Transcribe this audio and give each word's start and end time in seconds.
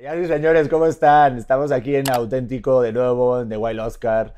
Señores 0.00 0.24
y 0.24 0.32
señores, 0.32 0.68
¿cómo 0.70 0.86
están? 0.86 1.36
Estamos 1.36 1.70
aquí 1.70 1.94
en 1.94 2.08
Auténtico 2.10 2.80
de 2.80 2.90
nuevo, 2.90 3.42
en 3.42 3.50
The 3.50 3.58
Wild 3.58 3.80
Oscar. 3.80 4.32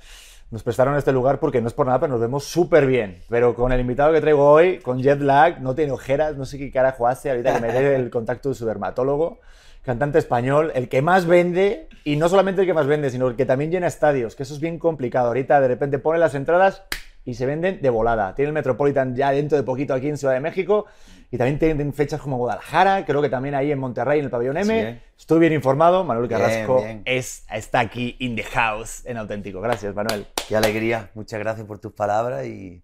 Nos 0.51 0.65
prestaron 0.65 0.97
este 0.97 1.13
lugar 1.13 1.39
porque 1.39 1.61
no 1.61 1.69
es 1.69 1.73
por 1.73 1.87
nada, 1.87 2.01
pero 2.01 2.11
nos 2.11 2.21
vemos 2.21 2.43
súper 2.43 2.85
bien. 2.85 3.23
Pero 3.31 3.55
con 3.55 3.71
el 3.71 3.79
invitado 3.79 4.13
que 4.13 4.21
traigo 4.21 4.45
hoy, 4.45 4.79
con 4.79 5.01
jet 5.01 5.21
lag, 5.21 5.63
no 5.63 5.77
tiene 5.77 5.93
ojeras, 5.93 6.37
no 6.37 6.47
sé 6.47 6.59
qué 6.59 6.73
carajo 6.73 7.07
hace, 7.07 7.31
ahorita 7.31 7.55
que 7.55 7.61
me 7.61 7.73
dé 7.73 7.95
el 7.95 8.11
contacto 8.11 8.49
de 8.49 8.57
su 8.57 8.67
dermatólogo. 8.67 9.39
Cantante 9.83 10.19
español, 10.19 10.73
el 10.75 10.89
que 10.89 11.01
más 11.01 11.27
vende, 11.27 11.87
y 12.03 12.17
no 12.17 12.29
solamente 12.29 12.63
el 12.63 12.67
que 12.67 12.75
más 12.75 12.89
vende, 12.89 13.11
sino 13.11 13.29
el 13.29 13.37
que 13.37 13.47
también 13.47 13.71
llena 13.71 13.87
estadios, 13.87 14.35
que 14.35 14.43
eso 14.43 14.55
es 14.55 14.61
bien 14.61 14.81
complicado. 14.81 15.29
Ahorita 15.29 15.61
de 15.61 15.69
repente 15.69 16.01
pone 16.01 16.19
las 16.19 16.35
entradas 16.35 16.83
y 17.25 17.35
se 17.35 17.47
venden 17.47 17.81
de 17.81 17.91
volada. 17.91 18.35
Tiene 18.35 18.49
el 18.49 18.53
Metropolitan 18.55 19.15
ya 19.15 19.31
dentro 19.31 19.57
de 19.57 19.65
poquito 19.65 19.95
aquí 19.95 20.09
en 20.09 20.17
Ciudad 20.17 20.35
de 20.35 20.41
México 20.41 20.87
y 21.31 21.39
también 21.39 21.59
tienen 21.59 21.93
fechas 21.93 22.21
como 22.21 22.37
Guadalajara, 22.37 23.05
creo 23.05 23.23
que 23.23 23.29
también 23.29 23.55
ahí 23.55 23.73
en 23.73 23.79
Monterrey, 23.79 24.19
en 24.19 24.27
el 24.27 24.31
pabellón 24.31 24.57
M. 24.59 24.67
Sí, 24.67 24.87
¿eh? 24.87 25.03
Estoy 25.19 25.39
bien 25.39 25.53
informado, 25.53 26.05
Manuel 26.05 26.29
Bien, 26.29 26.41
Carrasco 26.41 26.83
bien. 26.83 27.03
Es, 27.05 27.47
está 27.51 27.81
aquí 27.81 28.17
in 28.19 28.37
the 28.37 28.43
house 28.43 29.07
en 29.07 29.17
auténtico. 29.17 29.61
Gracias, 29.61 29.95
Manuel. 29.95 30.27
Qué 30.49 30.57
alegría, 30.57 31.11
muchas 31.15 31.39
gracias 31.39 31.67
por 31.67 31.79
tus 31.79 31.93
palabras 31.93 32.45
y 32.47 32.83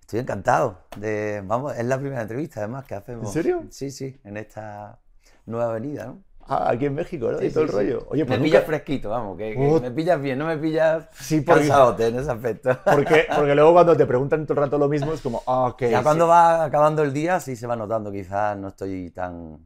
estoy 0.00 0.20
encantado 0.20 0.80
de, 0.98 1.42
vamos, 1.44 1.76
es 1.76 1.86
la 1.86 1.98
primera 1.98 2.22
entrevista 2.22 2.60
además 2.60 2.84
que 2.84 2.96
hacemos. 2.96 3.26
¿En 3.28 3.32
serio? 3.32 3.64
Sí, 3.70 3.90
sí, 3.90 4.18
en 4.24 4.36
esta 4.36 4.98
nueva 5.46 5.70
avenida, 5.70 6.06
¿no? 6.06 6.22
Ah, 6.48 6.70
aquí 6.70 6.86
en 6.86 6.94
México, 6.94 7.30
¿no? 7.32 7.38
Sí, 7.38 7.46
y 7.46 7.50
todo 7.50 7.64
sí, 7.64 7.64
el 7.64 7.70
sí. 7.70 7.76
rollo. 7.92 8.06
Oye, 8.10 8.24
pues 8.24 8.38
me 8.38 8.44
nunca- 8.44 8.44
pillas 8.44 8.64
fresquito, 8.64 9.10
vamos, 9.10 9.36
que, 9.36 9.54
que 9.54 9.58
Uh. 9.58 9.80
me 9.80 9.90
pillas 9.90 10.20
bien, 10.20 10.38
no 10.38 10.46
me 10.46 10.56
pillas 10.56 11.08
Sí, 11.18 11.40
porque- 11.40 11.60
cansadote 11.62 12.06
en 12.06 12.18
ese 12.18 12.30
aspecto. 12.30 12.78
Porque, 12.84 13.26
porque 13.34 13.54
luego 13.54 13.72
cuando 13.72 13.96
te 13.96 14.06
preguntan 14.06 14.46
todo 14.46 14.58
el 14.60 14.64
rato 14.66 14.78
lo 14.78 14.88
mismo 14.88 15.12
es 15.12 15.20
como, 15.20 15.42
ah, 15.46 15.64
ok. 15.68 15.82
ya 15.82 15.98
sí. 15.98 16.04
cuando 16.04 16.28
va 16.28 16.64
acabando 16.64 17.02
el 17.02 17.12
día 17.12 17.40
sí 17.40 17.56
se 17.56 17.66
va 17.66 17.74
notando, 17.76 18.12
quizás 18.12 18.56
no 18.56 18.68
estoy 18.68 19.10
tan, 19.10 19.58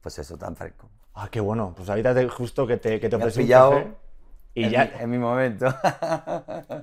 pues 0.00 0.18
eso, 0.18 0.36
tan 0.36 0.54
fresco. 0.56 0.88
Ah, 1.14 1.28
qué 1.30 1.40
bueno. 1.40 1.72
Pues 1.76 1.88
ahorita 1.88 2.14
te- 2.14 2.28
justo 2.28 2.66
que 2.66 2.76
te, 2.76 3.00
que 3.00 3.08
te 3.08 3.16
ofrecí 3.16 3.40
un 3.40 3.46
pillado 3.46 3.70
café 3.72 3.88
y 4.54 4.64
en, 4.64 4.70
ya, 4.70 4.84
mi, 4.96 5.02
en 5.02 5.10
mi 5.10 5.18
momento. 5.18 5.66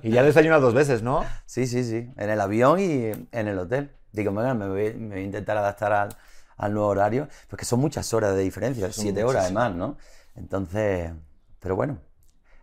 y 0.02 0.10
ya 0.10 0.22
desayunas 0.22 0.60
dos 0.60 0.74
veces, 0.74 1.02
¿no? 1.02 1.24
Sí, 1.46 1.66
sí, 1.66 1.84
sí. 1.84 2.10
En 2.16 2.30
el 2.30 2.40
avión 2.40 2.78
y 2.80 3.10
en 3.32 3.48
el 3.48 3.58
hotel. 3.58 3.90
Digo, 4.12 4.32
venga, 4.32 4.52
me 4.54 4.68
voy, 4.68 4.92
me 4.94 5.14
voy 5.14 5.18
a 5.20 5.24
intentar 5.26 5.56
adaptar 5.56 5.92
al, 5.92 6.08
al 6.62 6.72
nuevo 6.74 6.88
horario. 6.88 7.28
Porque 7.48 7.64
son 7.64 7.80
muchas 7.80 8.12
horas 8.14 8.34
de 8.34 8.42
diferencia, 8.42 8.90
Son 8.92 9.02
siete 9.02 9.24
horas 9.24 9.44
además, 9.44 9.74
¿no? 9.74 9.96
Entonces, 10.34 11.12
pero 11.60 11.76
bueno, 11.76 11.98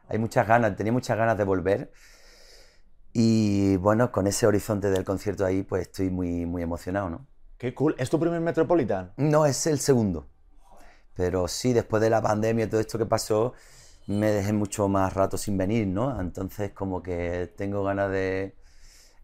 hay 0.07 0.17
muchas 0.17 0.47
ganas, 0.47 0.75
tenía 0.75 0.91
muchas 0.91 1.17
ganas 1.17 1.37
de 1.37 1.43
volver. 1.43 1.91
Y 3.13 3.75
bueno, 3.77 4.11
con 4.11 4.27
ese 4.27 4.47
horizonte 4.47 4.89
del 4.89 5.03
concierto 5.03 5.45
ahí, 5.45 5.63
pues 5.63 5.83
estoy 5.83 6.09
muy, 6.09 6.45
muy 6.45 6.61
emocionado, 6.63 7.09
¿no? 7.09 7.27
Qué 7.57 7.73
cool. 7.73 7.95
¿Es 7.97 8.09
tu 8.09 8.19
primer 8.19 8.39
Metropolitan? 8.39 9.13
No, 9.17 9.45
es 9.45 9.67
el 9.67 9.79
segundo. 9.79 10.27
Pero 11.15 11.47
sí, 11.47 11.73
después 11.73 12.01
de 12.01 12.09
la 12.09 12.21
pandemia 12.21 12.65
y 12.65 12.67
todo 12.69 12.79
esto 12.79 12.97
que 12.97 13.05
pasó, 13.05 13.53
me 14.07 14.31
dejé 14.31 14.53
mucho 14.53 14.87
más 14.87 15.13
rato 15.13 15.37
sin 15.37 15.57
venir, 15.57 15.87
¿no? 15.87 16.19
Entonces, 16.21 16.71
como 16.71 17.03
que 17.03 17.53
tengo 17.57 17.83
ganas 17.83 18.09
de. 18.11 18.55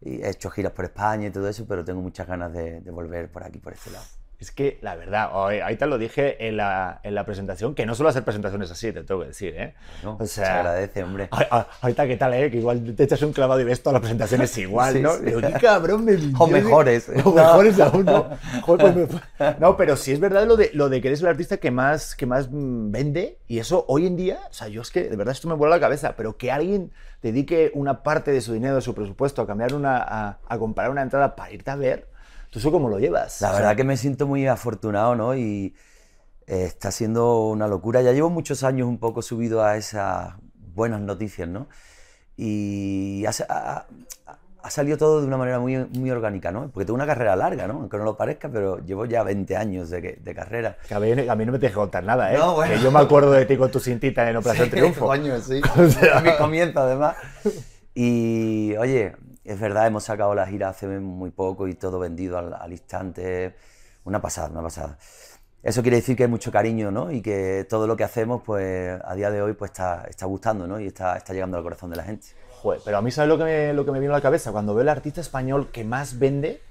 He 0.02 0.28
hecho 0.28 0.50
giras 0.50 0.72
por 0.72 0.84
España 0.84 1.28
y 1.28 1.30
todo 1.30 1.48
eso, 1.48 1.66
pero 1.66 1.84
tengo 1.84 2.02
muchas 2.02 2.26
ganas 2.26 2.52
de, 2.52 2.82
de 2.82 2.90
volver 2.90 3.32
por 3.32 3.44
aquí, 3.44 3.58
por 3.58 3.72
este 3.72 3.90
lado. 3.90 4.04
Es 4.38 4.50
que, 4.50 4.78
la 4.82 4.96
verdad, 4.96 5.30
hoy- 5.32 5.60
ahorita 5.60 5.86
lo 5.86 5.96
dije 5.96 6.46
en 6.46 6.58
la, 6.58 7.00
en 7.04 7.14
la 7.14 7.24
presentación, 7.24 7.74
que 7.74 7.86
no 7.86 7.94
suelo 7.94 8.10
hacer 8.10 8.22
presentaciones 8.22 8.70
así, 8.70 8.92
te 8.92 9.02
tengo 9.02 9.22
que 9.22 9.28
decir, 9.28 9.54
¿eh? 9.56 9.72
¿no? 10.04 10.16
O 10.20 10.26
Se 10.26 10.42
sea, 10.42 10.56
agradece, 10.58 11.02
hombre. 11.04 11.28
a- 11.30 11.56
a- 11.58 11.66
ahorita 11.80 12.06
qué 12.06 12.16
tal, 12.18 12.34
¿eh? 12.34 12.50
Que 12.50 12.58
igual 12.58 12.94
te 12.94 13.04
echas 13.04 13.22
un 13.22 13.32
clavado 13.32 13.58
y 13.60 13.64
ves 13.64 13.82
todas 13.82 13.94
las 13.94 14.00
presentaciones 14.02 14.56
igual, 14.58 14.92
Sí, 14.92 15.00
¿no? 15.00 15.14
sí. 15.14 15.24
Digo, 15.24 15.40
qué 15.40 15.52
cabrón 15.54 16.04
me 16.04 16.16
O 16.38 16.46
mejores. 16.48 17.10
O 17.24 17.32
mejores 17.32 17.80
aún, 17.80 18.04
¿no? 18.04 18.28
Pues 18.66 19.08
No, 19.58 19.76
pero 19.78 19.96
sí 19.96 20.12
es 20.12 20.20
verdad 20.20 20.46
lo 20.46 20.56
de, 20.56 20.70
lo 20.74 20.90
de 20.90 21.00
que 21.00 21.08
eres 21.08 21.22
el 21.22 21.28
artista 21.28 21.56
que 21.56 21.70
más, 21.70 22.14
que 22.14 22.26
más 22.26 22.48
mm, 22.50 22.90
vende 22.90 23.38
y 23.48 23.58
eso 23.58 23.86
hoy 23.88 24.06
en 24.06 24.16
día, 24.16 24.38
o 24.50 24.52
sea, 24.52 24.68
yo 24.68 24.82
es 24.82 24.90
que 24.90 25.04
de 25.08 25.16
verdad 25.16 25.32
esto 25.32 25.48
me 25.48 25.54
vuela 25.54 25.76
la 25.76 25.80
cabeza, 25.80 26.14
pero 26.14 26.36
que 26.36 26.52
alguien 26.52 26.92
dedique 27.22 27.70
una 27.74 28.02
parte 28.02 28.32
de 28.32 28.42
su 28.42 28.52
dinero, 28.52 28.74
de 28.74 28.82
su 28.82 28.94
presupuesto 28.94 29.40
a 29.40 29.46
cambiar 29.46 29.72
una, 29.72 29.96
a, 29.96 30.38
a 30.46 30.58
comprar 30.58 30.90
una 30.90 31.00
entrada 31.00 31.34
para 31.36 31.50
irte 31.52 31.70
a 31.70 31.76
ver, 31.76 32.06
¿tú 32.50 32.58
eso 32.58 32.70
cómo 32.72 32.88
lo 32.88 32.98
llevas? 32.98 33.40
La 33.40 33.48
O 33.48 33.50
sea, 33.52 33.60
verdad 33.60 33.76
que 33.76 33.84
me 33.84 33.96
siento 33.96 34.26
muy 34.26 34.46
afortunado, 34.46 35.14
¿no? 35.14 35.34
Y 35.36 35.74
eh, 36.46 36.64
está 36.64 36.90
siendo 36.90 37.46
una 37.48 37.66
locura. 37.68 38.02
Ya 38.02 38.12
llevo 38.12 38.30
muchos 38.30 38.62
años 38.64 38.86
un 38.88 38.98
poco 38.98 39.22
subido 39.22 39.64
a 39.64 39.76
esas 39.76 40.34
buenas 40.74 41.00
noticias, 41.00 41.48
¿no? 41.48 41.66
Y 42.36 43.24
ha, 43.26 43.30
ha- 43.48 43.86
ha 44.62 44.70
salido 44.70 44.98
todo 44.98 45.20
de 45.20 45.26
una 45.28 45.36
manera 45.36 45.60
muy, 45.60 45.76
muy 45.76 46.10
orgánica, 46.10 46.50
¿no? 46.50 46.68
Porque 46.72 46.84
tengo 46.86 46.96
una 46.96 47.06
carrera 47.06 47.36
larga, 47.36 47.66
¿no? 47.68 47.74
Aunque 47.74 47.96
no 47.98 48.04
lo 48.04 48.16
parezca, 48.16 48.48
pero 48.48 48.84
llevo 48.84 49.04
ya 49.06 49.22
20 49.22 49.56
años 49.56 49.90
de, 49.90 50.02
que- 50.02 50.18
de 50.22 50.34
carrera. 50.34 50.76
Que 50.88 50.94
a 50.94 51.00
mí, 51.00 51.12
a 51.12 51.34
mí 51.36 51.46
no 51.46 51.52
me 51.52 51.58
te 51.58 51.66
dejes 51.66 51.76
contar 51.76 52.02
nada, 52.04 52.34
¿eh? 52.34 52.36
No, 52.38 52.54
bueno. 52.56 52.74
Que 52.74 52.80
yo 52.80 52.90
me 52.90 52.98
acuerdo 52.98 53.30
de 53.32 53.46
ti 53.46 53.56
con 53.56 53.70
tu 53.70 53.78
cintita 53.80 54.28
en 54.28 54.36
Operación 54.38 54.68
Triunfo. 54.68 55.06
Coño, 55.06 55.40
sí. 55.40 55.60
O 55.78 55.88
sea- 55.88 56.18
A 56.18 56.20
mi 56.20 56.36
comienzo, 56.36 56.80
además. 56.80 57.16
Y, 57.94 58.74
oye, 58.76 59.14
es 59.46 59.58
verdad, 59.60 59.86
hemos 59.86 60.04
sacado 60.04 60.34
la 60.34 60.46
gira 60.46 60.68
hace 60.68 60.86
muy 60.86 61.30
poco 61.30 61.68
y 61.68 61.74
todo 61.74 61.98
vendido 61.98 62.38
al, 62.38 62.54
al 62.54 62.72
instante. 62.72 63.54
Una 64.04 64.20
pasada, 64.20 64.48
una 64.50 64.62
pasada. 64.62 64.98
Eso 65.62 65.82
quiere 65.82 65.96
decir 65.96 66.16
que 66.16 66.22
hay 66.24 66.28
mucho 66.28 66.52
cariño, 66.52 66.90
¿no? 66.92 67.10
Y 67.10 67.20
que 67.20 67.66
todo 67.68 67.86
lo 67.88 67.96
que 67.96 68.04
hacemos, 68.04 68.42
pues, 68.44 69.00
a 69.04 69.14
día 69.16 69.30
de 69.32 69.42
hoy, 69.42 69.54
pues, 69.54 69.72
está, 69.72 70.04
está 70.08 70.26
gustando, 70.26 70.66
¿no? 70.68 70.78
Y 70.78 70.86
está, 70.86 71.16
está 71.16 71.32
llegando 71.32 71.56
al 71.56 71.62
corazón 71.64 71.90
de 71.90 71.96
la 71.96 72.04
gente. 72.04 72.28
Joder, 72.62 72.80
pero 72.84 72.98
a 72.98 73.02
mí, 73.02 73.10
¿sabes 73.10 73.28
lo 73.28 73.36
que, 73.36 73.44
me, 73.44 73.72
lo 73.72 73.84
que 73.84 73.90
me 73.90 73.98
vino 73.98 74.12
a 74.12 74.16
la 74.18 74.22
cabeza? 74.22 74.52
Cuando 74.52 74.74
veo 74.74 74.82
el 74.82 74.88
artista 74.88 75.20
español 75.20 75.70
que 75.72 75.82
más 75.82 76.18
vende, 76.20 76.62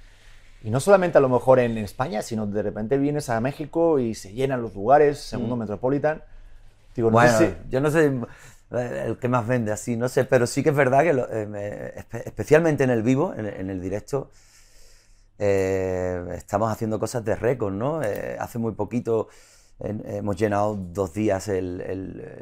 y 0.63 0.69
no 0.69 0.79
solamente 0.79 1.17
a 1.17 1.21
lo 1.21 1.27
mejor 1.29 1.59
en 1.59 1.77
España, 1.77 2.21
sino 2.21 2.47
de 2.47 2.63
repente 2.63 2.97
vienes 2.97 3.29
a 3.29 3.39
México 3.41 3.99
y 3.99 4.15
se 4.15 4.31
llenan 4.33 4.61
los 4.61 4.73
lugares, 4.73 5.19
segundo 5.19 5.55
Metropolitan. 5.57 6.23
Digo, 6.95 7.11
no 7.11 7.17
Mm. 7.17 7.21
Bueno, 7.21 7.37
sé 7.37 7.47
si- 7.49 7.69
yo 7.69 7.81
no 7.81 7.91
sé 7.91 8.13
el 8.71 9.17
que 9.19 9.27
más 9.29 9.47
vende 9.47 9.71
así, 9.71 9.95
no 9.97 10.09
sé, 10.09 10.25
pero 10.25 10.47
sí 10.47 10.63
que 10.63 10.69
es 10.69 10.75
verdad 10.75 11.03
que, 11.03 11.09
eh, 11.11 11.45
me- 11.47 11.93
espe- 11.95 12.23
especialmente 12.25 12.83
en 12.83 12.89
el 12.89 13.03
vivo, 13.03 13.33
en, 13.35 13.69
el 13.69 13.81
directo, 13.81 14.31
eh, 15.37 16.23
estamos 16.35 16.71
haciendo 16.71 16.99
cosas 16.99 17.23
de 17.25 17.35
récord, 17.35 17.73
¿no? 17.73 18.01
Eh, 18.03 18.37
hace 18.39 18.57
muy 18.59 18.73
poquito 18.73 19.27
hemos 19.79 20.37
llenado 20.37 20.75
dos 20.77 21.13
días 21.13 21.49
el, 21.49 21.81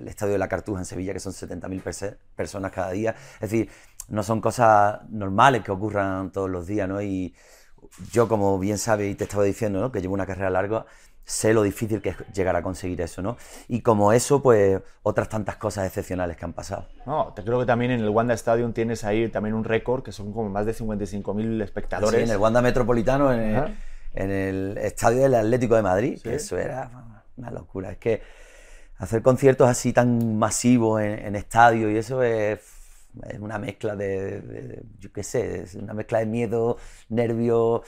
Estadio 0.07 0.34
de 0.34 0.38
la 0.39 0.47
Cartuja 0.47 0.79
en 0.81 0.85
Sevilla, 0.85 1.13
que 1.13 1.19
son 1.19 1.34
70.000 1.34 1.84
perse- 1.84 2.17
personas 2.35 2.72
cada 2.72 2.91
día. 2.91 3.16
Es 3.35 3.50
decir, 3.51 3.69
no 4.09 4.22
son 4.23 4.40
cosas 4.41 5.00
normales 5.09 5.63
que 5.63 5.72
ocurran 5.72 6.31
todos 6.31 6.50
los 6.50 6.67
días, 6.67 6.88
¿no? 6.88 7.01
Y 7.01 7.34
yo, 8.11 8.28
como 8.28 8.59
bien 8.59 8.78
sabes 8.78 9.11
y 9.11 9.16
te 9.16 9.25
estaba 9.25 9.44
diciendo, 9.44 9.81
¿no? 9.81 9.91
Que 9.91 10.01
llevo 10.01 10.13
una 10.13 10.25
carrera 10.28 10.50
larga, 10.50 10.85
sé 11.25 11.53
lo 11.53 11.63
difícil 11.63 12.01
que 12.01 12.09
es 12.09 12.17
llegar 12.34 12.56
a 12.56 12.61
conseguir 12.61 13.00
eso, 13.01 13.22
¿no? 13.22 13.38
Y 13.67 13.81
como 13.81 14.11
eso, 14.13 14.41
pues 14.44 14.81
otras 15.03 15.29
tantas 15.29 15.56
cosas 15.57 15.88
excepcionales 15.88 16.35
que 16.38 16.45
han 16.45 16.53
pasado. 16.53 16.88
No, 17.06 17.34
te 17.34 17.44
creo 17.44 17.59
que 17.59 17.66
también 17.66 17.91
en 17.91 18.01
el 18.01 18.09
Wanda 18.09 18.34
Stadium 18.34 18.73
tienes 18.73 19.03
ahí 19.03 19.29
también 19.29 19.56
un 19.56 19.63
récord, 19.63 20.03
que 20.03 20.11
son 20.11 20.34
como 20.34 20.50
más 20.50 20.66
de 20.66 20.73
55.000 20.73 21.61
espectadores. 21.63 22.17
Sí, 22.19 22.23
en 22.25 22.29
el 22.31 22.38
Wanda 22.38 22.61
Metropolitano, 22.61 23.31
en 23.34 23.39
el, 23.39 23.56
Ajá. 23.56 23.72
en 24.16 24.31
el 24.31 24.78
estadio 24.79 25.22
del 25.23 25.35
Atlético 25.35 25.75
de 25.75 25.81
Madrid, 25.81 26.17
Sí. 26.17 26.23
que 26.23 26.35
eso 26.35 26.57
era 26.57 26.89
una 27.38 27.51
locura. 27.51 27.91
Es 27.91 27.97
que 27.97 28.22
hacer 28.97 29.22
conciertos 29.22 29.67
así 29.69 29.91
tan 29.94 30.38
masivos 30.38 31.01
en, 31.01 31.19
en 31.25 31.35
estadio 31.35 31.90
y 31.90 31.97
eso 31.97 32.22
es, 32.23 32.59
es 33.29 33.40
una 33.40 33.59
mezcla 33.59 33.96
de, 33.96 34.41
de- 34.41 34.84
yo 35.00 35.12
qué 35.12 35.24
sé, 35.24 35.62
es 35.63 35.75
una 35.75 35.94
mezcla 35.94 36.19
de 36.19 36.25
miedo, 36.25 36.78
nervio, 37.09 37.84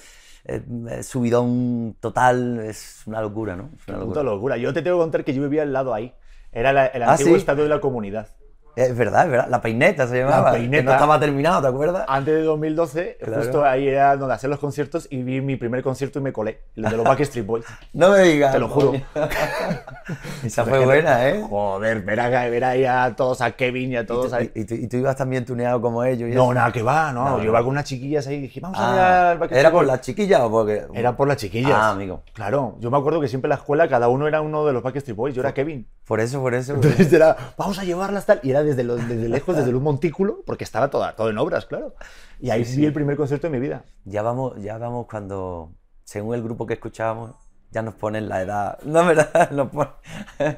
eh, 0.46 0.62
eh, 0.90 1.04
subidón 1.04 1.96
total, 2.00 2.60
es 2.60 3.04
una 3.06 3.22
locura, 3.22 3.56
¿no? 3.56 3.72
Es 3.80 3.88
una 3.88 3.98
Puta 3.98 4.22
locura. 4.22 4.24
locura. 4.24 4.58
Yo 4.58 4.74
te 4.74 4.82
tengo 4.82 4.98
que 4.98 5.04
contar 5.04 5.24
que 5.26 5.34
yo 5.34 5.42
vivía 5.42 5.64
al 5.64 5.74
lado 5.74 5.94
ahí. 5.94 6.14
Era 6.52 6.72
la- 6.74 6.86
el 6.88 7.04
Ah, 7.04 7.12
antiguo 7.12 7.36
¿sí? 7.36 7.40
estadio 7.40 7.64
de 7.64 7.70
la 7.70 7.82
comunidad. 7.82 8.28
Es 8.76 8.96
verdad, 8.98 9.26
es 9.26 9.32
verdad. 9.32 9.48
La 9.50 9.62
peineta 9.62 10.08
se 10.08 10.20
llamaba. 10.20 10.52
que 10.52 10.58
peineta. 10.60 10.84
no 10.84 10.92
estaba 10.92 11.20
terminado, 11.20 11.62
¿te 11.62 11.68
acuerdas? 11.68 12.06
Antes 12.08 12.34
de 12.36 12.42
2012, 12.44 13.18
Claro. 13.22 13.42
justo 13.42 13.64
ahí 13.66 13.88
era 13.88 14.16
donde 14.18 14.36
hacían 14.36 14.50
los 14.52 14.60
conciertos 14.60 15.08
y 15.10 15.24
vi 15.24 15.42
mi 15.42 15.56
primer 15.56 15.82
concierto 15.84 16.20
y 16.20 16.22
me 16.22 16.34
colé. 16.34 16.62
El 16.76 16.84
de 16.84 16.98
los 16.98 17.04
Backstreet 17.06 17.46
Boys. 17.46 17.66
No 17.94 18.10
me 18.12 18.20
digas. 18.24 18.52
Te 18.54 18.60
lo 18.60 18.68
juro. 18.70 18.94
Esa 20.44 20.66
fue 20.66 20.84
buena, 20.86 21.30
¿eh? 21.30 21.44
Joder, 21.50 22.02
ver, 22.02 22.20
a, 22.20 22.30
ver 22.50 22.64
ahí 22.64 22.86
a 22.86 23.14
todos, 23.16 23.42
a 23.42 23.52
Kevin 23.52 23.92
y 23.92 23.96
a 23.98 24.06
todos. 24.06 24.32
Y, 24.54 24.60
y 24.62 24.66
tú, 24.66 24.74
y 24.76 24.88
tú 24.88 24.98
ibas 24.98 25.16
también 25.16 25.46
tuneado 25.46 25.82
como 25.82 26.04
ellos. 26.04 26.30
y 26.30 26.34
No, 26.36 26.44
eso? 26.46 26.54
nada, 26.54 26.72
que 26.72 26.82
va, 26.84 27.12
no. 27.12 27.24
No, 27.26 27.32
yo 27.38 27.44
no. 27.44 27.50
iba 27.50 27.60
con 27.60 27.70
unas 27.70 27.86
chiquillas 27.86 28.28
ahí 28.28 28.36
y 28.36 28.42
dije, 28.42 28.60
vamos 28.60 28.78
a 28.80 28.86
Ah, 28.86 28.94
ver 28.94 29.02
al 29.32 29.38
Backstreet 29.40 29.60
¿Era 29.60 29.72
por 29.72 29.86
las 29.86 30.02
chiquillas 30.02 30.42
o 30.42 30.52
porque.? 30.52 30.86
Era 30.94 31.16
por 31.18 31.28
las 31.28 31.38
chiquillas. 31.38 31.72
Ah, 31.74 31.90
amigo. 31.92 32.24
Claro, 32.34 32.76
yo 32.80 32.92
me 32.92 32.98
acuerdo 32.98 33.20
que 33.22 33.28
siempre 33.28 33.48
en 33.48 33.52
la 33.52 33.56
escuela 33.56 33.88
cada 33.88 34.08
uno 34.10 34.28
era 34.28 34.42
uno 34.42 34.66
de 34.66 34.74
los 34.74 34.84
Backstreet 34.84 35.16
Boys, 35.16 35.34
yo 35.36 35.42
era 35.42 35.54
Kevin. 35.54 35.88
Por 36.06 36.20
eso, 36.20 36.40
por 36.42 36.54
eso. 36.54 36.76
por 36.76 36.86
eso. 36.86 36.92
Entonces 36.92 37.14
era, 37.14 37.36
vamos 37.58 37.80
a 37.80 37.84
llevarlas 37.84 38.26
tal. 38.26 38.40
Y 38.44 38.52
era 38.52 38.62
desde, 38.66 38.84
los- 38.84 39.08
desde 39.08 39.30
lejos, 39.30 39.56
desde 39.56 39.74
un 39.74 39.84
montículo, 39.84 40.40
porque 40.46 40.64
estaba 40.64 40.90
todo, 40.90 41.06
todo 41.16 41.30
en 41.30 41.38
obras, 41.38 41.66
claro. 41.66 41.94
Y 42.40 42.50
ahí 42.50 42.64
vi 42.64 42.86
el 42.86 42.94
primer 42.94 43.16
concierto 43.18 43.48
de 43.48 43.52
mi 43.52 43.60
vida. 43.60 43.84
Ya 44.04 44.22
vamos, 44.22 44.62
ya 44.62 44.78
vamos 44.78 45.08
cuando, 45.10 45.72
según 46.04 46.36
el 46.36 46.44
grupo 46.44 46.66
que 46.66 46.74
escuchábamos, 46.76 47.32
ya 47.72 47.82
nos 47.82 47.96
ponen 47.96 48.28
la 48.30 48.42
edad. 48.42 48.80
No, 48.84 49.06
¿verdad? 49.06 49.50
Nos 49.52 49.70
ponen- 49.72 49.92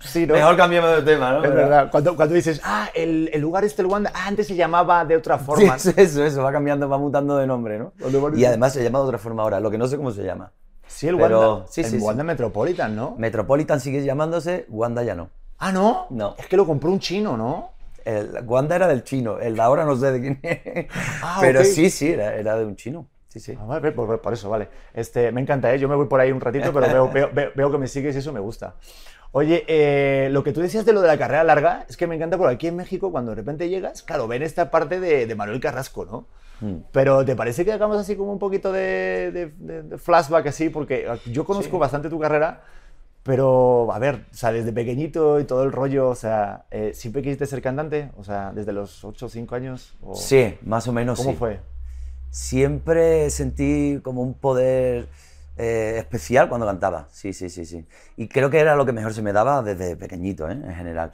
Sí, 0.00 0.26
¿no? 0.26 0.32
Mejor 0.34 0.56
cambiemos 0.56 0.90
de 0.96 1.02
tema, 1.02 1.32
¿no? 1.32 1.44
Es 1.44 1.54
verdad. 1.54 1.90
Cuando, 1.90 2.16
cuando 2.16 2.34
dices, 2.34 2.62
ah, 2.64 2.88
el, 2.94 3.28
el 3.32 3.40
lugar 3.42 3.62
este, 3.62 3.82
el 3.82 3.88
Wanda, 3.88 4.10
ah, 4.14 4.26
antes 4.26 4.46
se 4.46 4.54
llamaba 4.56 5.04
de 5.04 5.16
otra 5.16 5.38
Sí, 5.38 5.44
forma. 5.44 5.76
eso, 5.76 5.92
eso, 5.94 6.24
eso, 6.24 6.42
va 6.42 6.50
cambiando, 6.50 6.88
va 6.88 6.96
mutando 6.96 7.36
de 7.36 7.46
nombre, 7.46 7.78
¿no? 7.78 7.92
Y 8.34 8.44
además 8.46 8.72
se 8.72 8.82
llama 8.82 9.00
de 9.00 9.04
otra 9.04 9.18
forma 9.18 9.42
ahora, 9.42 9.60
lo 9.60 9.70
que 9.70 9.76
no 9.76 9.86
sé 9.86 9.98
cómo 9.98 10.10
se 10.12 10.24
llama. 10.24 10.50
Sí, 10.86 11.08
el 11.08 11.16
Pero- 11.18 11.40
Wanda, 11.56 11.66
sí, 11.68 11.82
el 11.82 11.86
sí, 11.90 11.98
sí. 11.98 12.02
Wanda 12.04 12.24
Metropolitan, 12.24 12.96
¿no? 12.96 13.16
Metropolitan 13.18 13.78
sigue 13.80 14.02
llamándose, 14.02 14.64
Wanda 14.70 15.02
ya 15.02 15.14
no. 15.14 15.28
Ah, 15.58 15.72
¿no? 15.72 16.06
No. 16.10 16.34
Es 16.38 16.46
que 16.46 16.56
lo 16.56 16.66
compró 16.66 16.90
un 16.90 16.98
chino, 17.00 17.36
¿no? 17.36 17.70
El 18.04 18.30
Wanda 18.46 18.76
era 18.76 18.86
del 18.86 19.02
chino, 19.02 19.38
el 19.38 19.56
de 19.56 19.62
ahora 19.62 19.84
no 19.84 19.96
sé 19.96 20.12
de 20.12 20.20
quién 20.20 20.38
es. 20.42 20.86
Ah, 21.22 21.38
Pero 21.40 21.60
ok. 21.60 21.66
sí, 21.66 21.90
sí, 21.90 22.10
era, 22.12 22.34
era 22.36 22.56
de 22.56 22.64
un 22.64 22.76
chino. 22.76 23.08
Sí, 23.28 23.40
sí. 23.40 23.58
Ah, 23.60 23.64
vale, 23.64 23.92
por, 23.92 24.20
por 24.20 24.32
eso, 24.32 24.48
vale. 24.48 24.68
Este, 24.94 25.32
me 25.32 25.40
encanta, 25.40 25.74
¿eh? 25.74 25.78
Yo 25.78 25.88
me 25.88 25.96
voy 25.96 26.06
por 26.06 26.20
ahí 26.20 26.30
un 26.32 26.40
ratito, 26.40 26.72
pero 26.72 26.86
veo, 26.88 27.10
veo, 27.12 27.30
veo- 27.34 27.50
veo 27.54 27.70
que 27.72 27.78
me 27.78 27.88
sigues 27.88 28.14
y 28.14 28.18
eso 28.18 28.32
me 28.32 28.40
gusta. 28.40 28.76
Oye, 29.32 29.64
eh, 29.66 30.28
lo 30.30 30.42
que 30.44 30.52
tú 30.52 30.60
decías 30.60 30.86
de 30.86 30.92
lo 30.92 31.02
de 31.02 31.08
la 31.08 31.18
carrera 31.18 31.44
larga, 31.44 31.84
es 31.88 31.96
que 31.96 32.06
me 32.06 32.14
encanta 32.14 32.38
porque 32.38 32.54
aquí 32.54 32.68
en 32.68 32.76
México, 32.76 33.10
cuando 33.10 33.32
de 33.32 33.34
repente 33.36 33.68
llegas, 33.68 34.02
claro, 34.02 34.28
ven 34.28 34.42
esta 34.42 34.70
parte 34.70 35.00
de, 35.00 35.26
de 35.26 35.34
Manuel 35.34 35.60
Carrasco, 35.60 36.04
¿no? 36.06 36.26
Mm. 36.60 36.84
Pero 36.92 37.22
¿te 37.26 37.36
parece 37.36 37.64
que 37.66 37.72
hagamos 37.72 37.98
así 37.98 38.16
como 38.16 38.32
un 38.32 38.38
poquito 38.38 38.72
de, 38.72 39.30
de- 39.32 39.52
de- 39.58 39.82
de 39.82 39.98
flashback 39.98 40.46
así? 40.46 40.70
Porque 40.70 41.06
yo 41.26 41.44
conozco 41.44 41.78
bastante 41.78 42.08
tu 42.08 42.18
carrera, 42.18 42.62
pero 43.26 43.92
a 43.92 43.98
ver, 43.98 44.24
o 44.32 44.34
sea, 44.36 44.52
desde 44.52 44.72
pequeñito 44.72 45.40
y 45.40 45.44
todo 45.44 45.64
el 45.64 45.72
rollo, 45.72 46.08
o 46.10 46.14
sea, 46.14 46.64
eh, 46.70 46.92
¿siempre 46.94 47.22
quisiste 47.22 47.44
ser 47.46 47.60
cantante? 47.60 48.12
O 48.16 48.22
sea, 48.24 48.52
desde 48.54 48.72
los 48.72 49.04
8 49.04 49.26
o 49.26 49.28
5 49.28 49.56
años. 49.56 49.94
o- 50.00 50.14
Sí, 50.14 50.56
más 50.62 50.86
o 50.86 50.92
menos 50.92 51.18
¿Cómo 51.18 51.32
sí. 51.32 51.36
fue? 51.36 51.60
Siempre 52.30 53.28
sentí 53.30 53.98
como 54.02 54.22
un 54.22 54.34
poder 54.34 55.08
eh, 55.58 55.96
especial 55.98 56.48
cuando 56.48 56.66
cantaba. 56.66 57.08
Sí, 57.10 57.32
sí, 57.32 57.48
sí, 57.50 57.64
sí. 57.64 57.84
Y 58.16 58.28
creo 58.28 58.50
que 58.50 58.58
era 58.60 58.76
lo 58.76 58.86
que 58.86 58.92
mejor 58.92 59.12
se 59.14 59.22
me 59.22 59.32
daba 59.32 59.62
desde 59.62 59.96
pequeñito, 59.96 60.48
¿eh? 60.48 60.52
en 60.52 60.74
general. 60.74 61.10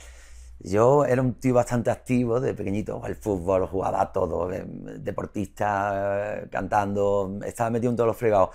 Yo 0.58 1.04
era 1.04 1.22
un 1.22 1.34
tío 1.34 1.54
bastante 1.54 1.90
activo 1.90 2.40
de 2.40 2.54
pequeñito, 2.54 3.04
al 3.04 3.16
fútbol, 3.16 3.66
jugaba 3.66 4.00
a 4.02 4.12
todo, 4.12 4.52
eh, 4.52 4.64
deportista, 4.98 6.40
eh, 6.42 6.48
cantando, 6.50 7.38
estaba 7.44 7.70
metido 7.70 7.90
en 7.90 7.96
todos 7.96 8.08
los 8.08 8.16
fregados. 8.16 8.50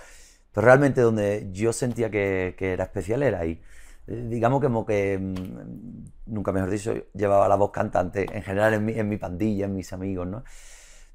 Pero 0.58 0.66
realmente 0.66 1.00
donde 1.02 1.48
yo 1.52 1.72
sentía 1.72 2.10
que, 2.10 2.54
que 2.58 2.72
era 2.72 2.84
especial 2.84 3.22
era 3.22 3.40
ahí. 3.40 3.60
Eh, 4.06 4.26
Digamos 4.28 4.60
como 4.60 4.84
que, 4.86 5.18
mm, 5.18 6.04
nunca 6.34 6.52
mejor 6.52 6.70
dicho, 6.70 6.94
llevaba 7.14 7.48
la 7.48 7.54
voz 7.56 7.70
cantante 7.70 8.26
en 8.32 8.42
general 8.42 8.74
en 8.74 8.84
mi, 8.84 8.92
en 8.98 9.08
mi 9.08 9.16
pandilla, 9.18 9.66
en 9.66 9.74
mis 9.76 9.92
amigos, 9.92 10.26
¿no? 10.26 10.42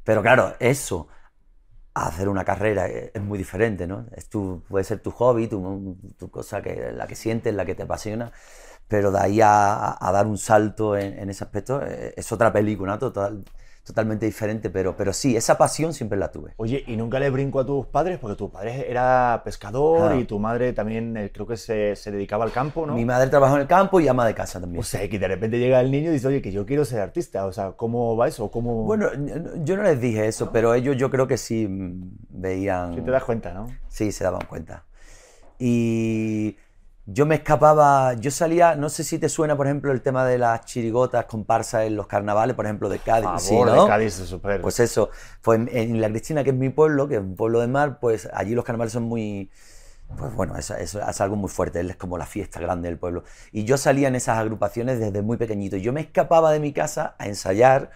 Pero 0.03 0.21
claro, 0.21 0.55
eso, 0.59 1.07
hacer 1.93 2.29
una 2.29 2.45
carrera 2.45 2.87
eh, 2.89 3.11
es 3.13 3.21
muy 3.21 3.37
diferente, 3.37 3.87
¿no? 3.87 4.07
Es 4.15 4.29
tu, 4.29 4.63
puede 4.69 4.83
ser 4.85 4.99
tu 5.01 5.11
hobby, 5.11 5.47
tu, 5.47 5.97
tu 6.17 6.29
cosa 6.31 6.61
que 6.61 6.91
la 6.93 7.07
que 7.07 7.15
sientes, 7.15 7.53
la 7.55 7.65
que 7.65 7.75
te 7.75 7.83
apasiona, 7.83 8.31
pero 8.87 9.11
de 9.11 9.19
ahí 9.19 9.41
a, 9.41 9.97
a 10.05 10.11
dar 10.11 10.27
un 10.27 10.37
salto 10.37 10.97
en, 10.97 11.19
en 11.19 11.29
ese 11.29 11.43
aspecto 11.43 11.81
eh, 11.85 12.13
es 12.17 12.31
otra 12.31 12.53
película, 12.53 12.93
¿no? 12.93 12.99
Total, 12.99 13.43
totalmente 13.83 14.25
diferente, 14.25 14.69
pero, 14.69 14.95
pero 14.95 15.11
sí, 15.11 15.35
esa 15.35 15.57
pasión 15.57 15.93
siempre 15.93 16.17
la 16.17 16.31
tuve. 16.31 16.53
Oye, 16.57 16.83
¿y 16.87 16.95
nunca 16.95 17.19
le 17.19 17.29
brinco 17.29 17.59
a 17.59 17.65
tus 17.65 17.85
padres? 17.87 18.17
Porque 18.17 18.37
tu 18.37 18.49
padre 18.49 18.89
era 18.89 19.41
pescador 19.43 20.13
Ah. 20.13 20.15
y 20.15 20.23
tu 20.25 20.39
madre 20.39 20.71
también 20.73 21.17
eh, 21.17 21.31
creo 21.33 21.45
que 21.45 21.57
se, 21.57 21.95
se 21.95 22.11
dedicaba 22.11 22.45
al 22.45 22.51
campo, 22.51 22.85
¿no? 22.85 22.93
Mi 22.95 23.03
madre 23.05 23.29
trabajó 23.29 23.55
en 23.55 23.61
el 23.61 23.67
campo 23.67 23.99
y 23.99 24.07
ama 24.07 24.25
de 24.25 24.33
casa 24.33 24.61
también. 24.61 24.79
O 24.79 24.83
sea, 24.83 25.07
que 25.09 25.19
de 25.19 25.27
repente 25.27 25.59
llega 25.59 25.81
el 25.81 25.91
niño 25.91 26.09
y 26.11 26.13
dice, 26.13 26.27
oye, 26.27 26.41
que 26.41 26.51
yo 26.51 26.65
quiero 26.65 26.85
ser 26.85 27.01
artista. 27.01 27.45
O 27.45 27.51
sea, 27.51 27.73
¿cómo 27.73 28.15
va 28.15 28.27
eso? 28.29 28.49
¿Cómo... 28.49 28.83
Bueno, 28.83 29.07
yo 29.63 29.75
no 29.75 29.83
les 29.83 29.99
dije 29.99 30.27
eso, 30.27 30.51
pero 30.51 30.73
ellos 30.73 30.95
yo 30.97 31.09
creo 31.09 31.27
que 31.27 31.37
sí 31.37 31.67
mm, 31.67 32.17
veían... 32.29 32.95
si 32.95 33.01
te 33.01 33.11
das 33.11 33.23
cuenta, 33.23 33.53
¿no? 33.53 33.67
Sí, 33.89 34.11
se 34.11 34.23
daban 34.23 34.45
cuenta. 34.47 34.85
Y 35.59 36.57
yo 37.05 37.25
me 37.25 37.35
escapaba, 37.35 38.13
yo 38.13 38.31
salía, 38.31 38.75
no 38.75 38.89
sé 38.89 39.03
si 39.03 39.19
te 39.19 39.27
suena, 39.29 39.57
por 39.57 39.67
ejemplo, 39.67 39.91
el 39.91 40.01
tema 40.01 40.25
de 40.25 40.37
las 40.37 40.65
chirigotas, 40.65 41.25
comparsas 41.25 41.83
en 41.85 41.95
los 41.97 42.07
carnavales, 42.07 42.55
por 42.55 42.65
ejemplo, 42.65 42.87
de 42.89 42.99
Cádiz. 42.99 43.25
Favor, 43.25 43.41
sí, 43.41 43.55
¿no? 43.75 43.83
de 43.83 43.87
Cádiz 43.89 44.19
es 44.19 44.29
súper... 44.29 44.61
Pues 44.61 44.79
eso, 44.79 45.09
pues 45.41 45.59
en, 45.59 45.69
en 45.71 45.99
La 46.01 46.09
Cristina, 46.09 46.43
que 46.43 46.51
es 46.51 46.55
mi 46.55 46.69
pueblo, 46.69 47.07
que 47.07 47.15
es 47.15 47.21
un 47.21 47.35
pueblo 47.35 47.59
de 47.59 47.67
mar, 47.67 47.99
pues 47.99 48.29
allí 48.33 48.55
los 48.55 48.63
carnavales 48.63 48.93
son 48.93 49.03
muy... 49.03 49.49
Pues 50.17 50.33
bueno, 50.35 50.55
es, 50.57 50.69
es- 50.69 50.95
es 50.95 51.21
algo 51.21 51.35
muy 51.35 51.49
fuerte, 51.49 51.81
es 51.81 51.95
como 51.95 52.17
la 52.17 52.25
fiesta 52.25 52.59
grande 52.59 52.87
del 52.89 52.97
pueblo. 52.99 53.23
Y 53.51 53.63
yo 53.65 53.77
salía 53.77 54.07
en 54.09 54.15
esas 54.15 54.37
agrupaciones 54.37 54.99
desde 54.99 55.21
muy 55.21 55.37
pequeñito. 55.37 55.77
Yo 55.77 55.91
me 55.93 56.01
escapaba 56.01 56.51
de 56.51 56.59
mi 56.59 56.71
casa 56.73 57.15
a 57.17 57.27
ensayar. 57.27 57.91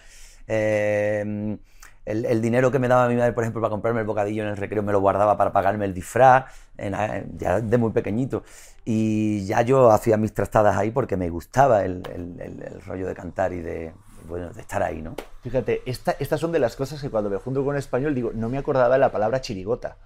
eh, 0.48 1.58
el, 2.04 2.24
el 2.24 2.40
dinero 2.40 2.70
que 2.70 2.78
me 2.78 2.88
daba 2.88 3.06
mi 3.08 3.16
madre, 3.16 3.32
por 3.34 3.44
ejemplo, 3.44 3.60
para 3.60 3.70
comprarme 3.70 4.00
el 4.00 4.06
bocadillo 4.06 4.42
en 4.42 4.48
el 4.48 4.56
recreo, 4.56 4.82
me 4.82 4.92
lo 4.92 5.00
guardaba 5.00 5.36
para 5.36 5.52
pagarme 5.52 5.84
el 5.84 5.92
disfraz, 5.92 6.46
en- 6.78 7.38
ya 7.38 7.60
de 7.60 7.78
muy 7.78 7.90
pequeñito. 7.92 8.42
Y 8.84 9.44
ya 9.46 9.62
yo 9.62 9.90
hacía 9.90 10.16
mis 10.16 10.32
trastadas 10.32 10.76
ahí 10.76 10.90
porque 10.90 11.16
me 11.16 11.28
gustaba 11.28 11.84
el, 11.84 12.02
el- 12.14 12.40
el- 12.40 12.62
el 12.62 12.80
rollo 12.82 13.06
de 13.06 13.14
cantar 13.14 13.52
y 13.52 13.60
de, 13.60 13.92
bueno, 14.28 14.50
de 14.50 14.60
estar 14.60 14.82
ahí, 14.82 15.02
¿no? 15.02 15.14
Fíjate, 15.42 15.82
esta- 15.84 16.16
estas 16.18 16.40
son 16.40 16.52
de 16.52 16.58
las 16.58 16.74
cosas 16.76 17.00
que 17.02 17.10
cuando 17.10 17.28
me 17.28 17.36
junto 17.36 17.64
con 17.64 17.76
español 17.76 18.14
digo, 18.14 18.30
no 18.34 18.48
me 18.48 18.56
acordaba 18.58 18.94
de 18.94 19.00
la 19.00 19.12
palabra 19.12 19.40
chirigota. 19.40 19.96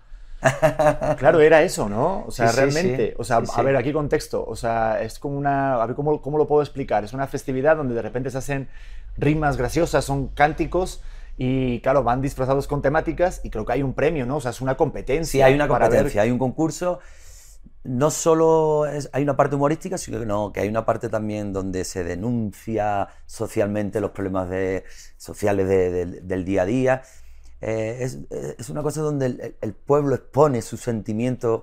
Claro, 1.19 1.41
era 1.41 1.63
eso, 1.63 1.89
¿no? 1.89 2.25
O 2.27 2.31
sea, 2.33 2.49
Sí, 2.49 2.57
realmente, 2.57 3.09
sí. 3.11 3.15
o 3.19 3.23
sea, 3.25 3.37
a 3.55 3.63
ver, 3.63 3.77
aquí 3.77 3.93
contexto, 3.93 4.45
o 4.45 4.57
sea, 4.57 5.01
es 5.01 5.19
como 5.21 5.37
una, 5.39 5.81
a 5.81 5.87
ver, 5.87 5.95
¿cómo, 5.95 6.21
cómo 6.21 6.37
lo 6.39 6.49
puedo 6.49 6.63
explicar? 6.63 7.05
Es 7.05 7.13
una 7.13 7.29
festividad 7.29 7.77
donde 7.77 7.95
de 7.95 8.03
repente 8.03 8.31
se 8.31 8.39
hacen 8.39 8.69
rimas 9.17 9.57
graciosas, 9.57 10.05
son 10.05 10.29
cánticos 10.29 11.01
y, 11.37 11.81
claro, 11.81 12.03
van 12.05 12.21
disfrazados 12.21 12.67
con 12.69 12.83
temáticas 12.83 13.41
y 13.43 13.51
creo 13.51 13.65
que 13.65 13.73
hay 13.73 13.83
un 13.83 13.95
premio, 13.95 14.27
¿no? 14.27 14.37
O 14.37 14.41
sea, 14.41 14.51
es 14.51 14.61
una 14.61 14.77
competencia. 14.77 15.31
Sí, 15.31 15.43
hay 15.43 15.55
una 15.55 15.67
ver- 15.67 15.81
competencia, 15.81 16.23
hay 16.23 16.31
un 16.31 16.39
concurso. 16.39 16.99
No 17.85 18.11
solo 18.11 18.87
es- 18.87 19.09
hay 19.13 19.23
una 19.25 19.37
parte 19.37 19.57
humorística, 19.57 19.99
sino 19.99 20.21
que, 20.21 20.27
no, 20.27 20.53
que 20.53 20.61
hay 20.61 20.69
una 20.69 20.85
parte 20.87 21.09
también 21.09 21.53
donde 21.53 21.85
se 21.85 22.05
denuncia 22.05 23.09
socialmente 23.27 24.01
los 24.01 24.11
problemas 24.13 24.49
de- 24.51 24.85
sociales 25.17 25.69
de- 25.69 25.91
del- 25.91 26.29
del 26.29 26.45
día 26.45 26.63
a 26.63 26.67
día. 26.67 27.03
Eh, 27.61 27.99
es, 28.01 28.19
es 28.59 28.69
una 28.71 28.83
cosa 28.83 29.01
donde 29.03 29.27
el, 29.27 29.57
el 29.61 29.73
pueblo 29.75 30.15
expone 30.17 30.63
sus 30.63 30.81
sentimientos 30.81 31.63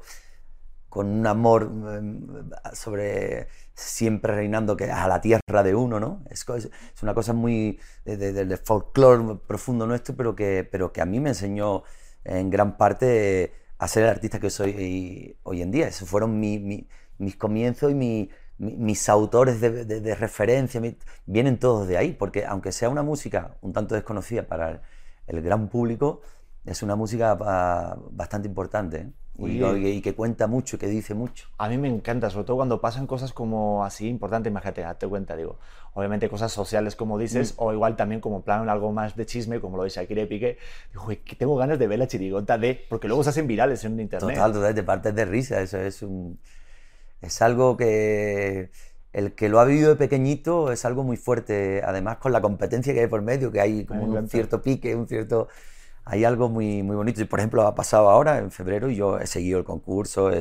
con 0.89 1.07
un 1.07 1.27
amor 1.27 1.71
eh, 1.89 2.73
sobre 2.73 3.47
siempre 3.73 4.33
reinando 4.35 4.75
que 4.75 4.91
a 4.91 5.07
la 5.07 5.21
tierra 5.21 5.63
de 5.63 5.75
uno, 5.75 5.99
¿no? 5.99 6.23
Es, 6.29 6.45
una 7.01 7.13
cosa 7.13 7.33
muy 7.33 7.79
de- 8.05 8.17
de- 8.17 8.33
del 8.33 8.57
folclore 8.57 9.39
profundo 9.47 9.85
nuestro, 9.87 10.15
pero 10.15 10.35
que, 10.35 10.67
pero 10.69 10.91
que 10.91 11.01
a 11.01 11.05
mí 11.05 11.19
me 11.19 11.29
enseñó 11.29 11.83
en 12.23 12.49
gran 12.49 12.77
parte 12.77 13.53
a 13.77 13.87
ser 13.87 14.03
el 14.03 14.09
artista 14.09 14.39
que 14.39 14.49
soy 14.49 15.37
hoy 15.43 15.61
en 15.61 15.71
día. 15.71 15.87
Esos 15.87 16.09
fueron 16.09 16.39
mi- 16.39 16.59
mi- 16.59 16.87
mis 17.17 17.35
comienzos 17.37 17.91
y 17.91 17.95
mi- 17.95 18.29
mi- 18.57 18.75
mis 18.77 19.07
autores 19.09 19.61
de, 19.61 19.85
de- 19.85 20.01
de 20.01 20.15
referencia, 20.15 20.81
vienen 21.25 21.57
todos 21.59 21.87
de 21.87 21.97
ahí, 21.97 22.11
porque 22.13 22.45
aunque 22.45 22.71
sea 22.71 22.89
una 22.89 23.03
música 23.03 23.55
un 23.61 23.73
tanto 23.73 23.95
desconocida 23.95 24.47
para 24.47 24.71
el, 24.71 24.81
el 25.27 25.41
gran 25.41 25.69
público, 25.69 26.21
es 26.65 26.83
una 26.83 26.95
música 26.95 27.37
ah, 27.41 27.97
bastante 28.11 28.47
importante 28.47 28.97
¿eh? 28.97 29.11
Y, 29.47 29.87
y 29.87 30.01
que 30.01 30.13
cuenta 30.13 30.47
mucho, 30.47 30.77
que 30.77 30.87
dice 30.87 31.13
mucho. 31.13 31.47
A 31.57 31.69
mí 31.69 31.77
me 31.77 31.87
encanta, 31.87 32.29
sobre 32.29 32.45
todo 32.45 32.57
cuando 32.57 32.81
pasan 32.81 33.07
cosas 33.07 33.31
como 33.33 33.83
así 33.85 34.07
importantes, 34.07 34.49
imagínate, 34.51 34.81
date 34.81 35.07
cuenta, 35.07 35.35
digo, 35.35 35.57
obviamente 35.93 36.29
cosas 36.29 36.51
sociales 36.51 36.95
como 36.95 37.17
dices, 37.17 37.53
o 37.57 37.71
igual 37.73 37.95
también 37.95 38.21
como 38.21 38.41
plan 38.41 38.67
algo 38.69 38.91
más 38.91 39.15
de 39.15 39.25
chisme, 39.25 39.59
como 39.59 39.77
lo 39.77 39.83
de 39.83 39.89
Shakira 39.89 40.23
y 40.23 40.25
Piqué, 40.25 40.57
digo, 40.91 41.05
"Uy, 41.07 41.17
que 41.17 41.35
tengo 41.35 41.55
ganas 41.55 41.79
de 41.79 41.87
ver 41.87 41.99
la 41.99 42.07
chirigota 42.07 42.57
de, 42.57 42.85
porque 42.89 43.07
luego 43.07 43.23
se 43.23 43.29
hacen 43.29 43.47
virales 43.47 43.83
en 43.85 43.99
internet. 43.99 44.35
Total, 44.35 44.53
total, 44.53 44.75
te 44.75 44.83
partes 44.83 45.15
de 45.15 45.25
risa. 45.25 45.61
Eso 45.61 45.77
es 45.77 46.01
un. 46.01 46.39
Es 47.21 47.41
algo 47.41 47.77
que. 47.77 48.71
El 49.11 49.33
que 49.33 49.49
lo 49.49 49.59
ha 49.59 49.65
vivido 49.65 49.89
de 49.89 49.95
pequeñito 49.95 50.71
es 50.71 50.85
algo 50.85 51.03
muy 51.03 51.17
fuerte. 51.17 51.81
Además, 51.83 52.17
con 52.17 52.31
la 52.31 52.41
competencia 52.41 52.93
que 52.93 53.01
hay 53.01 53.07
por 53.07 53.21
medio, 53.23 53.51
que 53.51 53.59
hay 53.59 53.85
como 53.85 54.03
un 54.03 54.29
cierto 54.29 54.61
pique, 54.61 54.95
un 54.95 55.07
cierto. 55.07 55.47
Hay 56.05 56.23
algo 56.25 56.49
muy, 56.49 56.83
muy 56.83 56.95
bonito. 56.95 57.21
Y, 57.21 57.25
por 57.25 57.39
ejemplo, 57.39 57.63
ha 57.63 57.75
pasado 57.75 58.09
ahora, 58.09 58.37
en 58.39 58.51
febrero, 58.51 58.89
y 58.89 58.95
yo 58.95 59.19
he 59.19 59.27
seguido 59.27 59.59
el 59.59 59.65
concurso. 59.65 60.31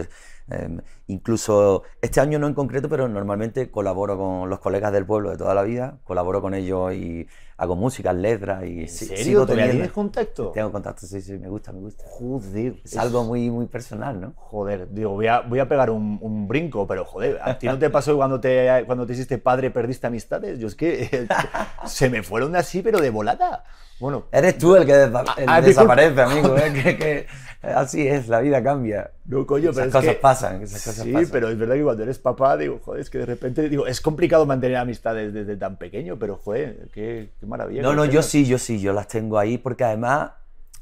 Em, 0.50 0.80
incluso 1.06 1.82
este 2.00 2.20
año 2.20 2.38
no 2.38 2.46
en 2.46 2.54
concreto, 2.54 2.88
pero 2.88 3.08
normalmente 3.08 3.70
colaboro 3.70 4.16
con 4.16 4.48
los 4.50 4.58
colegas 4.60 4.92
del 4.92 5.04
pueblo 5.06 5.30
de 5.30 5.36
toda 5.36 5.54
la 5.54 5.62
vida. 5.62 5.98
Colaboro 6.04 6.40
con 6.42 6.54
ellos 6.54 6.92
y 6.94 7.26
hago 7.56 7.74
música, 7.76 8.12
letras. 8.12 8.64
Y 8.64 8.80
¿En 8.82 8.88
serio? 8.88 9.16
sigo 9.24 9.40
¿Todavía 9.42 9.64
teniendo- 9.64 9.72
tienes 9.72 9.92
contacto? 9.92 10.50
Tengo 10.52 10.70
contacto, 10.70 11.06
sí, 11.06 11.20
sí, 11.20 11.32
me 11.38 11.48
gusta, 11.48 11.72
me 11.72 11.80
gusta. 11.80 12.04
Joder. 12.06 12.76
Es 12.84 12.96
algo 12.96 13.24
muy, 13.24 13.50
muy 13.50 13.66
personal, 13.66 14.20
¿no? 14.20 14.32
Joder, 14.36 14.88
digo, 14.92 15.10
voy 15.10 15.26
a, 15.26 15.40
voy 15.40 15.58
a 15.58 15.68
pegar 15.68 15.90
un, 15.90 16.18
un 16.22 16.46
brinco, 16.46 16.86
pero 16.86 17.04
joder, 17.04 17.38
¿a 17.42 17.58
ti 17.58 17.66
no 17.66 17.78
te 17.78 17.90
pasó 17.90 18.16
cuando 18.16 18.38
te, 18.40 18.84
cuando 18.86 19.06
te 19.06 19.12
hiciste 19.14 19.38
padre 19.38 19.70
perdiste 19.70 20.06
amistades? 20.06 20.58
Yo 20.58 20.68
es 20.68 20.74
que 20.74 21.26
se 21.86 22.08
me 22.10 22.22
fueron 22.22 22.54
así, 22.56 22.82
pero 22.82 23.00
de 23.00 23.10
volada. 23.10 23.64
Bueno, 24.00 24.26
Eres 24.30 24.56
tú 24.58 24.76
el 24.76 24.86
que 24.86 24.92
desa- 24.94 25.24
el 25.36 25.48
ah, 25.48 25.60
desaparece, 25.60 26.20
amigo. 26.22 26.56
¿eh? 26.56 26.72
Que, 26.72 26.96
que 26.96 27.26
así 27.62 28.06
es, 28.06 28.28
la 28.28 28.40
vida 28.40 28.62
cambia. 28.62 29.10
no, 29.26 29.46
coño, 29.46 29.70
pero 29.72 29.86
Esas 29.86 29.86
es 29.86 29.92
cosas 29.92 30.14
que- 30.14 30.20
pasan, 30.20 30.62
esas 30.62 30.82
cosas 30.82 31.04
sí, 31.04 31.12
pasan. 31.12 31.28
pero 31.32 31.48
es 31.48 31.58
verdad 31.58 31.74
que 31.74 31.82
cuando 31.82 32.02
eres 32.02 32.18
papá, 32.18 32.56
digo, 32.56 32.80
joder, 32.84 33.00
es 33.00 33.10
que 33.10 33.18
de 33.18 33.26
repente, 33.26 33.68
digo, 33.68 33.86
es 33.86 34.00
complicado 34.00 34.46
mantener 34.46 34.76
amistades 34.76 35.32
desde 35.32 35.56
tan 35.56 35.76
pequeño, 35.76 36.18
pero 36.18 36.36
joder, 36.36 36.88
qué, 36.92 37.30
qué 37.38 37.46
maravilla. 37.46 37.82
No, 37.82 37.94
no, 37.94 38.04
yo 38.04 38.22
sí, 38.22 38.44
yo 38.46 38.58
sí, 38.58 38.80
yo 38.80 38.92
las 38.92 39.08
tengo 39.08 39.38
ahí 39.38 39.58
porque 39.58 39.84
además 39.84 40.30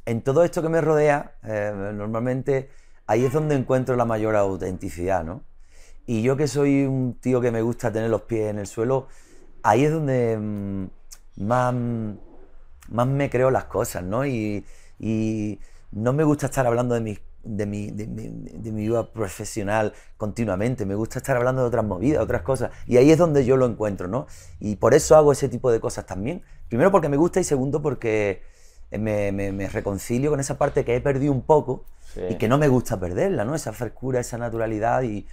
en 0.05 0.23
todo 0.23 0.45
esto 0.45 0.63
que 0.63 0.69
me 0.69 0.81
rodea, 0.81 1.33
eh, 1.45 1.73
normalmente 1.95 2.71
ahí 3.07 3.25
es 3.25 3.33
donde 3.33 3.55
encuentro 3.57 3.97
la 3.97 4.05
mayor 4.05 4.37
autenticidad, 4.37 5.25
¿no? 5.25 5.43
Y 6.07 6.23
yo 6.23 6.37
que 6.37 6.47
soy 6.47 6.85
un 6.85 7.15
tío 7.15 7.41
que 7.41 7.51
me 7.51 7.63
gusta 7.63 7.93
tener 7.93 8.11
los 8.11 8.23
pies 8.23 8.51
en 8.51 8.59
el 8.61 8.67
suelo, 8.69 9.09
ahí 9.65 9.85
es 9.85 9.91
donde 9.93 10.37
mm, 10.39 10.87
más, 11.45 11.75
más 12.91 13.07
me 13.07 13.29
creo 13.31 13.51
las 13.51 13.65
cosas, 13.65 14.03
¿no? 14.05 14.25
Y, 14.25 14.65
y 15.01 15.59
no 15.93 16.13
me 16.13 16.25
gusta 16.25 16.47
estar 16.47 16.67
hablando 16.67 16.95
de 16.95 17.01
mis 17.01 17.21
de 17.45 17.65
mi, 17.65 17.93
de, 17.93 18.09
mi, 18.09 18.27
de 18.29 18.73
mi 18.73 18.89
vida 18.89 19.13
profesional 19.13 19.93
continuamente, 20.17 20.85
me 20.85 20.97
gusta 20.97 21.21
estar 21.21 21.37
hablando 21.37 21.63
de 21.63 21.69
otras 21.69 21.85
movidas, 21.85 22.21
otras 22.21 22.43
cosas, 22.43 22.73
y 22.89 22.97
ahí 22.97 23.13
es 23.13 23.19
donde 23.19 23.45
yo 23.45 23.57
lo 23.57 23.67
encuentro, 23.67 24.09
¿no? 24.09 24.27
Y 24.59 24.75
por 24.77 24.95
eso 24.95 25.15
hago 25.15 25.31
ese 25.31 25.49
tipo 25.49 25.71
de 25.71 25.79
cosas 25.79 26.07
también. 26.07 26.43
Primero 26.69 26.91
porque 26.91 27.09
me 27.09 27.17
gusta 27.17 27.39
y 27.39 27.45
segundo 27.45 27.81
porque 27.83 28.43
me, 28.91 29.31
me, 29.31 29.53
me 29.53 29.69
reconcilio 29.69 30.31
con 30.31 30.41
esa 30.41 30.59
parte 30.59 30.85
que 30.85 30.97
he 30.97 31.01
perdido 31.01 31.33
un 31.33 31.43
poco 31.43 31.85
Sí. 32.15 32.21
y 32.31 32.35
que 32.37 32.49
no 32.49 32.57
me 32.59 32.67
gusta 32.69 32.99
perderla, 32.99 33.45
¿no? 33.45 33.55
Esa 33.55 33.73
frescura, 33.73 34.19
esa 34.21 34.39
naturalidad 34.39 35.03
y 35.03 35.27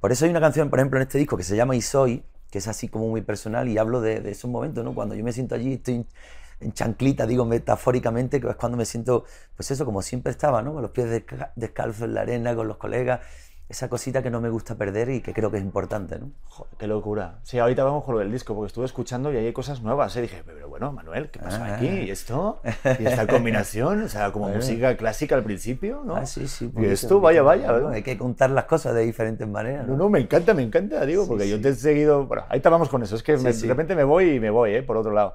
por 0.00 0.10
eso 0.12 0.24
hay 0.24 0.30
una 0.30 0.40
canción, 0.40 0.70
por 0.70 0.78
ejemplo, 0.78 0.98
en 0.98 1.02
este 1.02 1.18
disco 1.18 1.36
que 1.36 1.42
se 1.44 1.54
llama 1.56 1.76
Y 1.76 1.82
Soy, 1.82 2.24
que 2.50 2.58
es 2.58 2.66
así 2.68 2.88
como 2.88 3.08
muy 3.08 3.20
personal 3.22 3.68
y 3.68 3.76
hablo 3.78 4.00
de, 4.00 4.20
de 4.20 4.30
esos 4.32 4.50
momentos, 4.50 4.84
¿no? 4.84 4.94
Cuando 4.94 5.14
yo 5.14 5.22
me 5.24 5.32
siento 5.32 5.54
allí, 5.54 5.74
estoy 5.74 6.06
en 6.62 6.72
chanclita, 6.72 7.26
digo 7.26 7.44
metafóricamente, 7.44 8.40
que 8.40 8.48
es 8.48 8.56
cuando 8.56 8.76
me 8.78 8.84
siento, 8.84 9.24
pues 9.56 9.70
eso, 9.70 9.84
como 9.84 10.02
siempre 10.02 10.30
estaba, 10.30 10.62
¿no? 10.62 10.72
Con 10.72 10.82
los 10.82 10.90
pies 10.90 11.08
desca- 11.08 11.50
descalzos 11.56 12.02
en 12.02 12.14
la 12.14 12.22
arena, 12.22 12.54
con 12.54 12.68
los 12.68 12.76
colegas, 12.76 13.20
esa 13.68 13.88
cosita 13.88 14.22
que 14.22 14.28
no 14.30 14.42
me 14.42 14.50
gusta 14.50 14.74
perder 14.74 15.08
y 15.08 15.22
que 15.22 15.32
creo 15.32 15.50
que 15.50 15.56
es 15.56 15.62
importante, 15.62 16.18
¿no? 16.18 16.30
Joder, 16.48 16.74
qué 16.78 16.86
locura. 16.86 17.38
Sí, 17.42 17.58
ahorita 17.58 17.82
vamos 17.84 18.04
con 18.04 18.14
lo 18.14 18.20
del 18.20 18.30
disco, 18.30 18.54
porque 18.54 18.66
estuve 18.66 18.84
escuchando 18.84 19.32
y 19.32 19.36
ahí 19.38 19.46
hay 19.46 19.52
cosas 19.54 19.80
nuevas. 19.80 20.14
¿eh? 20.16 20.20
Dije, 20.20 20.42
pero 20.44 20.68
bueno, 20.68 20.92
Manuel, 20.92 21.30
¿qué 21.30 21.38
pasa 21.38 21.64
Ah. 21.64 21.76
aquí? 21.76 21.86
¿Y 21.88 22.10
esto? 22.10 22.60
¿Y 22.98 23.06
esta 23.06 23.26
combinación? 23.26 24.02
O 24.02 24.08
sea, 24.08 24.30
como 24.30 24.44
Bueno. 24.48 24.58
música 24.58 24.94
clásica 24.98 25.36
al 25.36 25.42
principio, 25.44 26.02
¿no? 26.04 26.16
Ah, 26.16 26.26
sí, 26.26 26.48
sí. 26.48 26.70
Y 26.76 26.84
esto, 26.84 27.20
vaya, 27.20 27.40
vaya. 27.42 27.72
¿no? 27.72 27.88
Hay 27.88 28.02
que 28.02 28.18
contar 28.18 28.50
las 28.50 28.64
cosas 28.64 28.94
de 28.94 29.02
diferentes 29.06 29.48
maneras, 29.48 29.86
No, 29.86 29.92
¿no? 29.94 30.04
no, 30.04 30.08
me 30.10 30.20
encanta, 30.20 30.52
me 30.52 30.62
encanta, 30.64 31.06
digo, 31.06 31.22
Sí, 31.22 31.28
porque 31.30 31.48
yo 31.48 31.56
sí. 31.56 31.62
te 31.62 31.68
he 31.70 31.74
seguido. 31.74 32.26
Bueno, 32.26 32.44
ahorita 32.50 32.68
vamos 32.68 32.90
con 32.90 33.02
eso. 33.02 33.16
Es 33.16 33.22
que 33.22 33.38
Sí, 33.38 33.44
me- 33.44 33.52
de 33.54 33.68
repente 33.68 33.94
me 33.94 34.04
voy 34.04 34.32
y 34.34 34.40
me 34.40 34.50
voy, 34.50 34.74
¿eh? 34.74 34.82
Por 34.82 34.98
otro 34.98 35.12
lado. 35.12 35.34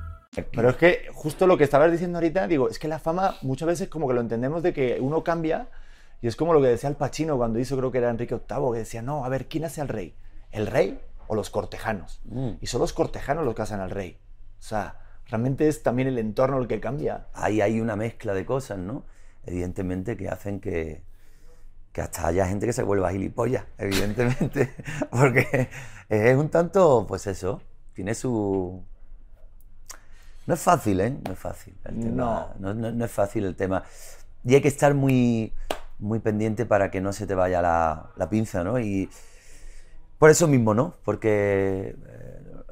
Pero 0.31 0.69
es 0.69 0.77
que 0.77 1.07
justo 1.13 1.45
lo 1.45 1.57
que 1.57 1.65
estabas 1.65 1.91
diciendo 1.91 2.17
ahorita, 2.17 2.47
digo, 2.47 2.69
es 2.69 2.79
que 2.79 2.87
la 2.87 2.99
fama 2.99 3.35
muchas 3.41 3.67
veces 3.67 3.89
como 3.89 4.07
que 4.07 4.13
lo 4.13 4.21
entendemos 4.21 4.63
de 4.63 4.71
que 4.71 4.97
uno 5.01 5.23
cambia 5.23 5.67
y 6.21 6.27
es 6.27 6.35
como 6.35 6.53
lo 6.53 6.61
que 6.61 6.67
decía 6.67 6.89
el 6.89 6.95
Pacino 6.95 7.35
cuando 7.35 7.59
hizo, 7.59 7.75
creo 7.75 7.91
que 7.91 7.97
era 7.97 8.09
Enrique 8.09 8.35
VIII, 8.35 8.71
que 8.71 8.79
decía, 8.79 9.01
no, 9.01 9.25
a 9.25 9.29
ver, 9.29 9.47
¿quién 9.47 9.65
hace 9.65 9.81
al 9.81 9.87
rey? 9.87 10.15
¿El 10.51 10.67
rey 10.67 11.01
o 11.27 11.35
los 11.35 11.49
cortejanos? 11.49 12.21
Mm. 12.25 12.51
Y 12.61 12.67
son 12.67 12.79
los 12.79 12.93
cortejanos 12.93 13.43
los 13.43 13.55
que 13.55 13.63
hacen 13.63 13.79
al 13.79 13.89
rey. 13.89 14.19
O 14.59 14.63
sea, 14.63 14.99
realmente 15.25 15.67
es 15.67 15.81
también 15.83 16.07
el 16.07 16.19
entorno 16.19 16.59
el 16.59 16.67
que 16.67 16.79
cambia. 16.79 17.27
Ahí 17.33 17.59
hay 17.59 17.81
una 17.81 17.95
mezcla 17.95 18.33
de 18.33 18.45
cosas, 18.45 18.77
¿no? 18.77 19.03
Evidentemente 19.45 20.15
que 20.15 20.29
hacen 20.29 20.59
que, 20.59 21.03
que 21.91 22.01
hasta 22.01 22.27
haya 22.27 22.47
gente 22.47 22.67
que 22.67 22.73
se 22.73 22.83
vuelva 22.83 23.11
gilipollas, 23.11 23.65
evidentemente. 23.79 24.71
Porque 25.09 25.69
es 26.07 26.37
un 26.37 26.49
tanto, 26.49 27.05
pues 27.07 27.27
eso, 27.27 27.61
tiene 27.93 28.13
su... 28.13 28.85
No 30.51 30.55
es 30.55 30.61
fácil, 30.63 30.99
¿eh? 30.99 31.17
No 31.25 31.31
es 31.31 31.39
fácil. 31.39 31.73
El 31.85 31.97
tema, 32.01 32.49
no. 32.59 32.73
no- 32.73 32.91
no 32.91 33.05
es 33.05 33.11
fácil 33.11 33.45
el 33.45 33.55
tema. 33.55 33.85
Y 34.43 34.53
hay 34.55 34.61
que 34.61 34.67
estar 34.67 34.93
muy, 34.93 35.53
muy 35.97 36.19
pendiente 36.19 36.65
para 36.65 36.91
que 36.91 36.99
no 36.99 37.13
se 37.13 37.25
te 37.25 37.33
vaya 37.35 37.61
la, 37.61 38.11
la 38.17 38.29
pinza, 38.29 38.61
¿no? 38.61 38.77
Y 38.77 39.09
por 40.19 40.29
eso 40.29 40.49
mismo, 40.49 40.73
¿no? 40.73 40.95
Porque 41.05 41.95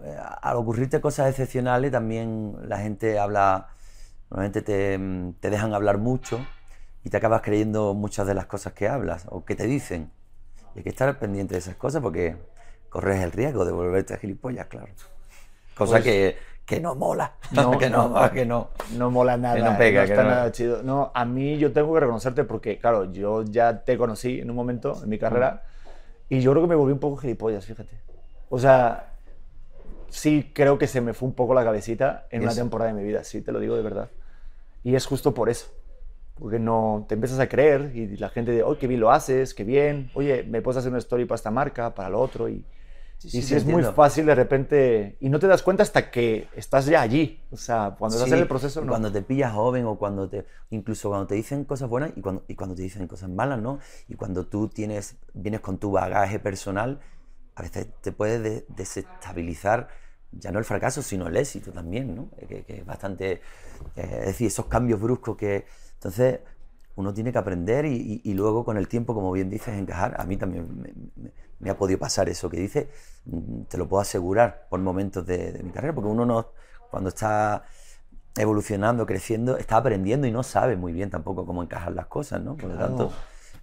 eh, 0.03 0.17
al 0.41 0.57
ocurrirte 0.57 0.99
cosas 0.99 1.29
excepcionales 1.29 1.89
también 1.89 2.57
la 2.67 2.79
gente 2.79 3.17
habla, 3.17 3.69
normalmente 4.29 4.61
te, 4.61 4.99
te 5.39 5.49
dejan 5.49 5.73
hablar 5.73 5.99
mucho 5.99 6.45
y 7.05 7.09
te 7.09 7.15
acabas 7.15 7.41
creyendo 7.43 7.93
muchas 7.93 8.27
de 8.27 8.33
las 8.33 8.45
cosas 8.47 8.73
que 8.73 8.89
hablas 8.89 9.25
o 9.29 9.45
que 9.45 9.55
te 9.55 9.67
dicen. 9.67 10.11
Y 10.75 10.79
hay 10.79 10.83
que 10.83 10.89
estar 10.89 11.17
pendiente 11.17 11.53
de 11.53 11.59
esas 11.59 11.77
cosas 11.77 12.01
porque 12.01 12.35
corres 12.89 13.23
el 13.23 13.31
riesgo 13.31 13.63
de 13.63 13.71
volverte 13.71 14.17
gilipollas, 14.17 14.65
claro. 14.65 14.89
Cosa 15.77 15.93
Pues- 15.93 16.03
que, 16.03 16.48
que 16.69 16.79
no 16.79 16.93
mola. 16.93 17.33
No, 17.51 17.77
que 17.79 17.89
no, 17.89 18.09
no. 18.09 18.31
que 18.33 18.45
no. 18.45 18.69
No 18.95 19.09
mola 19.09 19.35
nada. 19.37 19.55
Que 19.55 19.61
no 19.63 19.77
pega, 19.77 20.01
no 20.01 20.05
que 20.05 20.13
está 20.13 20.23
no- 20.23 20.29
nada 20.29 20.51
chido. 20.51 20.83
No, 20.83 21.11
a 21.15 21.25
mí 21.25 21.57
yo 21.57 21.73
tengo 21.73 21.91
que 21.95 21.99
reconocerte 22.01 22.43
porque, 22.43 22.77
claro, 22.77 23.11
yo 23.11 23.43
ya 23.43 23.83
te 23.83 23.97
conocí 23.97 24.39
en 24.39 24.49
un 24.51 24.55
momento 24.55 24.95
en 25.01 25.09
mi 25.09 25.17
carrera 25.17 25.63
y 26.29 26.41
yo 26.41 26.51
creo 26.51 26.63
que 26.63 26.69
me 26.69 26.75
volví 26.75 26.93
un 26.93 26.99
poco 26.99 27.17
gilipollas, 27.17 27.65
fíjate. 27.65 27.97
O 28.49 28.59
sea, 28.59 29.13
sí 30.09 30.51
creo 30.53 30.77
que 30.77 30.85
se 30.85 31.01
me 31.01 31.13
fue 31.13 31.27
un 31.27 31.33
poco 31.33 31.55
la 31.55 31.63
cabecita 31.63 32.27
en 32.29 32.41
¿Y 32.41 32.45
una 32.45 32.53
temporada 32.53 32.93
de 32.93 32.99
mi 32.99 33.03
vida, 33.05 33.23
sí, 33.23 33.41
te 33.41 33.51
lo 33.51 33.59
digo 33.59 33.75
de 33.75 33.81
verdad. 33.81 34.09
Y 34.83 34.95
es 34.95 35.05
justo 35.07 35.33
por 35.33 35.49
eso. 35.49 35.67
Porque 36.39 36.57
no 36.59 37.05
te 37.09 37.15
empiezas 37.15 37.39
a 37.39 37.49
creer 37.49 37.91
y 37.95 38.15
la 38.15 38.29
gente 38.29 38.51
dice, 38.51 38.63
oye, 38.63 38.79
qué 38.79 38.87
bien 38.87 39.01
lo 39.01 39.11
haces, 39.11 39.53
qué 39.53 39.63
bien. 39.65 40.09
Oye, 40.13 40.43
me 40.43 40.61
puedes 40.61 40.77
hacer 40.77 40.89
una 40.89 40.99
story 40.99 41.25
para 41.25 41.35
esta 41.35 41.51
marca, 41.51 41.93
para 41.93 42.09
lo 42.09 42.19
otro. 42.21 42.47
Y, 42.47 42.63
Sí, 43.19 43.27
y 43.27 43.31
sí, 43.31 43.41
sí 43.41 43.49
te 43.49 43.57
es 43.57 43.65
muy 43.65 43.83
fácil 43.83 44.25
de 44.25 44.35
repente. 44.35 45.17
Y 45.19 45.29
no 45.29 45.39
te 45.39 45.47
das 45.47 45.61
cuenta 45.61 45.83
hasta 45.83 46.09
que 46.09 46.47
estás 46.55 46.85
ya 46.85 47.01
allí. 47.01 47.39
O 47.51 47.57
sea, 47.57 47.95
cuando 47.99 48.15
estás 48.17 48.31
en 48.31 48.39
el 48.39 48.47
proceso, 48.47 48.79
y 48.81 48.85
no. 48.85 48.89
Cuando 48.91 49.11
te 49.11 49.21
pillas 49.21 49.53
joven 49.53 49.85
o 49.85 49.97
cuando 49.97 50.29
te. 50.29 50.45
Incluso 50.69 51.09
cuando 51.09 51.27
te 51.27 51.35
dicen 51.35 51.65
cosas 51.65 51.89
buenas 51.89 52.11
y 52.15 52.21
cuando, 52.21 52.43
y 52.47 52.55
cuando 52.55 52.75
te 52.75 52.81
dicen 52.83 53.07
cosas 53.07 53.29
malas, 53.29 53.59
¿no? 53.61 53.79
Y 54.07 54.15
cuando 54.15 54.47
tú 54.47 54.69
tienes, 54.69 55.17
vienes 55.33 55.59
con 55.59 55.77
tu 55.77 55.91
bagaje 55.91 56.39
personal, 56.39 56.99
a 57.55 57.61
veces 57.63 57.87
te 58.01 58.11
puede 58.13 58.39
de- 58.39 58.65
desestabilizar 58.69 59.89
ya 60.31 60.51
no 60.51 60.59
el 60.59 60.65
fracaso, 60.65 61.01
sino 61.01 61.27
el 61.27 61.35
éxito 61.37 61.71
también, 61.73 62.15
¿no? 62.15 62.29
Que, 62.47 62.63
que 62.63 62.77
es 62.77 62.85
bastante. 62.85 63.41
eh, 63.95 64.17
es 64.21 64.25
decir, 64.27 64.47
esos 64.47 64.67
cambios 64.67 65.01
bruscos 65.01 65.35
que. 65.37 65.65
Entonces, 65.95 66.39
uno 66.95 67.13
tiene 67.13 67.31
que 67.31 67.37
aprender 67.37 67.85
y, 67.85 67.95
y- 67.95 68.21
y 68.31 68.33
luego 68.33 68.63
con 68.65 68.77
el 68.77 68.87
tiempo, 68.87 69.13
como 69.13 69.31
bien 69.31 69.49
dices, 69.49 69.75
encajar. 69.77 70.15
A 70.19 70.25
mí 70.25 70.37
también 70.37 70.67
me, 70.81 70.93
me- 71.15 71.31
me 71.59 71.69
ha 71.69 71.77
podido 71.77 71.99
pasar 71.99 72.29
eso 72.29 72.49
que 72.49 72.57
dices, 72.59 72.87
mm, 73.25 73.63
te 73.63 73.77
lo 73.77 73.87
puedo 73.87 74.01
asegurar 74.01 74.67
por 74.69 74.79
momentos 74.79 75.25
de, 75.25 75.51
de 75.53 75.63
mi 75.63 75.71
carrera, 75.71 75.93
porque 75.93 76.09
uno 76.09 76.25
no, 76.25 76.47
cuando 76.89 77.09
está 77.09 77.63
evolucionando, 78.37 79.05
creciendo, 79.05 79.57
está 79.57 79.77
aprendiendo 79.77 80.27
y 80.27 80.31
no 80.31 80.43
sabe 80.43 80.77
muy 80.77 80.93
bien 80.93 81.09
tampoco 81.09 81.45
cómo 81.45 81.63
encajar 81.63 81.93
las 81.93 82.07
cosas, 82.07 82.41
¿no? 82.41 82.57
Por 82.57 82.71
lo 82.71 82.77
tanto, 82.77 83.11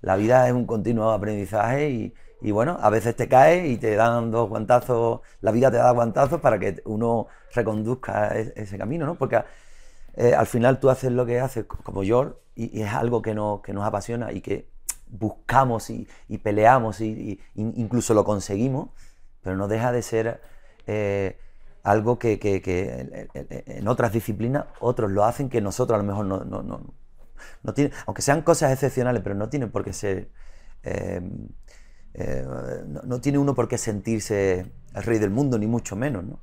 la 0.03 0.17
vida 0.17 0.47
es 0.49 0.53
un 0.55 0.67
continuo 0.67 1.11
aprendizaje 1.13 1.91
y, 1.91 2.15
y 2.41 2.51
bueno, 2.51 2.77
a 2.81 2.91
veces 2.91 3.17
te 3.17 3.29
caes 3.29 3.71
y 3.71 3.79
te 3.79 3.95
dan 3.97 4.31
dos 4.31 4.49
guantazos, 4.49 5.21
la 5.41 5.51
vida 5.53 5.71
te 5.71 5.79
da 5.79 5.91
guantazos 5.93 6.41
para 6.41 6.59
que 6.59 6.83
uno 6.85 7.29
reconduzca 7.55 8.29
ese 8.39 8.77
camino, 8.79 9.07
¿no? 9.07 9.17
Porque 9.17 9.43
eh, 10.17 10.35
al 10.35 10.47
final 10.47 10.81
tú 10.81 10.91
haces 10.91 11.13
lo 11.13 11.27
que 11.27 11.41
haces, 11.41 11.67
co- 11.67 11.79
como 11.83 12.03
yo, 12.03 12.41
y, 12.55 12.79
y 12.79 12.83
es 12.83 12.93
algo 12.93 13.23
que, 13.23 13.35
no, 13.35 13.63
que 13.63 13.73
nos 13.73 13.85
apasiona 13.87 14.33
y 14.33 14.41
que 14.41 14.69
buscamos 15.09 15.91
y, 15.91 16.09
y 16.29 16.39
peleamos 16.39 17.01
y, 17.01 17.07
y 17.07 17.41
in- 17.61 17.75
incluso 17.77 18.15
lo 18.15 18.25
conseguimos, 18.25 18.91
pero 19.43 19.57
no 19.57 19.69
deja 19.69 19.93
de 19.93 20.03
ser 20.03 20.41
eh, 20.87 21.39
algo 21.83 22.19
que, 22.19 22.39
que- 22.39 22.61
que 22.63 23.29
en- 23.67 23.89
otras 23.89 24.13
disciplinas 24.13 24.67
otros 24.81 25.11
lo 25.11 25.25
hacen 25.25 25.49
que 25.49 25.61
nosotros 25.61 25.95
a 25.99 26.03
lo 26.03 26.05
mejor 26.09 26.27
no, 26.27 26.45
no, 26.45 26.63
no, 26.63 26.81
no 27.63 27.75
tiene, 27.75 27.93
aunque 28.07 28.23
sean 28.23 28.43
cosas 28.43 28.73
excepcionales, 28.73 29.23
pero 29.23 29.35
no 29.35 29.49
tienen 29.49 29.71
por 29.71 29.85
qué 29.85 29.93
ser, 29.93 30.29
eh, 30.83 31.21
eh, 32.15 32.45
no, 32.87 33.03
no 33.03 33.21
tiene 33.21 33.39
uno 33.39 33.55
por 33.55 33.69
qué 33.69 33.79
sentirse 33.79 34.67
el 34.95 35.03
rey 35.03 35.19
del 35.19 35.31
mundo, 35.31 35.59
ni 35.59 35.67
mucho 35.67 35.97
menos, 35.97 36.25
¿no? 36.25 36.39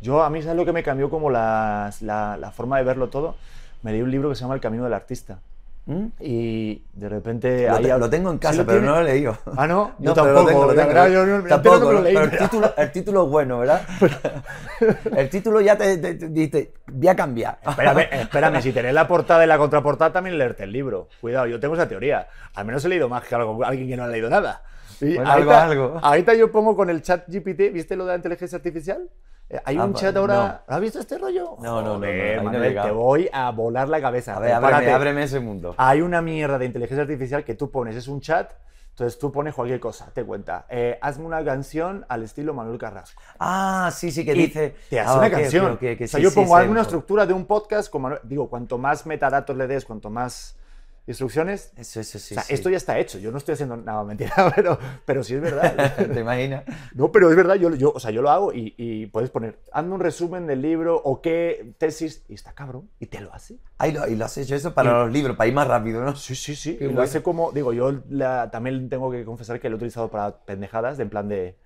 Yo, 0.00 0.22
a 0.22 0.30
mí, 0.30 0.42
¿sabes 0.42 0.56
lo 0.56 0.64
que 0.64 0.72
me 0.72 0.82
cambió 0.82 1.08
como 1.10 1.30
las- 1.30 2.02
la, 2.02 2.36
la 2.36 2.50
forma 2.50 2.78
de 2.78 2.84
verlo 2.84 3.08
todo? 3.08 3.36
Me 3.82 3.92
leí 3.92 4.02
un 4.02 4.10
libro 4.10 4.28
que 4.28 4.34
se 4.34 4.42
llama 4.42 4.54
El 4.54 4.60
Camino 4.60 4.84
del 4.84 4.92
Artista. 4.94 5.40
¿Mm? 5.86 6.06
Y 6.20 6.82
de 6.94 7.08
repente... 7.10 7.66
Lo, 7.68 7.74
ahí 7.76 7.82
te- 7.84 7.98
lo 7.98 8.08
tengo 8.08 8.30
en 8.30 8.36
¿Sí 8.36 8.40
casa, 8.40 8.56
lo 8.62 8.66
pero 8.66 8.80
no 8.80 8.92
lo 8.92 9.00
he 9.00 9.04
leído. 9.04 9.36
Ah, 9.56 9.66
no, 9.66 9.92
yo 9.98 10.14
No, 10.14 10.22
pero 10.22 10.34
tampoco. 10.34 10.40
lo 10.40 10.46
tengo, 10.46 10.62
lo 10.66 10.74
tengo. 10.74 10.86
verdad, 10.88 11.08
yo 11.10 11.26
no- 11.26 11.42
Tampoco, 11.46 11.78
no 11.78 11.86
me 11.88 11.92
lo 11.92 12.00
leí, 12.02 12.14
pero 12.14 12.24
el 12.26 12.38
título, 12.38 12.74
el 12.76 12.92
título 12.92 13.24
es 13.24 13.30
bueno, 13.30 13.58
¿verdad? 13.58 13.82
el 15.16 15.28
título 15.28 15.60
ya 15.60 15.76
te, 15.76 15.98
te- 15.98 16.14
te 16.14 16.28
dice, 16.30 16.72
voy 16.86 17.08
a 17.08 17.14
cambiar. 17.16 17.58
Espérame, 17.66 18.08
espérame, 18.12 18.62
si 18.62 18.72
tenés 18.72 18.94
la 18.94 19.06
portada 19.06 19.44
y 19.44 19.46
la 19.46 19.58
contraportada, 19.58 20.12
también 20.12 20.38
leerte 20.38 20.64
el 20.64 20.72
libro. 20.72 21.08
Cuidado, 21.20 21.46
yo 21.46 21.60
tengo 21.60 21.74
esa 21.74 21.86
teoría. 21.88 22.28
Al 22.54 22.64
menos 22.64 22.84
he 22.84 22.88
leído 22.88 23.08
más 23.08 23.22
que 23.24 23.34
algo- 23.34 23.62
alguien 23.64 23.86
que 23.88 23.96
no 23.96 24.04
ha 24.04 24.08
leído 24.08 24.30
nada. 24.30 24.62
Y 25.00 25.16
Bueno, 25.16 25.30
ahorita, 25.30 25.64
algo, 25.64 25.84
algo. 25.84 26.00
ahorita 26.02 26.34
yo 26.34 26.50
pongo 26.50 26.74
con 26.76 26.88
el 26.88 27.02
chat 27.02 27.24
GPT, 27.28 27.72
¿viste 27.72 27.96
lo 27.96 28.04
de 28.06 28.12
la 28.12 28.16
inteligencia 28.16 28.56
artificial? 28.56 29.08
Eh, 29.50 29.60
Hay 29.64 29.76
Ah, 29.76 29.84
un 29.84 29.94
chat 29.94 30.16
ahora. 30.16 30.62
no. 30.68 30.74
¿Has 30.74 30.80
visto 30.80 30.98
este 31.00 31.18
rollo? 31.18 31.56
No, 31.60 31.82
no, 31.82 31.98
no, 31.98 32.42
Manuel, 32.44 32.78
te 32.82 32.90
voy 32.90 33.28
a 33.32 33.50
volar 33.50 33.88
la 33.88 34.00
cabeza. 34.00 34.36
A 34.36 34.40
ver, 34.40 34.52
ábreme, 34.52 34.90
ábreme 34.92 35.22
ese 35.24 35.40
mundo. 35.40 35.74
Hay 35.76 36.00
una 36.00 36.22
mierda 36.22 36.58
de 36.58 36.64
inteligencia 36.66 37.02
artificial 37.02 37.44
que 37.44 37.54
tú 37.54 37.70
pones, 37.70 37.94
es 37.96 38.08
un 38.08 38.20
chat, 38.20 38.52
entonces 38.90 39.18
tú 39.18 39.30
pones 39.30 39.54
cualquier 39.54 39.80
cosa, 39.80 40.10
te 40.14 40.24
cuenta. 40.24 40.66
eh, 40.70 40.98
hazme 41.02 41.26
una 41.26 41.44
canción 41.44 42.06
al 42.08 42.22
estilo 42.22 42.54
Manuel 42.54 42.78
Carrasco. 42.78 43.20
Ah, 43.38 43.90
sí, 43.92 44.10
sí, 44.10 44.24
que 44.24 44.32
Y 44.34 44.46
dice. 44.46 44.76
Te 44.88 45.00
hace 45.00 45.10
ah, 45.10 45.18
una 45.18 45.30
canción. 45.30 45.72
ok, 45.72 45.78
que 45.78 46.04
o 46.04 46.08
sea, 46.08 46.18
sí, 46.18 46.22
yo 46.22 46.30
sí, 46.30 46.34
pongo 46.36 46.54
sé, 46.56 46.62
alguna 46.62 46.80
estructura 46.82 47.26
de 47.26 47.34
un 47.34 47.44
podcast, 47.44 47.90
como, 47.90 48.10
digo, 48.22 48.48
cuanto 48.48 48.78
más 48.78 49.04
metadatos 49.04 49.56
le 49.56 49.66
des, 49.66 49.84
cuanto 49.84 50.10
más 50.10 50.56
instrucciones. 51.06 51.72
Eso, 51.76 52.00
eso, 52.00 52.18
sí. 52.18 52.34
o 52.34 52.36
sea, 52.36 52.42
sí. 52.44 52.54
esto 52.54 52.70
ya 52.70 52.76
está 52.76 52.98
hecho. 52.98 53.18
Yo 53.18 53.30
no 53.30 53.38
estoy 53.38 53.54
haciendo 53.54 53.76
nada 53.76 54.04
mentira, 54.04 54.32
pero, 54.56 54.78
pero 55.04 55.22
sí 55.22 55.34
es 55.34 55.40
verdad. 55.40 55.94
¿Te 56.12 56.20
imaginas? 56.20 56.64
No, 56.94 57.12
pero 57.12 57.30
es 57.30 57.36
verdad, 57.36 57.56
yo, 57.56 57.74
yo, 57.74 57.92
o 57.94 58.00
sea, 58.00 58.10
yo 58.10 58.22
lo 58.22 58.30
hago 58.30 58.52
y, 58.52 58.74
y 58.76 59.06
puedes 59.06 59.30
poner, 59.30 59.58
hazme 59.72 59.94
un 59.94 60.00
resumen 60.00 60.46
del 60.46 60.62
libro 60.62 60.96
o 60.96 61.20
qué 61.20 61.74
tesis, 61.78 62.24
y 62.28 62.34
está 62.34 62.52
cabrón, 62.52 62.88
y 62.98 63.06
te 63.06 63.20
lo 63.20 63.32
hace. 63.34 63.56
Ahí 63.78 63.92
lo, 63.92 64.06
y 64.08 64.16
lo 64.16 64.24
has 64.24 64.36
hecho 64.38 64.54
eso 64.54 64.72
para 64.74 64.90
Y- 64.90 64.94
los 65.04 65.12
libros, 65.12 65.36
para 65.36 65.48
ir 65.48 65.54
más 65.54 65.66
rápido, 65.68 66.02
¿no? 66.04 66.14
Sí, 66.16 66.34
sí, 66.34 66.54
sí. 66.54 66.78
Y 66.80 66.84
lo 66.88 67.02
hace 67.02 67.22
como, 67.22 67.52
digo, 67.52 67.72
yo 67.72 68.02
la- 68.08 68.50
también 68.50 68.88
tengo 68.88 69.10
que 69.10 69.24
confesar 69.24 69.60
que 69.60 69.68
lo 69.68 69.74
he 69.74 69.78
utilizado 69.78 70.10
para 70.10 70.38
pendejadas, 70.44 70.96
de 70.96 71.02
en 71.04 71.10
plan 71.10 71.28
de, 71.28 71.56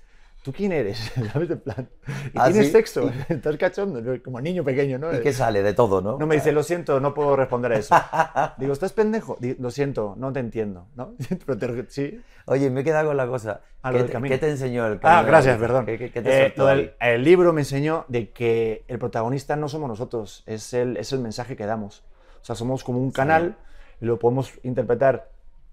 ¿tú 0.49 0.55
quién 0.57 0.73
eres? 0.73 1.12
¿Sabes? 1.33 1.50
De 1.50 1.57
plan, 1.57 1.88
¿y 2.33 2.38
¿Ah, 2.38 2.45
tienes 2.47 2.67
sí? 2.67 2.73
sexo? 2.73 3.12
¿Estás 3.28 3.57
cachondo? 3.59 4.00
Como 4.23 4.40
niño 4.40 4.64
pequeño, 4.64 4.99
¿no? 4.99 5.14
Y 5.14 5.21
que 5.21 5.35
sale 5.35 5.62
de 5.62 5.75
todo, 5.75 6.00
¿no? 6.00 6.17
No 6.17 6.26
me 6.26 6.37
dice, 6.37 6.52
lo 6.52 6.62
siento, 6.62 7.00
no 7.00 7.12
puedo 7.12 7.37
responder 7.37 7.73
a 7.73 7.76
eso. 7.76 7.95
Digo, 8.57 8.73
¿estás 8.73 8.95
pendejo? 8.95 9.37
Di- 9.38 9.57
Lo 9.59 9.71
siento, 9.71 10.14
no 10.17 10.33
te 10.33 10.40
entiendo, 10.40 10.87
¿no? 10.97 11.12
Pero 11.45 11.59
te- 11.59 11.90
sí. 11.90 12.21
Oye, 12.47 12.71
me 12.71 12.81
he 12.81 12.85
quedado 12.85 13.09
con 13.09 13.17
la 13.19 13.26
cosa. 13.26 13.61
Ah, 13.83 13.93
¿Qué, 13.93 14.05
te- 14.05 14.23
qué 14.23 14.38
te 14.38 14.49
enseñó 14.49 14.87
el 14.87 14.95
Ah, 14.95 14.99
camino? 15.02 15.26
gracias, 15.26 15.59
perdón. 15.59 15.85
¿Qué, 15.85 15.99
qué- 15.99 16.11
qué 16.11 16.23
te 16.23 16.45
Eh, 16.47 16.55
ahí? 16.67 16.90
el 17.00 17.23
libro 17.25 17.52
me 17.52 17.61
enseñó 17.61 18.07
de 18.09 18.31
que 18.31 18.85
el 18.88 18.99
protagonista 18.99 19.55
no 19.57 19.69
somos 19.69 19.88
nosotros, 19.90 20.45
es 20.47 20.73
el, 20.73 20.97
es 20.97 21.12
el 21.12 21.21
mensaje 21.21 21.57
que 21.57 21.67
damos. 21.67 22.05
O 22.40 22.45
sea, 22.45 22.55
somos 22.55 22.85
como 22.85 22.99
un 23.00 23.11
canal 23.11 23.57
y 24.00 24.07
lo 24.07 24.19
podemos 24.19 24.52
interpretar. 24.62 25.28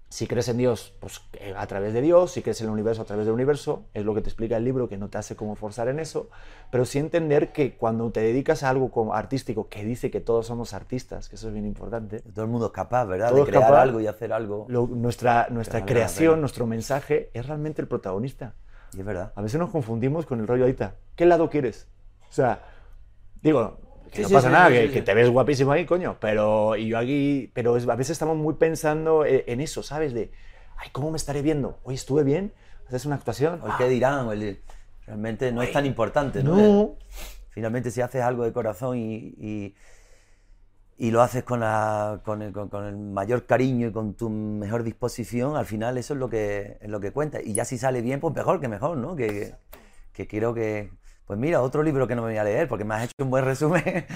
Si 0.08 0.28
crees 0.28 0.48
en 0.48 0.56
Dios, 0.56 0.94
pues 1.00 1.20
eh, 1.32 1.52
a 1.56 1.66
través 1.66 1.92
de 1.92 2.00
Dios, 2.00 2.30
si 2.30 2.40
crees 2.40 2.60
en 2.60 2.68
el 2.68 2.72
universo, 2.72 3.02
a 3.02 3.04
través 3.04 3.26
del 3.26 3.34
universo, 3.34 3.86
es 3.92 4.04
lo 4.04 4.14
que 4.14 4.20
te 4.20 4.28
explica 4.28 4.56
el 4.56 4.62
libro, 4.64 4.88
que 4.88 4.96
no 4.96 5.08
te 5.08 5.18
hace 5.18 5.34
como 5.34 5.56
forzar 5.56 5.88
en 5.88 5.98
eso, 5.98 6.30
pero 6.70 6.84
sí 6.84 6.98
entender 7.00 7.52
que 7.52 7.76
cuando 7.76 8.10
te 8.12 8.20
dedicas 8.20 8.62
a 8.62 8.70
algo 8.70 8.90
como 8.92 9.14
artístico, 9.14 9.68
que 9.68 9.84
dice 9.84 10.10
que 10.12 10.20
todos 10.20 10.46
somos 10.46 10.74
artistas, 10.74 11.28
que 11.28 11.34
eso 11.34 11.48
es 11.48 11.54
bien 11.54 11.66
importante, 11.66 12.20
Todo 12.20 12.44
el 12.44 12.50
mundo 12.50 12.66
es 12.66 12.72
capaz, 12.72 13.04
¿verdad? 13.06 13.30
Todo 13.30 13.40
de 13.44 13.50
crear 13.50 13.64
capaz. 13.64 13.82
algo 13.82 14.00
y 14.00 14.06
hacer 14.06 14.32
algo. 14.32 14.64
lo- 14.68 14.86
nuestra, 14.86 15.48
nuestra 15.50 15.84
creación, 15.84 16.40
nuestro 16.40 16.66
mensaje 16.68 17.30
es 17.34 17.44
realmente 17.46 17.82
el 17.82 17.88
protagonista. 17.88 18.54
Y 18.96 19.00
es 19.00 19.04
verdad. 19.04 19.32
A 19.34 19.42
veces 19.42 19.58
nos 19.58 19.70
confundimos 19.70 20.24
con 20.24 20.38
el 20.40 20.46
rollo 20.46 20.62
ahorita. 20.62 20.94
¿Qué 21.16 21.26
lado 21.26 21.50
quieres? 21.50 21.88
O 22.30 22.32
sea, 22.32 22.60
digo, 23.42 23.78
que 24.10 24.16
Sí, 24.18 24.22
no 24.22 24.28
sí, 24.28 24.34
pasa 24.34 24.48
sí, 24.48 24.52
nada, 24.52 24.70
que, 24.70 24.90
que 24.90 25.02
te 25.02 25.14
ves 25.14 25.30
guapísimo 25.30 25.72
ahí, 25.72 25.84
coño. 25.86 26.16
Pero 26.20 26.76
y 26.76 26.88
yo 26.88 26.98
aquí, 26.98 27.50
pero 27.54 27.76
es- 27.76 27.88
a 27.88 27.96
veces 27.96 28.12
estamos 28.12 28.36
muy 28.36 28.54
pensando 28.54 29.24
e- 29.24 29.44
en 29.46 29.60
eso, 29.60 29.82
¿sabes? 29.82 30.14
De, 30.14 30.30
ay, 30.76 30.88
¿cómo 30.92 31.10
me 31.10 31.16
estaré 31.16 31.42
viendo? 31.42 31.78
Hoy 31.84 31.94
estuve 31.96 32.22
bien, 32.24 32.52
haces 32.88 33.04
una 33.06 33.16
actuación. 33.16 33.60
O 33.62 33.66
el 33.66 33.72
qué 33.78 33.88
dirán, 33.88 34.26
o 34.28 34.32
el- 34.32 34.60
realmente 35.06 35.52
no 35.52 35.62
es 35.62 35.72
tan 35.72 35.86
importante, 35.86 36.42
¿no? 36.42 36.56
No. 36.56 36.94
Finalmente, 37.50 37.90
si 37.90 38.00
haces 38.00 38.22
algo 38.22 38.44
de 38.44 38.52
corazón 38.52 38.98
y, 38.98 39.34
y, 39.38 39.74
y 40.98 41.10
lo 41.10 41.20
haces 41.22 41.42
con, 41.44 41.60
la- 41.60 42.20
con, 42.24 42.42
el, 42.42 42.52
con- 42.52 42.68
con 42.68 42.84
el 42.86 42.96
mayor 42.96 43.44
cariño 43.46 43.88
y 43.88 43.92
con 43.92 44.14
tu 44.14 44.30
mejor 44.30 44.82
disposición, 44.82 45.56
al 45.56 45.66
final 45.66 45.98
eso 45.98 46.14
es 46.14 46.20
lo 46.20 46.28
que, 46.30 46.78
es 46.80 46.88
lo 46.88 47.00
que 47.00 47.12
cuenta. 47.12 47.40
Y 47.42 47.52
ya 47.54 47.64
si 47.64 47.76
sale 47.78 48.00
bien, 48.02 48.20
pues 48.20 48.34
mejor 48.34 48.60
que 48.60 48.68
mejor, 48.68 48.96
¿no? 48.96 49.14
Que, 49.16 49.54
que 50.12 50.26
quiero 50.26 50.54
que... 50.54 50.90
Pues 51.26 51.40
mira, 51.40 51.60
otro 51.60 51.82
libro 51.82 52.06
que 52.06 52.14
no 52.14 52.22
me 52.22 52.28
voy 52.28 52.36
a 52.38 52.44
leer 52.44 52.68
porque 52.68 52.84
me 52.84 52.94
has 52.94 53.04
hecho 53.04 53.14
un 53.24 53.30
buen 53.30 53.44
resumen. 53.44 53.82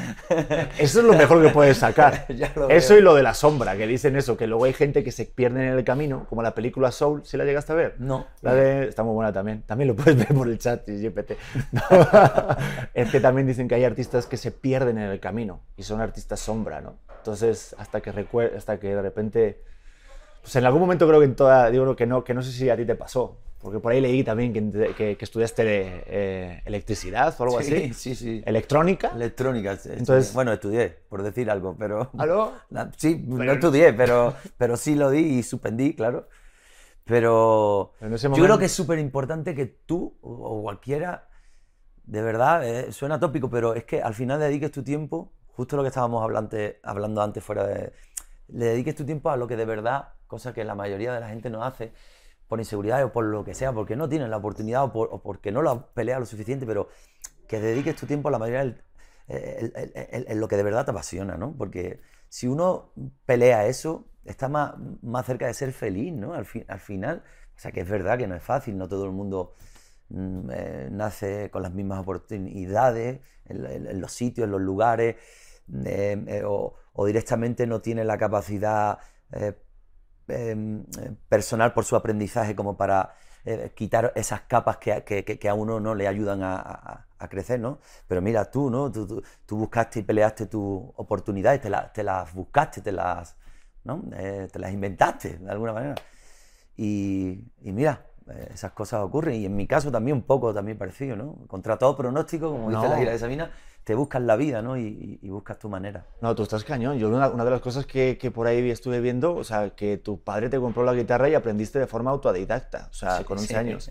Eso 0.79 1.00
es 1.00 1.05
lo 1.05 1.12
mejor 1.14 1.43
que 1.43 1.49
puedes 1.49 1.76
sacar. 1.79 2.25
Eso 2.69 2.97
y 2.97 3.00
lo 3.00 3.14
de 3.17 3.25
la 3.25 3.35
sombra, 3.35 3.76
que 3.76 3.85
dicen 3.88 4.14
eso, 4.14 4.37
que 4.37 4.47
luego 4.47 4.64
hay 4.64 4.73
gente 4.75 5.02
que 5.02 5.11
se 5.11 5.25
pierde 5.25 5.67
en 5.67 5.73
el 5.73 5.83
camino, 5.85 6.26
como 6.29 6.40
la 6.40 6.55
película 6.55 6.93
Soul, 6.93 7.23
¿si 7.25 7.37
la 7.37 7.45
llegaste 7.45 7.73
a 7.73 7.75
ver? 7.75 7.97
No. 7.99 8.29
La 8.43 8.55
de... 8.55 8.87
Está 8.87 9.02
muy 9.02 9.14
buena 9.14 9.33
también. 9.33 9.62
También 9.62 9.88
lo 9.88 9.97
puedes 9.97 10.17
ver 10.17 10.29
por 10.29 10.47
el 10.47 10.59
chat 10.59 10.87
GPT. 10.87 11.33
No. 11.73 11.83
es 12.95 13.11
que 13.11 13.19
también 13.19 13.45
dicen 13.49 13.67
que 13.67 13.75
hay 13.75 13.85
artistas 13.85 14.26
que 14.26 14.37
se 14.37 14.52
pierden 14.52 14.97
en 14.99 15.11
el 15.11 15.19
camino 15.19 15.62
y 15.76 15.83
son 15.83 16.00
artistas 16.00 16.38
sombra, 16.38 16.81
¿no? 16.81 16.99
Entonces, 17.19 17.75
hasta 17.76 18.00
que, 18.00 18.12
recue- 18.14 18.57
hasta 18.57 18.79
que 18.79 18.95
de 18.95 19.02
repente... 19.02 19.64
Pues 20.43 20.55
en 20.55 20.64
algún 20.64 20.81
momento 20.81 21.09
creo 21.09 21.19
que 21.19 21.26
en 21.26 21.35
toda... 21.35 21.71
Digo 21.71 21.97
que 21.97 22.07
no, 22.07 22.23
que 22.23 22.35
no 22.35 22.43
sé 22.43 22.52
si 22.52 22.71
a 22.71 22.76
ti 22.76 22.85
te 22.87 22.95
pasó. 22.95 23.37
Porque 23.61 23.79
por 23.79 23.93
ahí 23.93 24.00
leí 24.00 24.25
también 24.25 24.52
que, 24.55 24.95
que- 24.95 25.17
que 25.19 25.25
estudiaste 25.25 25.62
eh, 25.67 26.62
electricidad 26.64 27.35
o 27.38 27.43
algo 27.45 27.61
Sí, 27.61 27.75
así. 27.75 27.93
sí, 27.95 28.14
sí. 28.14 28.43
Electrónica. 28.47 29.12
Electrónica. 29.14 29.79
Entonces- 29.85 30.33
bueno, 30.33 30.50
estudié, 30.52 30.89
por 31.08 31.23
decir 31.23 31.50
algo, 31.50 31.76
pero... 31.78 32.11
¿Aló? 32.17 32.52
La- 32.71 32.91
sí, 32.97 33.23
no 33.26 33.52
estudié, 33.52 33.93
pero, 33.93 34.35
pero 34.56 34.76
sí 34.78 34.95
lo 34.95 35.11
di 35.11 35.21
y 35.39 35.43
suspendí, 35.43 35.95
claro. 35.95 36.26
Pero 37.04 37.93
En 38.00 38.13
ese 38.15 38.25
yo 38.25 38.30
momento- 38.30 38.47
creo 38.47 38.58
que 38.58 38.65
es 38.67 38.73
súper 38.73 38.99
importante 38.99 39.54
que 39.54 39.67
tú 39.67 40.17
o, 40.23 40.63
cualquiera, 40.63 41.28
de 42.04 42.23
verdad, 42.23 42.67
eh, 42.67 42.93
suena 42.93 43.19
tópico, 43.19 43.50
pero 43.50 43.75
es 43.75 43.85
que 43.85 44.00
al 44.02 44.15
final 44.15 44.39
dediques 44.41 44.71
tu 44.71 44.82
tiempo, 44.82 45.32
justo 45.49 45.76
lo 45.76 45.82
que 45.82 45.89
estábamos 45.89 46.23
hablante- 46.23 46.78
hablando 46.82 47.21
antes 47.23 47.43
fuera 47.43 47.67
de... 47.67 47.93
Le 48.49 48.65
dediques 48.67 48.95
tu 48.95 49.04
tiempo 49.04 49.30
a 49.30 49.37
lo 49.37 49.47
que 49.47 49.56
de 49.56 49.65
verdad, 49.65 50.08
cosa 50.26 50.52
que 50.52 50.65
la 50.65 50.75
mayoría 50.75 51.13
de 51.13 51.21
la 51.21 51.28
gente 51.28 51.50
no 51.50 51.65
hace, 51.65 51.93
por 52.50 52.60
inseguridad 52.60 53.02
o 53.04 53.13
por 53.13 53.25
lo 53.26 53.45
que 53.45 53.54
sea, 53.54 53.73
porque 53.73 53.97
no 53.97 54.10
tienen 54.10 54.30
la 54.30 54.39
oportunidad 54.39 54.84
o, 54.84 54.93
por- 54.93 55.08
o 55.13 55.23
porque 55.23 55.52
no 55.52 55.63
lo 55.63 55.93
pelea 55.95 56.21
lo 56.21 56.26
suficiente, 56.26 56.67
pero 56.67 56.91
que 57.49 57.60
dediques 57.60 57.97
tu 57.97 58.06
tiempo 58.06 58.28
a 58.28 58.32
la 58.32 58.39
mayoría 58.39 58.60
del, 58.60 58.82
el- 59.28 59.73
el- 59.76 59.93
el- 60.10 60.26
el- 60.28 60.41
lo 60.41 60.49
que 60.49 60.56
de 60.56 60.63
verdad 60.65 60.84
te 60.84 60.91
apasiona, 60.93 61.36
¿no? 61.36 61.54
Porque 61.56 62.00
si 62.28 62.47
uno 62.49 62.93
pelea 63.26 63.67
eso, 63.67 64.06
está 64.25 64.49
más, 64.49 64.75
más 65.02 65.26
cerca 65.26 65.47
de 65.47 65.54
ser 65.54 65.73
feliz, 65.73 66.13
¿no? 66.13 66.34
Al, 66.34 66.45
fin- 66.47 66.65
al 66.69 66.80
final, 66.80 67.23
o 67.56 67.58
sea 67.60 67.73
que 67.73 67.80
es 67.80 67.89
verdad 67.89 68.19
que 68.19 68.26
no 68.26 68.34
es 68.36 68.43
fácil, 68.43 68.76
no 68.78 68.89
todo 68.89 69.04
el 69.04 69.13
mundo 69.13 69.54
mm, 70.10 70.50
eh, 70.52 70.89
nace 70.93 71.50
con 71.50 71.63
las 71.63 71.73
mismas 71.73 72.00
oportunidades 72.00 73.21
en, 73.47 74.00
los 74.00 74.13
sitios, 74.13 74.47
en 74.47 74.52
los 74.52 74.60
lugares, 74.60 75.17
eh, 75.84 76.25
eh, 76.26 76.43
o 76.45 77.06
directamente 77.06 77.67
no 77.67 77.80
tiene 77.80 78.04
la 78.04 78.19
capacidad 78.19 78.99
em, 80.30 80.80
eh, 80.99 81.12
personal 81.28 81.73
por 81.73 81.84
su 81.84 81.97
aprendizaje 81.97 82.54
como 82.56 82.76
para 82.76 83.14
eh, 83.45 83.73
quitar 83.75 84.12
esas 84.16 84.43
capas 84.43 84.76
que, 84.78 84.93
a- 85.49 85.54
uno 85.54 85.80
no 85.80 85.95
le 85.95 86.06
ayudan 86.08 86.43
a, 86.43 87.06
crecer, 87.28 87.58
¿no? 87.60 87.78
Pero 88.06 88.21
mira, 88.23 88.50
tú, 88.50 88.71
¿no? 88.71 88.90
Tú, 88.93 89.06
tú- 89.06 89.23
buscaste 89.56 90.00
y 90.00 90.02
peleaste 90.02 90.47
tus 90.47 90.82
oportunidades, 90.97 91.60
te, 91.62 91.71
la- 91.71 91.93
te 91.93 92.02
las 92.02 92.32
buscaste, 92.34 92.80
te 92.82 92.93
las, 92.93 93.36
¿no? 93.84 94.02
Eh, 94.14 94.49
te 94.52 94.58
las 94.58 94.73
inventaste 94.73 95.38
de 95.38 95.50
alguna 95.50 95.73
manera. 95.73 95.95
Y, 96.76 97.45
mira, 97.73 98.06
esas 98.52 98.73
cosas 98.73 99.00
ocurren. 99.02 99.34
Y 99.40 99.47
en 99.47 99.56
mi 99.56 99.66
caso 99.66 99.90
también 99.90 100.16
un 100.19 100.23
poco 100.23 100.52
también 100.54 100.76
parecido, 100.78 101.16
¿no? 101.16 101.36
Contra 101.47 101.76
todo 101.78 101.97
pronóstico, 101.97 102.50
como 102.50 102.71
dice 102.71 102.88
la 102.88 102.99
gira 102.99 103.12
de 103.12 103.19
Sabina, 103.19 103.50
te 103.84 103.95
buscas 103.95 104.23
la 104.23 104.36
vida, 104.36 104.62
¿no? 104.62 104.76
Y, 104.76 105.19
buscas 105.23 105.58
tu 105.58 105.69
manera. 105.69 106.04
No, 106.21 106.34
tú 106.34 106.43
estás 106.43 106.64
cañón. 106.64 106.99
Yo 106.99 107.08
una, 107.08 107.28
una 107.28 107.45
de 107.45 107.50
las 107.50 107.60
cosas 107.60 107.86
que, 107.86 108.19
que 108.19 108.30
por 108.30 108.47
ahí 108.47 108.71
estuve 108.71 109.00
viendo, 109.00 109.34
o 109.34 109.45
sea, 109.45 109.71
que 109.71 109.97
tu 109.97 110.21
padre 110.21 110.49
te 110.49 110.58
compró 110.58 110.84
la 110.84 110.93
guitarra 110.95 111.28
y 111.28 111.34
aprendiste 111.34 111.78
de 111.78 111.86
forma 111.86 112.10
autodidacta, 112.10 112.88
o 112.90 112.95
sea, 112.95 113.19
Sí, 113.19 113.25
con 113.25 113.38
11 113.38 113.49
sí. 113.49 113.54
años. 113.54 113.90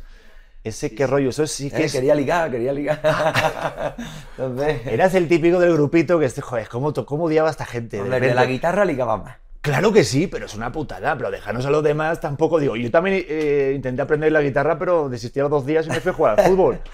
Ese 0.61 0.93
qué 0.93 1.07
rollo, 1.07 1.29
eso 1.29 1.47
sí 1.47 1.71
que 1.71 1.83
Eh, 1.83 1.85
es- 1.85 1.93
quería 1.93 2.13
ligar, 2.13 2.51
quería 2.51 2.73
ligar. 2.73 2.99
Entonces, 4.37 4.85
Eras 4.87 5.13
el 5.15 5.27
típico 5.27 5.57
del 5.59 5.73
grupito 5.73 6.19
que, 6.19 6.25
este, 6.25 6.41
joder, 6.41 6.67
¿cómo, 6.67 6.93
cómo 7.05 7.23
odiaba 7.25 7.47
a 7.47 7.51
esta 7.51 7.65
gente? 7.65 7.97
De 7.97 8.03
hombre, 8.03 8.19
de 8.19 8.27
la 8.27 8.33
repente. 8.41 8.51
guitarra 8.53 8.85
ligaba 8.85 9.17
más. 9.17 9.37
Claro 9.61 9.91
que 9.91 10.03
sí, 10.05 10.27
pero 10.27 10.45
es 10.45 10.55
una 10.55 10.71
putada, 10.71 11.17
pero 11.17 11.31
déjanos 11.31 11.65
a 11.65 11.69
los 11.69 11.83
demás 11.83 12.21
tampoco. 12.21 12.59
Digo, 12.59 12.75
yo 12.77 12.89
también 12.91 13.25
eh, 13.27 13.73
intenté 13.75 14.01
aprender 14.01 14.31
la 14.31 14.41
guitarra, 14.41 14.79
pero 14.79 15.09
desistí 15.09 15.39
a 15.39 15.43
los 15.43 15.51
dos 15.51 15.65
días 15.65 15.85
y 15.85 15.89
me 15.89 15.99
fui 15.99 16.11
a 16.11 16.13
jugar 16.13 16.39
al 16.39 16.45
fútbol. 16.47 16.79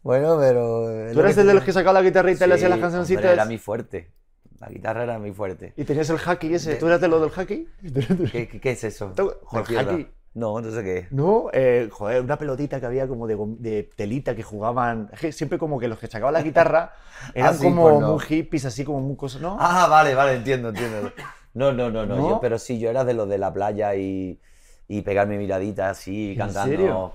Bueno, 0.00 0.36
pero... 0.38 0.86
¿Tú 1.12 1.20
eras 1.20 1.36
el 1.38 1.46
de 1.48 1.54
los 1.54 1.64
que 1.64 1.72
sacaba 1.72 1.94
la 2.00 2.02
guitarrita 2.06 2.46
y 2.46 2.48
le 2.48 2.54
hacía 2.54 2.68
las 2.68 2.76
hombre, 2.76 2.86
cancioncitas? 2.86 3.24
Era 3.32 3.44
mi 3.44 3.58
fuerte. 3.58 4.12
La 4.60 4.68
guitarra 4.68 5.02
era 5.02 5.18
mi 5.18 5.32
fuerte. 5.32 5.74
Y 5.76 5.84
tenías 5.84 6.08
el 6.08 6.18
hacky 6.18 6.54
ese. 6.54 6.76
¿Tú 6.76 6.86
eras 6.86 7.00
de 7.00 7.08
lo 7.08 7.20
del 7.20 7.30
hacky? 7.30 7.68
¿Qué, 8.32 8.48
qué- 8.48 8.60
qué 8.60 8.70
es 8.70 8.84
eso? 8.84 9.12
Joder, 9.42 9.76
hacky. 9.76 10.08
No, 10.34 10.60
no 10.60 10.70
sé 10.70 10.84
qué. 10.84 11.08
No, 11.10 11.48
eh, 11.52 11.88
joder, 11.90 12.22
una 12.22 12.38
pelotita 12.38 12.78
que 12.78 12.86
había 12.86 13.08
como 13.08 13.26
de, 13.26 13.36
de 13.58 13.90
telita 13.96 14.36
que 14.36 14.44
jugaban. 14.44 15.10
Es 15.12 15.20
que 15.20 15.32
siempre 15.32 15.58
como 15.58 15.80
que 15.80 15.88
los 15.88 15.98
que 15.98 16.06
sacaban 16.06 16.32
la 16.32 16.42
guitarra 16.42 16.92
eran 17.34 17.50
Ah, 17.54 17.54
sí, 17.54 17.64
como 17.64 17.82
pues 17.82 17.98
no. 18.00 18.12
muy 18.12 18.20
hippies, 18.20 18.64
así 18.66 18.84
como 18.84 19.00
muy 19.00 19.16
cosas, 19.16 19.42
¿no? 19.42 19.56
Ah, 19.60 19.88
vale, 19.88 20.14
vale, 20.14 20.34
entiendo, 20.34 20.68
entiendo. 20.68 21.12
No, 21.54 21.72
no, 21.72 21.90
no, 21.90 22.06
no. 22.06 22.16
¿No? 22.16 22.28
Yo, 22.28 22.40
pero 22.40 22.58
sí, 22.58 22.78
yo 22.78 22.90
era 22.90 23.04
de 23.04 23.14
los 23.14 23.28
de 23.28 23.38
la 23.38 23.52
playa 23.52 23.94
y, 23.94 24.40
y 24.86 25.02
pegarme 25.02 25.38
miradita 25.38 25.90
así, 25.90 26.30
¿En 26.32 26.38
cantando. 26.38 26.70
serio? 26.70 27.12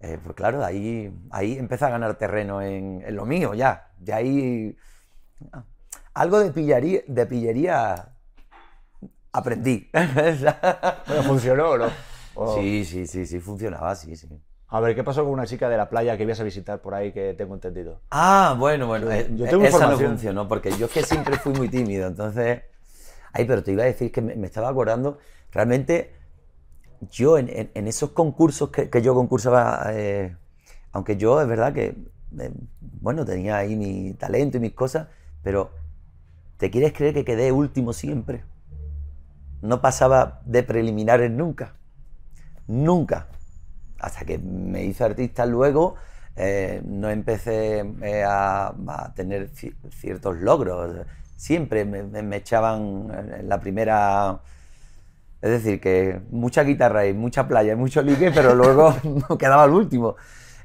Eh, 0.00 0.18
pues 0.22 0.34
claro, 0.34 0.64
ahí, 0.64 1.12
ahí 1.30 1.56
empecé 1.58 1.84
a 1.84 1.90
ganar 1.90 2.16
terreno 2.16 2.60
en, 2.60 3.02
en 3.06 3.14
lo 3.14 3.24
mío 3.24 3.54
ya. 3.54 3.88
De 3.98 4.12
ahí. 4.12 4.76
ah, 5.52 5.64
Algo 6.14 6.40
de 6.40 6.50
pillería, 6.50 7.02
de 7.06 7.26
pillería 7.26 8.08
aprendí. 9.32 9.88
Bueno, 11.06 11.22
funcionó 11.24 11.70
o 11.70 11.78
no. 11.78 11.86
O- 12.34 12.56
Sí, 12.56 12.84
sí, 12.84 13.06
sí, 13.06 13.26
sí, 13.26 13.40
funcionaba, 13.40 13.94
sí, 13.94 14.16
sí. 14.16 14.28
A 14.68 14.80
ver, 14.80 14.94
¿qué 14.94 15.04
pasó 15.04 15.22
con 15.22 15.32
una 15.32 15.46
chica 15.46 15.68
de 15.68 15.76
la 15.76 15.88
playa 15.88 16.16
que 16.16 16.22
ibas 16.22 16.40
a 16.40 16.44
visitar 16.44 16.80
por 16.80 16.94
ahí 16.94 17.12
que 17.12 17.34
tengo 17.34 17.54
entendido? 17.54 18.00
Ah, 18.10 18.56
bueno, 18.58 18.86
bueno, 18.86 19.06
Yo- 19.06 19.12
eh, 19.12 19.26
yo 19.36 19.46
tengo 19.46 19.64
esa 19.64 19.86
no 19.86 19.98
funcionó, 19.98 20.48
porque 20.48 20.70
yo 20.78 20.86
es 20.86 20.92
que 20.92 21.02
siempre 21.02 21.36
fui 21.36 21.52
muy 21.52 21.68
tímido, 21.68 22.06
entonces... 22.08 22.62
Ay, 23.32 23.44
pero 23.46 23.62
te 23.62 23.72
iba 23.72 23.82
a 23.84 23.86
decir 23.86 24.12
que 24.12 24.20
me, 24.22 24.46
estaba 24.46 24.68
acordando, 24.68 25.18
realmente 25.52 26.12
yo 27.10 27.38
en, 27.38 27.70
esos 27.74 28.10
concursos 28.12 28.70
que, 28.70 29.02
yo 29.02 29.14
concursaba, 29.14 29.86
eh, 29.92 30.36
aunque 30.92 31.16
yo 31.16 31.40
es 31.40 31.48
verdad 31.48 31.72
que, 31.72 31.96
eh, 32.38 32.52
bueno, 32.80 33.24
tenía 33.24 33.56
ahí 33.58 33.76
mi 33.76 34.14
talento 34.14 34.58
y 34.58 34.60
mis 34.60 34.74
cosas, 34.74 35.08
pero 35.42 35.70
¿te 36.58 36.70
quieres 36.70 36.92
creer 36.92 37.14
que 37.14 37.24
quedé 37.24 37.52
último 37.52 37.92
siempre? 37.92 38.44
no 39.62 39.80
pasaba 39.80 40.40
de 40.44 40.62
preliminares 40.62 41.30
nunca. 41.30 41.74
Nunca. 42.66 43.28
Hasta 43.98 44.24
que 44.24 44.38
me 44.38 44.84
hice 44.84 45.04
artista 45.04 45.46
luego, 45.46 45.94
eh, 46.36 46.82
no 46.84 47.08
empecé 47.10 47.84
a, 48.26 49.12
tener 49.14 49.52
ci- 49.52 49.74
ciertos 49.90 50.36
logros. 50.38 51.06
Siempre 51.42 51.84
me, 51.84 52.04
me- 52.04 52.36
echaban 52.36 53.08
en 53.40 53.48
la 53.48 53.58
primera... 53.58 54.38
Es 55.40 55.50
decir, 55.50 55.80
que 55.80 56.20
mucha 56.30 56.62
guitarra 56.62 57.04
y 57.06 57.14
mucha 57.14 57.48
playa 57.48 57.72
y 57.72 57.76
mucho 57.76 58.00
ligue, 58.00 58.30
pero 58.30 58.54
luego 58.60 58.94
no 59.28 59.36
quedaba 59.36 59.64
el 59.64 59.72
último. 59.72 60.14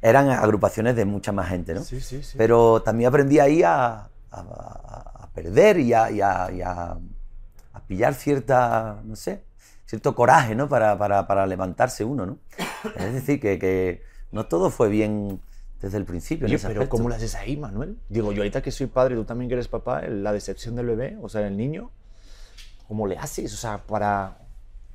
Eran 0.03 0.29
agrupaciones 0.29 0.95
de 0.95 1.05
mucha 1.05 1.31
más 1.31 1.49
gente, 1.49 1.73
¿no? 1.73 1.81
Sí, 1.83 1.99
sí, 1.99 2.21
sí. 2.21 2.37
Pero 2.37 2.83
también 2.83 3.07
aprendí 3.07 3.39
ahí 3.39 3.63
a, 3.63 3.87
a- 3.95 4.07
a- 4.29 5.23
a 5.23 5.29
perder 5.33 5.79
y, 5.79 5.93
a, 5.93 6.11
y 6.11 6.21
a 6.21 6.99
pillar 7.87 8.13
cierta, 8.13 9.01
no 9.03 9.15
sé, 9.15 9.45
cierto 9.87 10.13
coraje, 10.13 10.53
¿no? 10.53 10.69
Para, 10.69 10.95
para- 10.95 11.25
para 11.25 11.47
levantarse 11.47 12.03
uno, 12.03 12.27
¿no? 12.27 12.37
Es 12.97 13.13
decir, 13.13 13.39
que, 13.39 13.57
que 13.57 14.03
no 14.31 14.45
todo 14.45 14.69
fue 14.69 14.89
bien 14.89 15.41
desde 15.81 15.97
el 15.97 16.05
principio. 16.05 16.45
en 16.45 16.51
Oye, 16.51 16.55
ese 16.55 16.67
pero 16.67 16.81
aspecto. 16.81 16.97
¿cómo 16.97 17.09
lo 17.09 17.15
haces 17.15 17.35
ahí, 17.35 17.57
Manuel? 17.57 17.97
Digo, 18.09 18.31
yo 18.31 18.39
ahorita 18.41 18.61
que 18.61 18.71
soy 18.71 18.87
padre, 18.87 19.15
tú 19.15 19.25
también 19.25 19.49
que 19.49 19.55
eres 19.55 19.67
papá, 19.67 20.01
la 20.07 20.31
decepción 20.33 20.75
del 20.75 20.87
bebé, 20.87 21.17
o 21.21 21.29
sea, 21.29 21.45
el 21.47 21.57
niño, 21.57 21.91
¿cómo 22.87 23.07
le 23.07 23.17
haces? 23.17 23.53
O 23.53 23.57
sea, 23.57 23.79
para, 23.85 24.37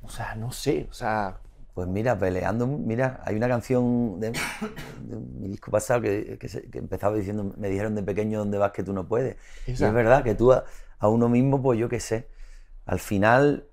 o 0.01 0.09
sea, 0.09 0.35
no 0.35 0.51
sé, 0.51 0.87
o 0.89 0.93
sea, 0.93 1.37
Pues 1.73 1.87
mira, 1.87 2.15
peleando, 2.19 2.67
mira, 2.67 3.19
hay 3.25 3.35
una 3.35 3.47
canción 3.47 4.19
de, 4.19 4.29
de 4.31 5.15
mi 5.17 5.47
disco 5.49 5.71
pasado 5.71 6.01
que, 6.01 6.37
que 6.39 6.47
se- 6.47 6.69
que 6.69 6.77
empezaba 6.77 7.15
diciendo, 7.17 7.51
me 7.57 7.67
dijeron 7.69 7.95
de 7.95 8.03
pequeño 8.03 8.39
dónde 8.39 8.59
vas 8.59 8.71
que 8.73 8.83
tú 8.83 8.93
no 8.93 9.07
puedes. 9.07 9.37
Y 9.65 9.71
es 9.71 9.93
verdad 9.93 10.23
que 10.23 10.35
tú 10.35 10.51
a, 10.51 10.65
a 10.99 11.07
uno 11.09 11.29
mismo, 11.29 11.61
pues 11.63 11.79
yo 11.79 11.89
qué 11.89 11.99
sé, 11.99 12.27
al 12.85 12.99
final, 12.99 13.65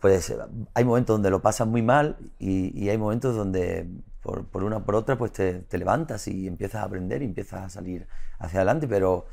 pues 0.00 0.34
hay 0.74 0.84
momentos 0.84 1.14
donde 1.14 1.30
lo 1.30 1.42
pasas 1.42 1.66
muy 1.66 1.82
mal 1.82 2.16
y, 2.38 2.88
hay 2.88 2.98
momentos 2.98 3.34
donde 3.36 3.88
por, 4.22 4.46
por 4.46 4.64
una 4.64 4.84
por 4.84 4.94
otra, 4.94 5.18
pues 5.18 5.32
te, 5.32 5.64
levantas 5.72 6.28
y 6.28 6.46
empiezas 6.46 6.82
a 6.82 6.84
aprender 6.84 7.22
y 7.22 7.26
empiezas 7.26 7.62
a 7.64 7.68
salir 7.68 8.06
hacia 8.38 8.60
adelante, 8.60 8.88
pero... 8.88 9.26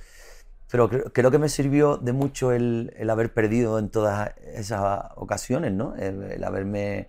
Pero 0.71 0.89
creo, 0.89 1.13
creo 1.13 1.29
que 1.29 1.37
me 1.37 1.47
sirvió 1.47 1.97
de 1.97 2.11
mucho 2.11 2.51
el, 2.51 2.91
el 2.97 3.11
haber 3.11 3.31
perdido 3.31 3.77
en 3.77 3.89
todas 3.89 4.31
esas 4.55 5.11
ocasiones, 5.15 5.71
¿no? 5.71 5.95
El, 5.95 6.23
el 6.23 6.43
haberme 6.43 7.07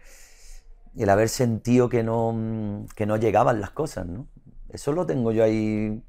el 0.96 1.10
haber 1.10 1.28
sentido 1.28 1.88
que 1.88 2.02
no, 2.02 2.86
que 2.94 3.06
no 3.06 3.16
llegaban 3.16 3.60
las 3.60 3.70
cosas, 3.70 4.06
¿no? 4.06 4.26
Eso 4.70 4.92
lo 4.92 5.06
tengo 5.06 5.32
yo 5.32 5.44
ahí 5.44 6.02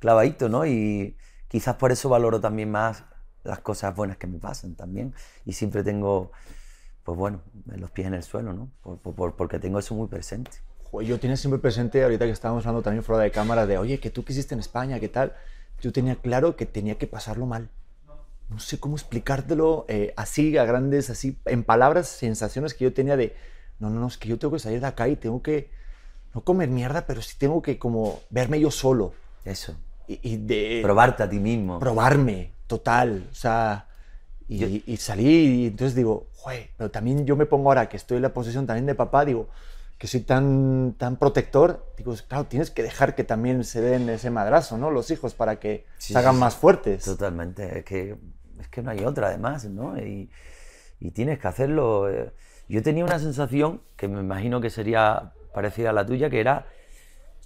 clavadito, 0.00 0.48
¿no? 0.48 0.66
Y 0.66 1.16
quizás 1.48 1.76
por 1.76 1.92
eso 1.92 2.08
valoro 2.08 2.40
también 2.40 2.70
más 2.70 3.04
las 3.44 3.60
cosas 3.60 3.94
buenas 3.94 4.16
que 4.16 4.26
me 4.26 4.38
pasan 4.38 4.74
también. 4.74 5.14
Y 5.44 5.52
siempre 5.52 5.82
tengo, 5.84 6.32
pues 7.08 7.16
bueno, 7.16 7.40
los 7.64 7.90
pies 7.90 8.06
en 8.06 8.12
el 8.12 8.22
suelo, 8.22 8.52
¿no? 8.52 8.68
Por- 8.82 8.98
por- 8.98 9.14
por- 9.14 9.34
porque 9.34 9.58
tengo 9.58 9.78
eso 9.78 9.94
muy 9.94 10.08
presente. 10.08 10.50
Yo 11.02 11.18
tenía 11.18 11.38
siempre 11.38 11.58
presente, 11.58 12.02
ahorita 12.02 12.26
que 12.26 12.32
estábamos 12.32 12.66
hablando 12.66 12.82
también 12.82 13.02
fuera 13.02 13.22
de 13.22 13.30
cámara, 13.30 13.64
de, 13.66 13.78
oye, 13.78 13.98
que 13.98 14.10
tú 14.10 14.26
que 14.26 14.34
hiciste 14.34 14.52
en 14.52 14.60
España, 14.60 15.00
¿qué 15.00 15.08
tal? 15.08 15.32
Yo 15.80 15.90
tenía 15.90 16.16
claro 16.16 16.54
que 16.54 16.66
tenía 16.66 16.98
que 16.98 17.06
pasarlo 17.06 17.46
mal. 17.46 17.70
No 18.50 18.58
sé 18.58 18.78
cómo 18.78 18.96
explicártelo 18.96 19.86
eh, 19.88 20.12
así, 20.18 20.58
a 20.58 20.66
grandes, 20.66 21.08
así, 21.08 21.38
en 21.46 21.64
palabras, 21.64 22.08
sensaciones 22.08 22.74
que 22.74 22.84
yo 22.84 22.92
tenía 22.92 23.16
de, 23.16 23.34
no, 23.78 23.88
no, 23.88 24.00
no, 24.00 24.06
es 24.08 24.18
que 24.18 24.28
yo 24.28 24.38
tengo 24.38 24.52
que 24.52 24.58
salir 24.60 24.82
de 24.82 24.86
acá 24.86 25.08
y 25.08 25.16
tengo 25.16 25.42
que, 25.42 25.70
no 26.34 26.42
comer 26.42 26.68
mierda, 26.68 27.06
pero 27.06 27.22
sí 27.22 27.36
tengo 27.38 27.62
que 27.62 27.78
como 27.78 28.20
verme 28.28 28.60
yo 28.60 28.70
solo. 28.70 29.14
Eso. 29.46 29.74
Y, 30.06 30.20
y 30.22 30.36
de 30.36 30.80
Probarte 30.82 31.22
a 31.22 31.30
ti 31.30 31.38
mismo. 31.40 31.78
probarme, 31.78 32.52
total, 32.66 33.28
o 33.30 33.34
sea, 33.34 33.87
y, 34.48 34.82
y 34.86 34.96
salí 34.96 35.64
y 35.64 35.66
entonces 35.68 35.94
digo, 35.94 36.28
joder, 36.36 36.70
pero 36.76 36.90
también 36.90 37.26
yo 37.26 37.36
me 37.36 37.46
pongo 37.46 37.68
ahora 37.70 37.88
que 37.88 37.96
estoy 37.96 38.16
en 38.16 38.22
la 38.22 38.32
posición 38.32 38.66
también 38.66 38.86
de 38.86 38.94
papá, 38.94 39.24
digo, 39.24 39.48
que 39.98 40.06
soy 40.06 40.20
tan, 40.20 40.94
tan 40.96 41.16
protector, 41.16 41.84
digo, 41.96 42.14
claro, 42.28 42.44
tienes 42.46 42.70
que 42.70 42.82
dejar 42.82 43.14
que 43.14 43.24
también 43.24 43.64
se 43.64 43.80
den 43.80 44.08
ese 44.08 44.30
madrazo, 44.30 44.78
¿no? 44.78 44.90
Los 44.90 45.10
hijos, 45.10 45.34
para 45.34 45.58
que 45.58 45.84
Sí, 45.98 46.12
se 46.12 46.18
hagan 46.18 46.34
sí, 46.34 46.40
más 46.40 46.54
fuertes. 46.56 47.04
Totalmente, 47.04 47.80
es 47.80 47.84
que, 47.84 48.16
es 48.60 48.68
que 48.68 48.82
no 48.82 48.90
hay 48.90 49.04
otra 49.04 49.28
además, 49.28 49.64
¿no? 49.66 49.98
Y, 49.98 50.30
y 51.00 51.10
tienes 51.10 51.38
que 51.38 51.48
hacerlo. 51.48 52.08
eh. 52.10 52.32
Yo 52.68 52.82
tenía 52.82 53.04
una 53.04 53.18
sensación 53.18 53.82
que 53.96 54.08
me 54.08 54.20
imagino 54.20 54.60
que 54.60 54.70
sería 54.70 55.32
parecida 55.52 55.90
a 55.90 55.92
la 55.92 56.06
tuya, 56.06 56.30
que 56.30 56.40
era, 56.40 56.66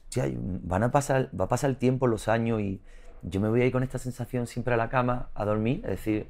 hostia, 0.08 0.30
van 0.36 0.82
a 0.82 0.90
pasar, 0.90 1.30
va 1.38 1.46
a 1.46 1.48
pasar 1.48 1.70
el 1.70 1.76
tiempo, 1.76 2.06
los 2.06 2.28
años 2.28 2.60
y 2.60 2.82
yo 3.22 3.40
me 3.40 3.48
voy 3.48 3.62
a 3.62 3.66
ir 3.66 3.72
con 3.72 3.82
esta 3.82 3.98
sensación 3.98 4.46
siempre 4.46 4.74
a 4.74 4.76
la 4.76 4.88
cama 4.90 5.30
a 5.34 5.44
dormir, 5.44 5.80
es 5.84 5.90
decir, 5.90 6.26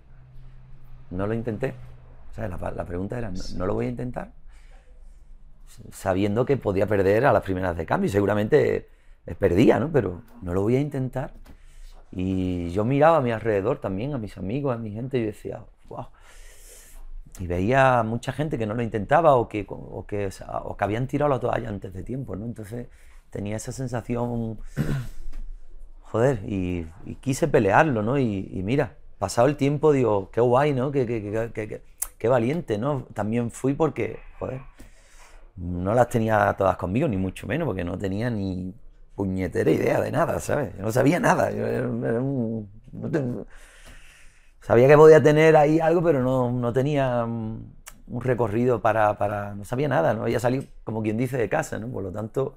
no 1.12 1.26
lo 1.26 1.34
intenté. 1.34 1.74
La, 2.36 2.84
pregunta 2.86 3.18
era, 3.18 3.30
¿no, 3.56 3.66
lo 3.66 3.74
voy 3.74 3.86
a 3.86 3.88
intentar? 3.90 4.32
Sabiendo 5.90 6.44
que 6.46 6.56
podía 6.56 6.86
perder 6.86 7.26
a 7.26 7.32
las 7.32 7.42
primeras 7.42 7.76
de 7.76 7.84
cambio 7.84 8.08
y 8.08 8.10
seguramente 8.10 8.88
eh, 9.26 9.34
perdía, 9.34 9.78
¿no? 9.78 9.90
Pero 9.92 10.22
no 10.40 10.54
lo 10.54 10.62
voy 10.62 10.76
a 10.76 10.80
intentar. 10.80 11.34
Y 12.10 12.70
yo 12.70 12.84
miraba 12.84 13.18
a 13.18 13.20
mi 13.20 13.32
alrededor 13.32 13.80
también, 13.80 14.14
a 14.14 14.18
mis 14.18 14.36
amigos, 14.38 14.74
a 14.74 14.78
mi 14.78 14.92
gente, 14.92 15.18
y 15.18 15.24
decía, 15.24 15.64
wow. 15.88 16.06
Y 17.38 17.46
veía 17.46 18.02
mucha 18.02 18.32
gente 18.32 18.58
que 18.58 18.66
no 18.66 18.74
lo 18.74 18.82
intentaba 18.82 19.34
o 19.36 19.48
que, 19.48 19.66
o 19.68 20.06
que, 20.06 20.30
o 20.64 20.76
que 20.76 20.84
habían 20.84 21.06
tirado 21.06 21.30
la 21.30 21.40
toalla 21.40 21.68
antes 21.68 21.92
de 21.92 22.02
tiempo, 22.02 22.34
¿no? 22.36 22.44
Entonces 22.46 22.88
tenía 23.30 23.56
esa 23.56 23.72
sensación, 23.72 24.58
joder, 26.02 26.40
y, 26.46 26.86
quise 27.20 27.48
pelearlo, 27.48 28.02
¿no? 28.02 28.18
Y 28.18 28.62
mira, 28.62 28.96
pasado 29.22 29.48
el 29.48 29.56
tiempo, 29.56 29.92
digo, 29.92 30.30
qué 30.32 30.42
guay, 30.42 30.74
¿no? 30.74 30.92
Qué, 30.92 31.06
qué, 31.06 31.22
qué- 31.54 31.82
qué- 32.18 32.28
valiente, 32.28 32.78
¿no? 32.78 33.06
También 33.14 33.50
fui 33.50 33.74
porque, 33.74 34.18
no 35.56 35.94
las 35.94 36.08
tenía 36.08 36.54
todas 36.56 36.76
conmigo, 36.76 37.08
ni 37.08 37.16
mucho 37.16 37.46
menos, 37.46 37.66
porque 37.66 37.84
no 37.84 37.98
tenía 37.98 38.30
ni 38.30 38.74
puñetera 39.14 39.70
idea 39.70 40.00
de 40.00 40.10
nada, 40.10 40.40
¿sabes? 40.40 40.74
Yo 40.76 40.82
no 40.84 40.92
sabía 40.92 41.20
nada. 41.20 41.50
Sabía 44.60 44.86
que 44.88 44.96
podía 44.96 45.22
tener 45.22 45.56
ahí 45.56 45.80
algo, 45.80 46.02
pero 46.02 46.22
no, 46.22 46.50
no 46.52 46.72
tenía 46.72 47.24
un 47.24 48.20
recorrido 48.20 48.80
para, 48.80 49.18
para- 49.18 49.54
No 49.54 49.64
sabía 49.64 49.88
nada, 49.88 50.14
¿no? 50.14 50.22
Había 50.22 50.40
salido, 50.40 50.64
como 50.84 51.02
quien 51.02 51.16
dice, 51.16 51.36
de 51.36 51.48
casa, 51.48 51.78
¿no? 51.78 51.88
Por 51.90 52.04
lo 52.04 52.12
tanto, 52.12 52.56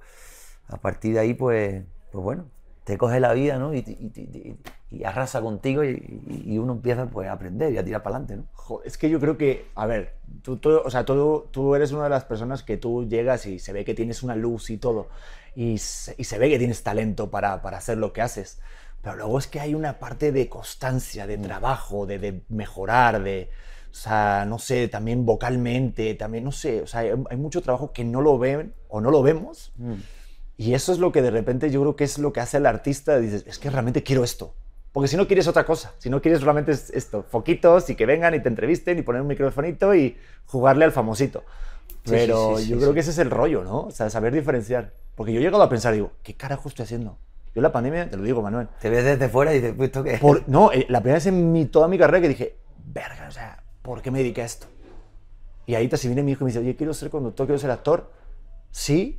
a 0.68 0.78
partir 0.78 1.14
de 1.14 1.20
ahí, 1.20 1.34
pues, 1.34 1.84
pues 2.12 2.24
bueno, 2.24 2.46
te 2.86 2.96
coge 2.96 3.20
la 3.20 3.34
vida, 3.34 3.58
¿no? 3.58 3.74
Y, 3.74 3.78
y- 3.78 4.12
y- 4.20 4.56
y 4.98 5.04
arrasa 5.04 5.42
contigo 5.42 5.84
y, 5.84 6.56
uno 6.58 6.74
empieza, 6.74 7.06
pues, 7.06 7.28
a 7.28 7.32
aprender 7.32 7.72
y 7.72 7.78
a 7.78 7.84
tirar 7.84 8.02
para 8.04 8.16
adelante, 8.16 8.36
¿no? 8.36 8.80
Es 8.84 8.96
que 8.96 9.10
yo 9.10 9.18
creo 9.20 9.36
que, 9.36 9.66
a 9.74 9.86
ver, 9.86 10.14
tú, 10.42 10.58
tú- 10.58 10.80
o 10.84 10.90
sea, 10.90 11.04
tú, 11.04 11.46
tú 11.50 11.74
eres 11.74 11.90
una 11.92 12.04
de 12.04 12.10
las 12.10 12.24
personas 12.24 12.62
que 12.62 12.76
tú 12.76 13.08
llegas 13.08 13.44
y 13.46 13.58
se 13.58 13.72
ve 13.72 13.84
que 13.84 13.94
tienes 13.94 14.22
una 14.22 14.36
luz 14.36 14.70
y 14.70 14.78
todo, 14.78 15.08
y 15.56 15.78
se, 15.78 16.22
se 16.22 16.38
ve 16.38 16.48
que 16.48 16.58
tienes 16.58 16.84
talento 16.84 17.28
para, 17.30 17.60
para 17.60 17.78
hacer 17.78 17.98
lo 17.98 18.12
que 18.12 18.22
haces, 18.22 18.60
pero 19.02 19.16
luego 19.16 19.38
es 19.40 19.48
que 19.48 19.58
hay 19.60 19.74
una 19.74 19.98
parte 19.98 20.30
de 20.32 20.48
constancia, 20.48 21.26
de 21.26 21.38
trabajo, 21.38 22.06
de, 22.06 22.18
de 22.20 22.42
mejorar, 22.48 23.20
de, 23.22 23.50
o 23.90 23.94
sea, 23.94 24.44
no 24.46 24.58
sé, 24.60 24.88
también 24.88 25.26
vocalmente, 25.26 26.14
también, 26.14 26.44
no 26.44 26.52
sé, 26.52 26.82
o 26.82 26.86
sea, 26.86 27.00
hay, 27.00 27.10
hay 27.30 27.36
mucho 27.36 27.62
trabajo 27.62 27.92
que 27.92 28.04
no 28.04 28.22
lo 28.22 28.38
ven 28.38 28.74
o 28.88 29.00
no 29.00 29.10
lo 29.10 29.22
vemos, 29.24 29.72
y 30.58 30.74
eso 30.74 30.92
es 30.92 30.98
lo 30.98 31.12
que 31.12 31.22
de 31.22 31.30
repente 31.30 31.70
yo 31.70 31.80
creo 31.82 31.96
que 31.96 32.04
es 32.04 32.18
lo 32.18 32.32
que 32.32 32.40
hace 32.40 32.56
el 32.56 32.66
artista, 32.66 33.18
dices, 33.18 33.44
es 33.46 33.58
que 33.58 33.70
realmente 33.70 34.02
quiero 34.02 34.24
esto. 34.24 34.54
Porque 34.92 35.08
si 35.08 35.16
no 35.18 35.26
quieres 35.26 35.46
otra 35.46 35.66
cosa, 35.66 35.92
si 35.98 36.08
no 36.08 36.22
quieres 36.22 36.42
es 36.68 36.90
esto, 36.90 37.22
foquitos 37.28 37.90
y 37.90 37.94
que 37.96 38.06
vengan 38.06 38.34
y 38.34 38.40
te 38.40 38.48
entrevisten 38.48 38.98
y 38.98 39.02
poner 39.02 39.20
un 39.20 39.28
microfonito 39.28 39.94
y 39.94 40.16
jugarle 40.46 40.86
al 40.86 40.92
famosito. 40.92 41.44
Pero 42.04 42.56
sí, 42.56 42.64
sí, 42.64 42.70
yo 42.70 42.78
creo 42.78 42.94
que 42.94 43.00
ese 43.00 43.10
es 43.10 43.18
el 43.18 43.30
rollo, 43.30 43.62
¿no? 43.62 43.80
O 43.82 43.90
sea, 43.90 44.08
saber 44.08 44.32
diferenciar. 44.32 44.92
Porque 45.14 45.34
yo 45.34 45.40
he 45.40 45.42
llegado 45.42 45.62
a 45.62 45.68
pensar, 45.68 45.92
digo, 45.92 46.12
¿qué 46.22 46.34
carajo 46.34 46.68
estoy 46.70 46.84
haciendo? 46.84 47.18
Yo 47.54 47.60
la 47.60 47.72
pandemia, 47.72 48.08
te 48.08 48.16
lo 48.16 48.22
digo, 48.22 48.40
Manuel, 48.40 48.68
Te 48.80 48.88
ves 48.88 49.04
desde 49.04 49.28
fuera 49.28 49.52
y 49.54 49.60
dices, 49.60 49.74
¿esto 49.78 50.02
qué 50.02 50.16
por- 50.18 50.48
no, 50.48 50.72
eh, 50.72 50.86
la 50.88 51.00
primera 51.00 51.16
vez 51.16 51.26
en 51.26 51.52
mi, 51.52 51.66
toda 51.66 51.88
mi 51.88 51.98
carrera 51.98 52.22
que 52.22 52.28
dije, 52.28 52.56
verga, 52.86 53.26
o 53.28 53.32
sea, 53.32 53.62
¿por 53.82 54.00
qué 54.00 54.10
me 54.10 54.20
dediqué 54.20 54.42
a 54.42 54.46
esto? 54.46 54.66
Y 55.66 55.74
ahí 55.74 55.88
te 55.88 55.96
si 55.96 56.08
viene 56.08 56.22
mi 56.22 56.32
hijo 56.32 56.44
y 56.44 56.46
me 56.46 56.50
dice, 56.52 56.60
oye, 56.60 56.76
quiero 56.76 56.94
ser 56.94 57.10
conductor, 57.10 57.46
quiero 57.46 57.58
ser 57.58 57.70
actor. 57.70 58.10
Sí, 58.70 59.18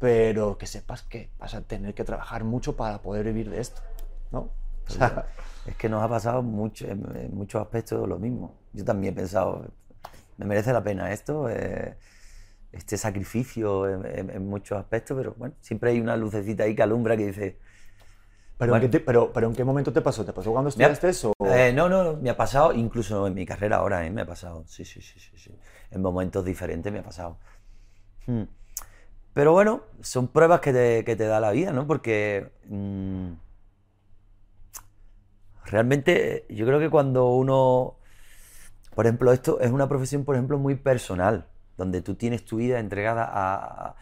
pero 0.00 0.58
que 0.58 0.66
sepas 0.66 1.02
que 1.04 1.30
vas 1.38 1.54
a 1.54 1.62
tener 1.62 1.94
que 1.94 2.04
trabajar 2.04 2.44
mucho 2.44 2.76
para 2.76 3.02
poder 3.02 3.26
vivir 3.26 3.50
de 3.50 3.60
esto, 3.60 3.82
¿no? 4.32 4.40
O 4.88 4.90
sea, 4.90 5.26
Es 5.66 5.76
que 5.76 5.88
nos 5.90 6.02
ha 6.02 6.08
pasado 6.10 6.42
mucho, 6.42 6.86
en, 6.88 7.02
muchos 7.34 7.62
aspectos 7.62 8.08
lo 8.08 8.18
mismo. 8.18 8.54
Yo 8.74 8.84
también 8.84 9.14
he 9.14 9.16
pensado, 9.16 9.66
me 10.38 10.46
merece 10.46 10.72
la 10.72 10.82
pena 10.84 11.12
esto, 11.12 11.48
Eh, 11.50 11.96
este 12.72 12.96
sacrificio 12.98 13.88
en, 13.88 14.06
en- 14.06 14.30
en 14.30 14.48
muchos 14.48 14.78
aspectos, 14.78 15.16
pero 15.16 15.34
bueno, 15.38 15.54
siempre 15.60 15.90
hay 15.92 16.00
una 16.00 16.16
lucecita 16.16 16.64
ahí 16.64 16.74
que 16.76 16.82
alumbra 16.82 17.16
que 17.16 17.26
dice... 17.28 17.58
pero, 18.58 18.72
Bueno. 18.72 18.84
¿en 18.84 18.90
qué 18.90 18.98
te- 18.98 19.04
pero, 19.04 19.32
pero 19.32 19.46
¿en 19.48 19.54
qué 19.54 19.64
momento 19.64 19.92
te 19.92 20.00
pasó? 20.02 20.24
¿Te 20.24 20.32
pasó 20.32 20.52
cuando 20.52 20.68
Me 20.76 20.84
ha- 20.84 20.88
estudiaste 20.88 21.08
eso? 21.08 21.32
Eh, 21.44 21.72
no, 21.72 21.88
no, 21.88 22.04
no, 22.04 22.16
me 22.18 22.30
ha 22.30 22.36
pasado, 22.36 22.72
incluso 22.72 23.26
en 23.26 23.34
mi 23.34 23.46
carrera 23.46 23.76
ahora, 23.78 24.06
¿eh? 24.06 24.10
me 24.10 24.22
ha 24.22 24.26
pasado, 24.26 24.64
sí, 24.66 24.84
sí, 24.84 25.00
sí, 25.00 25.18
sí, 25.18 25.30
sí. 25.36 25.50
En 25.90 26.02
momentos 26.02 26.44
diferentes 26.44 26.92
me 26.92 26.98
ha 27.00 27.02
pasado. 27.02 27.38
Hmm. 28.26 28.44
Pero 29.34 29.52
bueno, 29.52 29.82
son 30.02 30.28
pruebas 30.28 30.60
que 30.60 30.72
te, 30.72 31.04
que 31.04 31.16
te 31.16 31.24
da 31.26 31.40
la 31.40 31.52
vida, 31.52 31.72
¿no? 31.72 31.86
Porque 31.86 32.50
mm, 32.68 33.32
realmente 35.64 36.46
yo 36.48 36.66
creo 36.66 36.78
que 36.80 36.90
cuando 36.90 37.28
uno, 37.34 37.96
por 38.94 39.06
ejemplo, 39.06 39.32
esto 39.32 39.60
es 39.60 39.70
una 39.70 39.88
profesión, 39.88 40.24
por 40.24 40.36
ejemplo, 40.36 40.58
muy 40.58 40.76
personal, 40.76 41.48
donde 41.76 42.02
tú 42.02 42.14
tienes 42.16 42.44
tu 42.44 42.58
vida 42.58 42.80
entregada 42.80 43.28
a, 43.32 43.96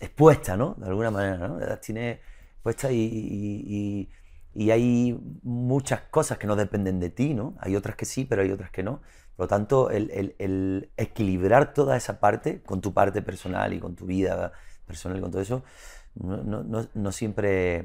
expuesta, 0.00 0.56
¿no? 0.56 0.74
De 0.78 0.86
alguna 0.86 1.10
manera, 1.10 1.48
¿no? 1.48 1.58
La 1.58 1.80
tienes 1.80 2.18
puesta 2.62 2.90
y, 2.92 2.96
y- 3.00 3.64
y- 3.66 4.10
y 4.54 4.70
hay 4.70 5.18
muchas 5.42 6.02
cosas 6.10 6.38
que 6.38 6.46
no 6.46 6.56
dependen 6.56 6.98
de 7.00 7.10
ti, 7.10 7.34
¿no? 7.34 7.54
Hay 7.60 7.76
otras 7.76 7.96
que 7.96 8.04
sí, 8.06 8.24
pero 8.24 8.42
hay 8.42 8.50
otras 8.50 8.70
que 8.70 8.82
no. 8.82 9.00
Por 9.38 9.44
lo 9.44 9.48
tanto, 9.48 9.90
el, 9.92 10.90
equilibrar 10.96 11.72
toda 11.72 11.96
esa 11.96 12.18
parte 12.18 12.60
con 12.64 12.80
tu 12.80 12.92
parte 12.92 13.22
personal 13.22 13.72
y 13.72 13.78
con 13.78 13.94
tu 13.94 14.04
vida 14.04 14.50
personal 14.84 15.16
y 15.18 15.20
con 15.20 15.30
todo 15.30 15.40
eso, 15.40 15.62
no, 16.16 17.12
siempre 17.12 17.76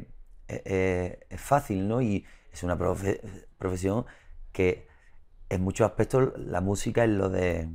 eh, 0.47 0.63
eh, 0.65 1.19
es 1.29 1.39
fácil, 1.39 1.87
¿no? 1.87 2.01
Y 2.01 2.25
es 2.51 2.63
una 2.63 2.75
profe- 2.75 3.21
profesión 3.59 4.07
que 4.51 4.87
en 5.49 5.61
muchos 5.61 5.85
aspectos 5.85 6.33
la 6.37 6.59
música 6.59 7.03
es 7.03 7.11
lo 7.11 7.29
de, 7.29 7.69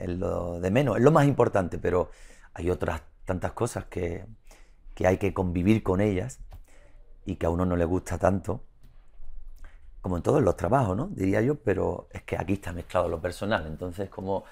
lo 0.00 0.58
de 0.60 0.70
menos, 0.72 0.96
es 0.96 1.02
lo 1.04 1.12
más 1.12 1.26
importante, 1.28 1.78
pero 1.78 2.10
hay 2.54 2.70
otras 2.70 3.02
tantas 3.24 3.52
cosas 3.52 3.84
que, 3.84 4.26
que 4.96 5.06
hay 5.06 5.18
que 5.18 5.32
convivir 5.32 5.84
con 5.84 6.00
ellas 6.00 6.40
y 7.24 7.36
que 7.36 7.46
a 7.46 7.50
uno 7.50 7.66
no 7.66 7.76
le 7.76 7.84
gusta 7.84 8.18
tanto, 8.18 8.64
como 10.00 10.16
en 10.16 10.22
todos 10.22 10.42
los 10.42 10.56
trabajos, 10.56 10.96
¿no? 10.96 11.08
Diría 11.08 11.40
yo, 11.42 11.56
pero 11.56 12.08
es 12.12 12.22
que 12.22 12.36
aquí 12.36 12.54
está 12.54 12.72
mezclado 12.72 13.08
lo 13.08 13.20
personal, 13.20 13.66
entonces 13.66 14.08
como 14.10 14.44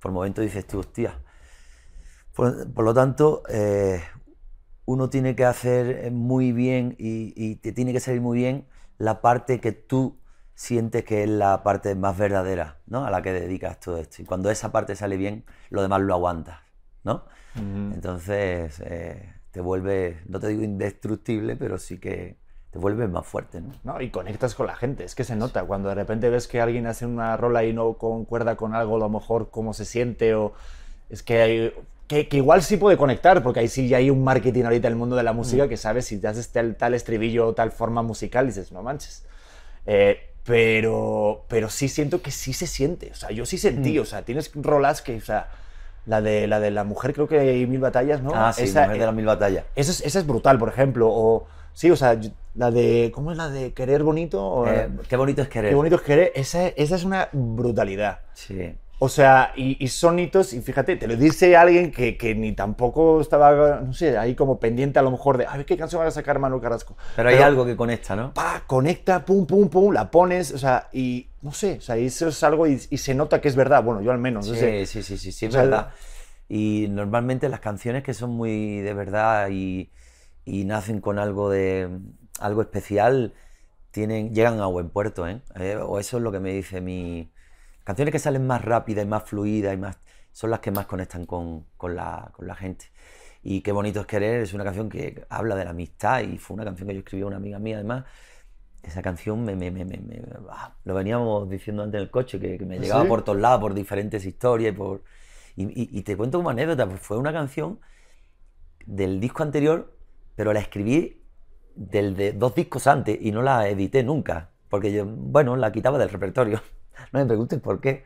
por 0.00 0.12
momentos 0.12 0.44
dices 0.44 0.66
tú, 0.66 0.80
hostia. 0.80 1.18
Por, 2.34 2.72
por 2.72 2.84
lo 2.84 2.94
tanto, 2.94 3.42
eh, 3.48 4.02
uno 4.84 5.10
tiene 5.10 5.36
que 5.36 5.44
hacer 5.44 6.10
muy 6.10 6.52
bien 6.52 6.96
y, 6.98 7.32
y 7.36 7.56
te 7.56 7.72
tiene 7.72 7.92
que 7.92 8.00
salir 8.00 8.20
muy 8.20 8.38
bien 8.38 8.66
la 8.98 9.20
parte 9.20 9.60
que 9.60 9.72
tú 9.72 10.18
sientes 10.54 11.04
que 11.04 11.24
es 11.24 11.28
la 11.30 11.62
parte 11.62 11.94
más 11.94 12.16
verdadera, 12.16 12.80
¿no? 12.86 13.04
A 13.04 13.10
la 13.10 13.22
que 13.22 13.32
dedicas 13.32 13.80
todo 13.80 13.98
esto. 13.98 14.22
Y 14.22 14.24
cuando 14.24 14.50
esa 14.50 14.72
parte 14.72 14.96
sale 14.96 15.16
bien, 15.16 15.44
lo 15.70 15.82
demás 15.82 16.02
lo 16.02 16.14
aguantas, 16.14 16.60
¿no? 17.04 17.24
Entonces 17.54 18.80
eh, 18.84 19.34
te 19.50 19.60
vuelves, 19.60 20.24
no 20.28 20.40
te 20.40 20.48
digo 20.48 20.62
indestructible, 20.62 21.56
pero 21.56 21.78
sí 21.78 21.98
que 21.98 22.38
te 22.72 22.78
vuelves 22.78 23.08
más 23.10 23.26
fuerte, 23.26 23.60
¿no? 23.60 23.72
¿no? 23.84 24.00
Y 24.00 24.10
conectas 24.10 24.54
con 24.54 24.66
la 24.66 24.74
gente, 24.74 25.04
es 25.04 25.14
que 25.14 25.24
se 25.24 25.36
nota. 25.36 25.62
Cuando 25.64 25.90
de 25.90 25.94
repente 25.94 26.30
ves 26.30 26.48
que 26.48 26.60
alguien 26.60 26.86
hace 26.86 27.04
una 27.04 27.36
rola 27.36 27.64
y 27.64 27.72
no 27.74 27.92
concuerda 27.94 28.56
con 28.56 28.74
algo, 28.74 28.96
a 28.96 28.98
lo 28.98 29.08
mejor 29.10 29.50
cómo 29.50 29.74
se 29.74 29.84
siente, 29.84 30.34
o 30.34 30.54
es 31.10 31.22
que 31.22 31.42
hay. 31.42 31.74
Que, 32.08 32.28
que 32.28 32.38
igual 32.38 32.62
sí 32.62 32.76
puede 32.76 32.96
conectar, 32.96 33.42
porque 33.42 33.60
ahí 33.60 33.68
sí 33.68 33.88
ya 33.88 33.98
hay 33.98 34.10
un 34.10 34.22
marketing 34.24 34.64
ahorita 34.64 34.88
en 34.88 34.92
el 34.92 34.98
mundo 34.98 35.16
de 35.16 35.22
la 35.22 35.32
música 35.32 35.68
que 35.68 35.78
sabes 35.78 36.04
si 36.06 36.18
te 36.18 36.28
haces 36.28 36.50
tal, 36.50 36.76
tal 36.76 36.92
estribillo 36.92 37.46
o 37.46 37.54
tal 37.54 37.72
forma 37.72 38.02
musical, 38.02 38.46
dices, 38.46 38.70
no 38.72 38.82
manches. 38.82 39.24
Eh, 39.86 40.18
pero, 40.44 41.44
pero 41.48 41.70
sí 41.70 41.88
siento 41.88 42.20
que 42.20 42.30
sí 42.30 42.52
se 42.52 42.66
siente. 42.66 43.10
O 43.12 43.14
sea, 43.14 43.30
yo 43.30 43.46
sí 43.46 43.56
sentí, 43.56 43.98
o 43.98 44.04
sea, 44.04 44.22
tienes 44.22 44.50
rolas 44.54 45.00
que, 45.00 45.16
o 45.16 45.20
sea, 45.20 45.48
la 46.04 46.20
de 46.20 46.46
la, 46.48 46.58
de 46.60 46.70
la 46.70 46.84
mujer 46.84 47.14
creo 47.14 47.28
que 47.28 47.38
hay 47.38 47.66
mil 47.66 47.80
batallas, 47.80 48.22
¿no? 48.22 48.32
Ah, 48.34 48.52
sí, 48.52 48.64
Esa, 48.64 48.82
Mujer 48.82 48.98
de 48.98 49.06
las 49.06 49.14
mil 49.14 49.26
batallas. 49.26 49.64
esa 49.76 49.92
es, 49.92 50.00
esa 50.00 50.18
es 50.18 50.26
brutal, 50.26 50.58
por 50.58 50.68
ejemplo. 50.68 51.08
O, 51.10 51.46
sí, 51.72 51.90
o 51.90 51.96
sea, 51.96 52.18
la 52.54 52.70
de. 52.70 53.10
¿Cómo 53.14 53.30
es 53.32 53.36
la 53.38 53.48
de 53.48 53.72
querer 53.72 54.02
bonito? 54.02 54.44
O, 54.46 54.66
Eh, 54.66 54.88
qué 55.08 55.16
bonito 55.16 55.42
es 55.42 55.48
querer. 55.48 55.70
qué 55.70 55.74
bonito 55.74 55.96
es 55.96 56.02
querer. 56.02 56.32
Esa, 56.34 56.68
esa 56.68 56.96
es 56.96 57.04
una 57.04 57.28
brutalidad. 57.32 58.20
Sí. 58.34 58.74
O 59.04 59.08
sea, 59.08 59.52
y, 59.56 59.82
y 59.84 59.88
son 59.88 60.20
hitos, 60.20 60.52
y 60.52 60.60
fíjate, 60.60 60.94
te 60.94 61.08
lo 61.08 61.16
dice 61.16 61.56
alguien 61.56 61.90
que, 61.90 62.16
que 62.16 62.36
ni 62.36 62.52
tampoco 62.52 63.20
estaba, 63.20 63.80
no 63.80 63.92
sé, 63.92 64.16
ahí 64.16 64.36
como 64.36 64.60
pendiente 64.60 65.00
a 65.00 65.02
lo 65.02 65.10
mejor 65.10 65.38
de, 65.38 65.46
a 65.46 65.56
ver 65.56 65.66
qué 65.66 65.76
canción 65.76 66.00
va 66.02 66.06
a 66.06 66.10
sacar 66.12 66.38
Manu 66.38 66.60
Carrasco. 66.60 66.96
Pero 67.16 67.28
hay 67.28 67.38
algo 67.38 67.66
que 67.66 67.74
conecta, 67.74 68.14
¿no? 68.14 68.32
Pa, 68.32 68.62
conecta, 68.64 69.24
pum, 69.24 69.44
pum, 69.44 69.68
pum, 69.68 69.92
la 69.92 70.08
pones, 70.08 70.52
o 70.52 70.58
sea, 70.58 70.88
y 70.92 71.26
no 71.40 71.50
sé, 71.52 71.78
o 71.78 71.80
sea, 71.80 71.96
eso 71.96 72.28
es 72.28 72.40
algo 72.44 72.68
y, 72.68 72.80
y 72.90 72.98
se 72.98 73.12
nota 73.12 73.40
que 73.40 73.48
es 73.48 73.56
verdad. 73.56 73.82
Bueno, 73.82 74.02
yo 74.02 74.12
al 74.12 74.18
menos, 74.18 74.46
no 74.46 74.54
Sí, 74.54 74.60
sé. 74.60 74.86
sí, 74.86 75.02
sí, 75.02 75.16
sí, 75.16 75.32
sí, 75.32 75.46
es 75.46 75.52
verdad. 75.56 75.88
Y 76.48 76.86
normalmente 76.88 77.48
las 77.48 77.58
canciones 77.58 78.04
que 78.04 78.14
son 78.14 78.30
muy 78.30 78.78
de 78.82 78.94
verdad 78.94 79.48
y, 79.50 79.90
y 80.44 80.64
nacen 80.64 81.00
con 81.00 81.18
algo 81.18 81.50
de 81.50 81.88
algo 82.40 82.62
especial 82.62 83.34
tienen, 83.90 84.34
llegan 84.34 84.60
a 84.60 84.66
buen 84.66 84.90
puerto, 84.90 85.26
¿eh? 85.28 85.42
Eh, 85.56 85.76
O 85.76 85.98
eso 86.00 86.16
es 86.18 86.22
lo 86.22 86.32
que 86.32 86.40
me 86.40 86.52
dice 86.52 86.80
mi... 86.80 87.32
Canciones 87.84 88.12
que 88.12 88.18
salen 88.18 88.46
más 88.46 88.64
rápidas 88.64 89.04
y 89.04 89.08
más 89.08 89.24
fluidas 89.24 89.74
y 89.74 89.76
más... 89.78 89.98
son 90.32 90.50
las 90.50 90.60
que 90.60 90.70
más 90.70 90.86
conectan 90.86 91.26
con, 91.26 91.66
con 91.76 91.96
la, 91.96 92.30
con 92.34 92.46
la 92.46 92.54
gente. 92.54 92.86
Y 93.42 93.62
Qué 93.62 93.72
bonito 93.72 94.00
es 94.00 94.06
querer 94.06 94.42
es 94.42 94.54
una 94.54 94.64
canción 94.64 94.88
que 94.88 95.26
habla 95.30 95.56
de 95.56 95.64
la 95.64 95.70
amistad 95.70 96.20
y 96.22 96.38
fue 96.38 96.54
una 96.54 96.64
canción 96.64 96.88
que 96.88 96.94
yo 96.94 97.00
escribí 97.00 97.22
a 97.24 97.26
una 97.26 97.36
amiga 97.36 97.58
mía 97.58 97.76
además. 97.76 98.04
Esa 98.82 99.02
canción 99.02 99.44
me, 99.44 99.56
me, 99.56 99.70
me, 99.70 99.84
me- 99.84 99.98
me- 99.98 100.22
ah, 100.50 100.76
lo 100.84 100.94
veníamos 100.94 101.48
diciendo 101.50 101.82
antes 101.84 101.98
en 101.98 102.02
el 102.04 102.10
coche, 102.10 102.40
que, 102.40 102.58
que 102.58 102.66
me 102.66 102.80
llegaba 102.80 103.02
¿Sí? 103.02 103.08
por 103.08 103.22
todos 103.24 103.38
lados, 103.40 103.60
por 103.60 103.74
diferentes 103.74 104.24
historias 104.26 104.74
y 104.74 104.76
por... 104.76 105.04
Y, 105.56 105.64
y- 105.66 105.98
y 105.98 106.02
te 106.02 106.16
cuento 106.16 106.38
una 106.40 106.50
anécdota, 106.50 106.86
pues 106.88 107.00
fue 107.00 107.18
una 107.18 107.32
canción 107.32 107.80
del 108.86 109.20
disco 109.20 109.42
anterior, 109.42 109.96
pero 110.36 110.52
la 110.52 110.60
escribí 110.60 111.21
del 111.74 112.16
de 112.16 112.32
dos 112.32 112.54
discos 112.54 112.86
antes 112.86 113.18
y 113.20 113.32
no 113.32 113.42
la 113.42 113.68
edité 113.68 114.02
nunca, 114.02 114.50
porque 114.68 114.92
yo, 114.92 115.04
bueno, 115.06 115.56
la 115.56 115.72
quitaba 115.72 115.98
del 115.98 116.10
repertorio. 116.10 116.62
No 117.10 117.18
me 117.18 117.26
preguntes 117.26 117.58
por 117.58 117.80
qué. 117.80 118.04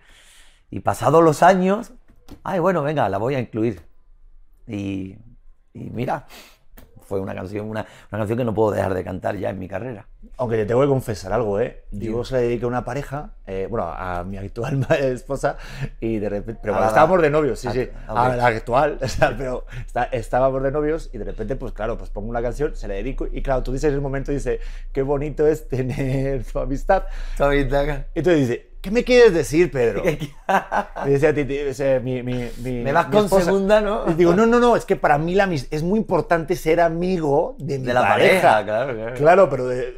Y 0.70 0.80
pasados 0.80 1.22
los 1.22 1.42
años, 1.42 1.92
ay, 2.44 2.60
bueno, 2.60 2.82
venga, 2.82 3.08
la 3.08 3.18
voy 3.18 3.34
a 3.34 3.40
incluir. 3.40 3.82
Y, 4.66 5.16
y 5.74 5.90
mira, 5.90 6.26
fue 7.06 7.20
una 7.20 7.34
canción, 7.34 7.68
una, 7.68 7.86
una 8.10 8.18
canción 8.18 8.38
que 8.38 8.44
no 8.44 8.52
puedo 8.54 8.72
dejar 8.72 8.92
de 8.94 9.04
cantar 9.04 9.36
ya 9.36 9.50
en 9.50 9.58
mi 9.58 9.68
carrera. 9.68 10.06
Aunque 10.38 10.56
te 10.56 10.66
tengo 10.66 10.80
que 10.82 10.88
confesar 10.88 11.32
algo, 11.32 11.60
¿eh? 11.60 11.84
Yo 11.92 12.24
se 12.24 12.34
la 12.34 12.40
dediqué 12.40 12.64
a 12.64 12.68
una 12.68 12.84
pareja, 12.84 13.30
eh, 13.46 13.66
bueno, 13.70 13.86
a 13.86 14.24
mi 14.24 14.36
actual 14.36 14.86
esposa, 15.00 15.56
y 16.00 16.18
de 16.18 16.28
repente. 16.28 16.60
Pero 16.62 16.74
A 16.74 16.78
cuando 16.78 16.88
estábamos 16.90 17.22
de 17.22 17.30
novios, 17.30 17.58
sí, 17.60 17.68
a- 17.68 17.72
sí. 17.72 17.88
ok. 18.08 18.16
A 18.18 18.36
la 18.36 18.46
actual, 18.46 18.98
o 19.02 19.08
sea, 19.08 19.34
pero 19.36 19.64
está- 19.86 20.04
estábamos 20.04 20.62
de 20.62 20.70
novios 20.72 21.10
y 21.12 21.18
de 21.18 21.24
repente, 21.24 21.56
pues 21.56 21.72
claro, 21.72 21.96
pues 21.96 22.10
pongo 22.10 22.28
una 22.28 22.42
canción, 22.42 22.74
se 22.76 22.88
la 22.88 22.94
dedico, 22.94 23.26
y 23.30 23.40
claro, 23.42 23.62
tú 23.62 23.72
dices 23.72 23.88
en 23.88 23.94
el 23.94 24.00
momento, 24.00 24.32
dice, 24.32 24.60
qué 24.92 25.02
bonito 25.02 25.46
es 25.46 25.68
tener 25.68 26.44
tu 26.52 26.58
amistad. 26.58 27.04
Y 28.14 28.22
tú 28.22 28.30
dices, 28.30 28.60
¿qué 28.86 28.92
me 28.92 29.02
quieres 29.02 29.34
decir, 29.34 29.68
Pedro? 29.72 30.04
Me 31.04 31.10
decía 31.10 31.30
a 31.30 31.34
ti, 31.34 31.44
ti- 31.44 31.58
o 31.60 31.74
sea, 31.74 31.98
mi, 31.98 32.22
mi, 32.22 32.48
mi- 32.62 32.84
Me 32.84 32.92
vas 32.92 33.08
mi 33.08 33.14
con 33.16 33.24
esposa. 33.24 33.46
segunda, 33.46 33.80
¿no? 33.80 34.04
Y 34.08 34.14
digo, 34.14 34.32
no, 34.32 34.46
no, 34.46 34.60
no, 34.60 34.76
es 34.76 34.84
que 34.84 34.94
para 34.94 35.18
mí 35.18 35.34
la, 35.34 35.52
es 35.52 35.82
muy 35.82 35.98
importante 35.98 36.54
ser 36.54 36.80
amigo 36.80 37.56
de 37.58 37.80
mi 37.80 37.86
De 37.86 37.94
la 37.94 38.02
pareja, 38.02 38.64
claro, 38.64 38.94
claro. 38.94 39.14
Claro, 39.16 39.50
pero 39.50 39.66
de- 39.66 39.96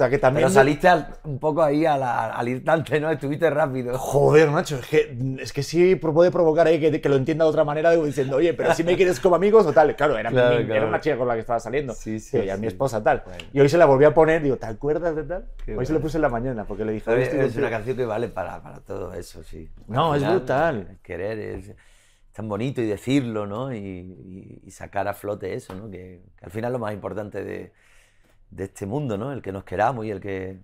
sea, 0.00 0.10
que 0.10 0.18
también... 0.18 0.46
Pero 0.46 0.54
saliste 0.54 0.88
al- 0.88 1.08
un 1.24 1.38
poco 1.38 1.62
ahí 1.62 1.84
a 1.86 1.96
la- 1.96 2.30
al 2.32 2.48
instante, 2.48 2.98
¿no? 3.00 3.10
Estuviste 3.10 3.48
rápido. 3.50 3.96
Joder, 3.98 4.50
macho, 4.50 4.76
es 4.78 4.86
que, 4.86 5.16
es 5.40 5.52
que 5.52 5.62
sí 5.62 5.94
puede 5.96 6.30
provocar 6.30 6.66
ahí 6.66 6.80
que, 6.80 7.00
que 7.00 7.08
lo 7.08 7.16
entienda 7.16 7.44
de 7.44 7.50
otra 7.50 7.64
manera, 7.64 7.90
digo, 7.90 8.04
diciendo, 8.04 8.36
oye, 8.36 8.54
pero 8.54 8.74
si 8.74 8.82
me 8.84 8.96
quieres 8.96 9.20
como 9.20 9.36
amigos 9.36 9.66
o 9.66 9.72
tal. 9.72 9.94
Claro, 9.96 10.16
era, 10.18 10.30
Claro, 10.30 10.58
mi- 10.58 10.64
claro. 10.64 10.80
era 10.80 10.86
una 10.88 11.00
chica 11.00 11.16
con 11.16 11.28
la 11.28 11.34
que 11.34 11.40
estaba 11.40 11.60
saliendo. 11.60 11.92
Sí, 11.94 12.18
sí, 12.20 12.36
Digo, 12.38 12.44
ya 12.46 12.54
sí. 12.56 12.60
mi 12.60 12.66
esposa 12.66 13.02
tal. 13.02 13.22
Bueno. 13.24 13.44
Y 13.52 13.60
hoy 13.60 13.68
se 13.68 13.78
la 13.78 13.86
volví 13.86 14.04
a 14.04 14.14
poner, 14.14 14.42
digo, 14.42 14.56
¿te 14.56 14.66
acuerdas 14.66 15.14
de 15.16 15.22
tal? 15.24 15.44
Qué 15.64 15.76
hoy 15.76 15.86
se 15.86 15.92
lo 15.92 15.98
bueno. 15.98 16.06
puse 16.06 16.18
en 16.18 16.22
la 16.22 16.28
mañana 16.28 16.64
porque 16.64 16.84
le 16.84 16.92
dije, 16.92 17.04
Pero 17.06 17.16
"Hoy 17.18 17.22
es, 17.22 17.28
es 17.28 17.34
contigo". 17.40 17.58
una 17.60 17.70
canción 17.70 17.96
que 17.96 18.04
vale 18.06 18.28
para, 18.28 18.62
para 18.62 18.80
todo 18.80 19.14
eso, 19.14 19.42
sí. 19.42 19.68
No, 19.86 20.12
Al 20.12 20.16
es 20.18 20.22
final, 20.24 20.36
brutal. 20.38 20.86
el 20.90 20.98
Querer 20.98 21.38
es 21.38 21.72
tan 22.32 22.48
bonito 22.48 22.80
y 22.80 22.86
decirlo, 22.86 23.46
¿no? 23.46 23.74
Y, 23.74 23.78
y- 23.78 24.60
y 24.64 24.70
sacar 24.70 25.06
a 25.08 25.14
flote 25.14 25.52
eso, 25.54 25.74
¿no? 25.74 25.90
Que, 25.90 26.22
que 26.38 26.44
al 26.44 26.50
final 26.50 26.72
lo 26.72 26.78
más 26.78 26.94
importante 26.94 27.42
de, 27.44 27.72
de 28.50 28.64
este 28.64 28.86
mundo, 28.86 29.16
¿no? 29.16 29.32
El 29.32 29.42
que 29.42 29.52
nos 29.52 29.64
queramos 29.64 30.04
y 30.06 30.10
el 30.10 30.20
que, 30.20 30.58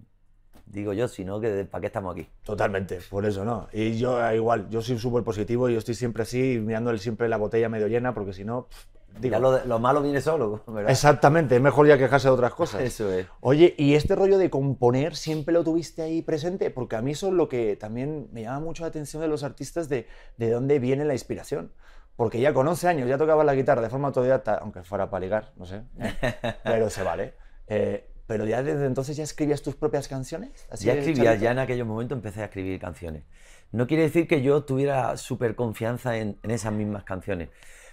digo 0.66 0.92
yo, 0.92 1.08
si 1.08 1.24
no, 1.24 1.40
que 1.40 1.64
¿para 1.64 1.80
qué 1.80 1.86
estamos 1.86 2.12
aquí? 2.12 2.28
Totalmente, 2.44 2.98
por 3.08 3.24
eso 3.24 3.44
no. 3.44 3.68
Y 3.72 3.96
yo 3.98 4.24
eh, 4.24 4.36
igual, 4.36 4.68
yo 4.68 4.82
soy 4.82 4.98
súper 4.98 5.22
positivo 5.22 5.68
y 5.68 5.72
yo 5.72 5.78
estoy 5.78 5.94
siempre 5.94 6.24
así, 6.24 6.58
mirando 6.60 6.96
siempre 6.98 7.28
la 7.28 7.36
botella 7.36 7.68
medio 7.68 7.86
llena, 7.86 8.12
porque 8.14 8.32
si 8.32 8.44
no, 8.44 8.66
pff, 8.66 8.84
digo, 9.20 9.32
Ya 9.32 9.38
lo, 9.38 9.64
lo 9.64 9.78
malo 9.78 10.02
viene 10.02 10.20
solo, 10.20 10.62
¿verdad? 10.66 10.90
exactamente, 10.90 11.56
es 11.56 11.62
mejor 11.62 11.86
ya 11.86 11.96
quejarse 11.96 12.28
de 12.28 12.34
otras 12.34 12.54
cosas. 12.54 12.80
Eso 12.82 13.10
es. 13.12 13.26
Oye, 13.40 13.74
¿y 13.78 13.94
este 13.94 14.16
rollo 14.16 14.38
de 14.38 14.50
componer 14.50 15.14
siempre 15.14 15.52
lo 15.54 15.62
tuviste 15.62 16.02
ahí 16.02 16.22
presente? 16.22 16.70
Porque 16.70 16.96
a 16.96 17.02
mí 17.02 17.12
eso 17.12 17.28
es 17.28 17.34
lo 17.34 17.48
que 17.48 17.76
también 17.76 18.28
me 18.32 18.42
llama 18.42 18.60
mucho 18.60 18.82
la 18.82 18.88
atención 18.88 19.22
de 19.22 19.28
los 19.28 19.44
artistas 19.44 19.88
de, 19.88 20.06
de 20.36 20.50
dónde 20.50 20.78
viene 20.78 21.04
la 21.04 21.14
inspiración. 21.14 21.72
Porque 22.16 22.40
ya 22.40 22.54
con 22.54 22.66
11 22.66 22.88
años 22.88 23.08
ya 23.08 23.18
tocaba 23.18 23.44
la 23.44 23.54
guitarra 23.54 23.82
de 23.82 23.90
forma 23.90 24.08
autodidacta, 24.08 24.54
aunque 24.54 24.82
fuera 24.82 25.10
para 25.10 25.20
ligar, 25.20 25.52
no 25.56 25.66
sé, 25.66 25.82
¿eh? 25.98 26.14
pero 26.64 26.88
se 26.88 27.02
vale. 27.02 27.34
Eh, 27.68 28.08
pero 28.26 28.44
ya 28.44 28.62
desde 28.62 28.86
entonces 28.86 29.16
ya 29.16 29.24
escribías 29.24 29.62
tus 29.62 29.76
propias 29.76 30.08
canciones. 30.08 30.66
Así 30.70 30.86
Ya 30.86 30.94
escribía, 30.94 31.36
ya 31.36 31.52
en 31.52 31.58
aquellos 31.58 31.86
momentos 31.86 32.16
empecé 32.16 32.42
a 32.42 32.46
escribir 32.46 32.80
canciones. 32.80 33.24
No 33.72 33.86
quiere 33.86 34.04
decir 34.04 34.26
que 34.26 34.42
yo 34.42 34.64
tuviera 34.64 35.16
súper 35.16 35.54
confianza 35.54 36.16
en, 36.18 36.38
en 36.42 36.50
esas 36.50 36.72
mismas 36.72 37.04
canciones, 37.04 37.50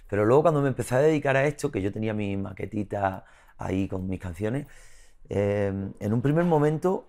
pero 0.08 0.24
luego 0.24 0.42
cuando 0.42 0.62
me 0.62 0.68
empecé 0.68 0.94
a 0.96 0.98
dedicar 0.98 1.36
a 1.36 1.44
esto, 1.46 1.70
que 1.70 1.82
yo 1.82 1.92
tenía 1.92 2.14
mi 2.14 2.36
maquetita 2.36 3.24
ahí 3.58 3.88
con 3.88 4.08
mis 4.08 4.20
canciones, 4.20 4.66
eh, 5.28 5.72
en 6.00 6.12
un 6.12 6.22
primer 6.22 6.44
momento 6.44 7.08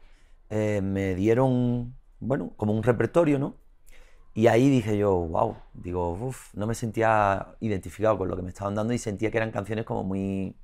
eh, 0.49 0.81
me 0.81 1.15
dieron, 1.15 1.95
bueno, 2.19 2.53
como 2.57 2.73
un 2.73 2.83
repertorio, 2.83 3.39
¿no? 3.39 3.55
Y 4.33 4.47
ahí 4.47 4.69
dije 4.69 4.97
yo, 4.97 5.15
wow, 5.15 5.55
digo, 5.73 6.11
uff, 6.11 6.53
no 6.55 6.67
me 6.67 6.75
sentía 6.75 7.55
identificado 7.61 8.17
con 8.17 8.27
lo 8.27 8.35
que 8.35 8.41
me 8.41 8.49
estaban 8.49 8.75
dando 8.75 8.93
y 8.93 8.97
sentía 8.97 9.31
que 9.31 9.37
eran 9.37 9.51
canciones 9.51 9.85
como 9.85 10.03
muy, 10.03 10.55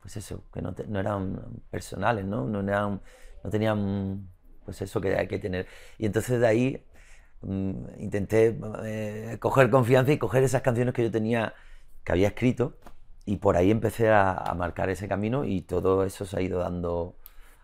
pues 0.00 0.16
eso, 0.16 0.44
que 0.52 0.62
no, 0.62 0.74
te- 0.74 0.86
no 0.86 1.00
eran 1.00 1.40
personales, 1.70 2.24
¿no? 2.24 2.46
No, 2.46 2.60
eran, 2.60 3.00
no 3.44 3.50
tenían, 3.50 4.28
pues 4.64 4.82
eso 4.82 5.00
que 5.00 5.16
hay 5.16 5.28
que 5.28 5.38
tener. 5.38 5.66
Y 5.98 6.06
entonces 6.06 6.40
de 6.40 6.46
ahí 6.46 6.84
mm, 7.42 7.72
intenté 8.00 8.58
eh, 8.84 9.38
coger 9.40 9.70
confianza 9.70 10.12
y 10.12 10.18
coger 10.18 10.44
esas 10.44 10.62
canciones 10.62 10.94
que 10.94 11.02
yo 11.04 11.10
tenía, 11.10 11.54
que 12.04 12.12
había 12.12 12.28
escrito, 12.28 12.78
y 13.26 13.36
por 13.36 13.56
ahí 13.56 13.70
empecé 13.70 14.08
a, 14.10 14.32
a 14.32 14.54
marcar 14.54 14.90
ese 14.90 15.08
camino 15.08 15.44
y 15.44 15.62
todo 15.62 16.04
eso 16.04 16.24
se 16.26 16.38
ha 16.38 16.42
ido 16.42 16.60
dando... 16.60 17.16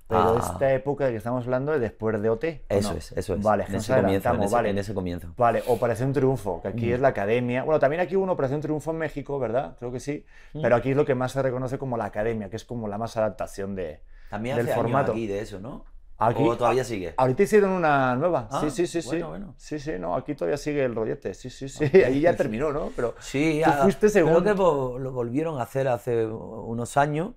Pero 0.09 0.37
a- 0.37 0.39
esta 0.39 0.73
época 0.73 1.07
de 1.07 1.11
que 1.13 1.17
estamos 1.17 1.45
hablando 1.45 1.75
es 1.75 1.81
después 1.81 2.21
de 2.23 2.31
OT. 2.31 2.45
¿o 2.71 2.75
Eso 2.75 2.93
no? 2.93 2.99
es, 2.99 3.13
eso 3.13 3.35
es. 3.35 3.43
Vale, 3.43 3.65
en 3.69 3.75
ese, 3.75 3.95
comienzo, 3.95 4.29
en, 4.35 4.43
ese, 4.43 4.55
vale. 4.55 4.71
en 4.71 4.79
ese 4.79 4.95
comienzo. 4.95 5.29
Vale, 5.37 5.63
Operación 5.67 6.13
Triunfo, 6.13 6.63
que 6.63 6.69
aquí 6.69 6.93
es 6.93 7.01
la 7.01 7.09
academia. 7.09 7.65
Bueno, 7.65 7.81
también 7.81 8.01
aquí 8.01 8.15
hubo 8.17 8.23
una 8.25 8.33
Operación 8.33 8.61
Triunfo 8.61 8.93
en 8.93 8.99
México, 8.99 9.39
¿verdad? 9.39 9.77
Creo 9.79 9.91
que 9.91 9.99
sí. 10.01 10.25
Pero 10.53 10.77
aquí 10.77 10.91
es 10.91 10.97
lo 10.97 11.05
que 11.05 11.15
más 11.17 11.33
se 11.33 11.43
reconoce 11.43 11.77
como 11.79 11.97
la 11.97 12.05
academia, 12.05 12.49
que 12.51 12.57
es 12.57 12.65
como 12.65 12.87
la 12.89 12.99
más 12.99 13.17
adaptación 13.17 13.75
de, 13.75 14.01
También 14.31 14.57
del 14.57 14.67
hace 14.67 14.75
formato. 14.77 15.13
años 15.13 15.17
aquí 15.17 15.27
de 15.27 15.41
eso, 15.41 15.59
¿no? 15.61 15.85
Aquí- 16.19 16.43
¿O 16.49 16.57
todavía 16.57 16.83
sigue? 16.83 17.13
Ahorita 17.17 17.43
hicieron 17.43 17.73
una 17.73 18.15
nueva. 18.17 18.49
Ah, 18.51 18.61
sí, 18.63 18.71
sí, 18.71 18.87
sí, 18.87 19.03
sí. 19.03 19.09
bueno, 19.09 19.29
bueno. 19.29 19.55
Sí, 19.59 19.79
sí, 19.79 19.93
no, 19.99 20.15
aquí 20.17 20.35
todavía 20.35 20.57
sigue 20.57 20.83
el 20.85 20.95
rollete. 20.95 21.35
Sí, 21.35 21.51
sí, 21.51 21.69
sí. 21.69 21.85
Ahí 21.85 22.21
ya 22.21 22.35
terminó, 22.35 22.73
¿no? 22.73 22.91
Pero 22.97 23.15
Sí, 23.19 23.61
tú 23.63 23.71
ah, 23.71 23.79
fuiste 23.83 24.09
según. 24.09 24.33
creo 24.43 24.43
que 24.45 25.03
lo 25.03 25.13
volvieron 25.13 25.59
a 25.61 25.65
hacer 25.65 25.89
hace 25.89 26.25
unos 26.27 26.97
años, 26.97 27.33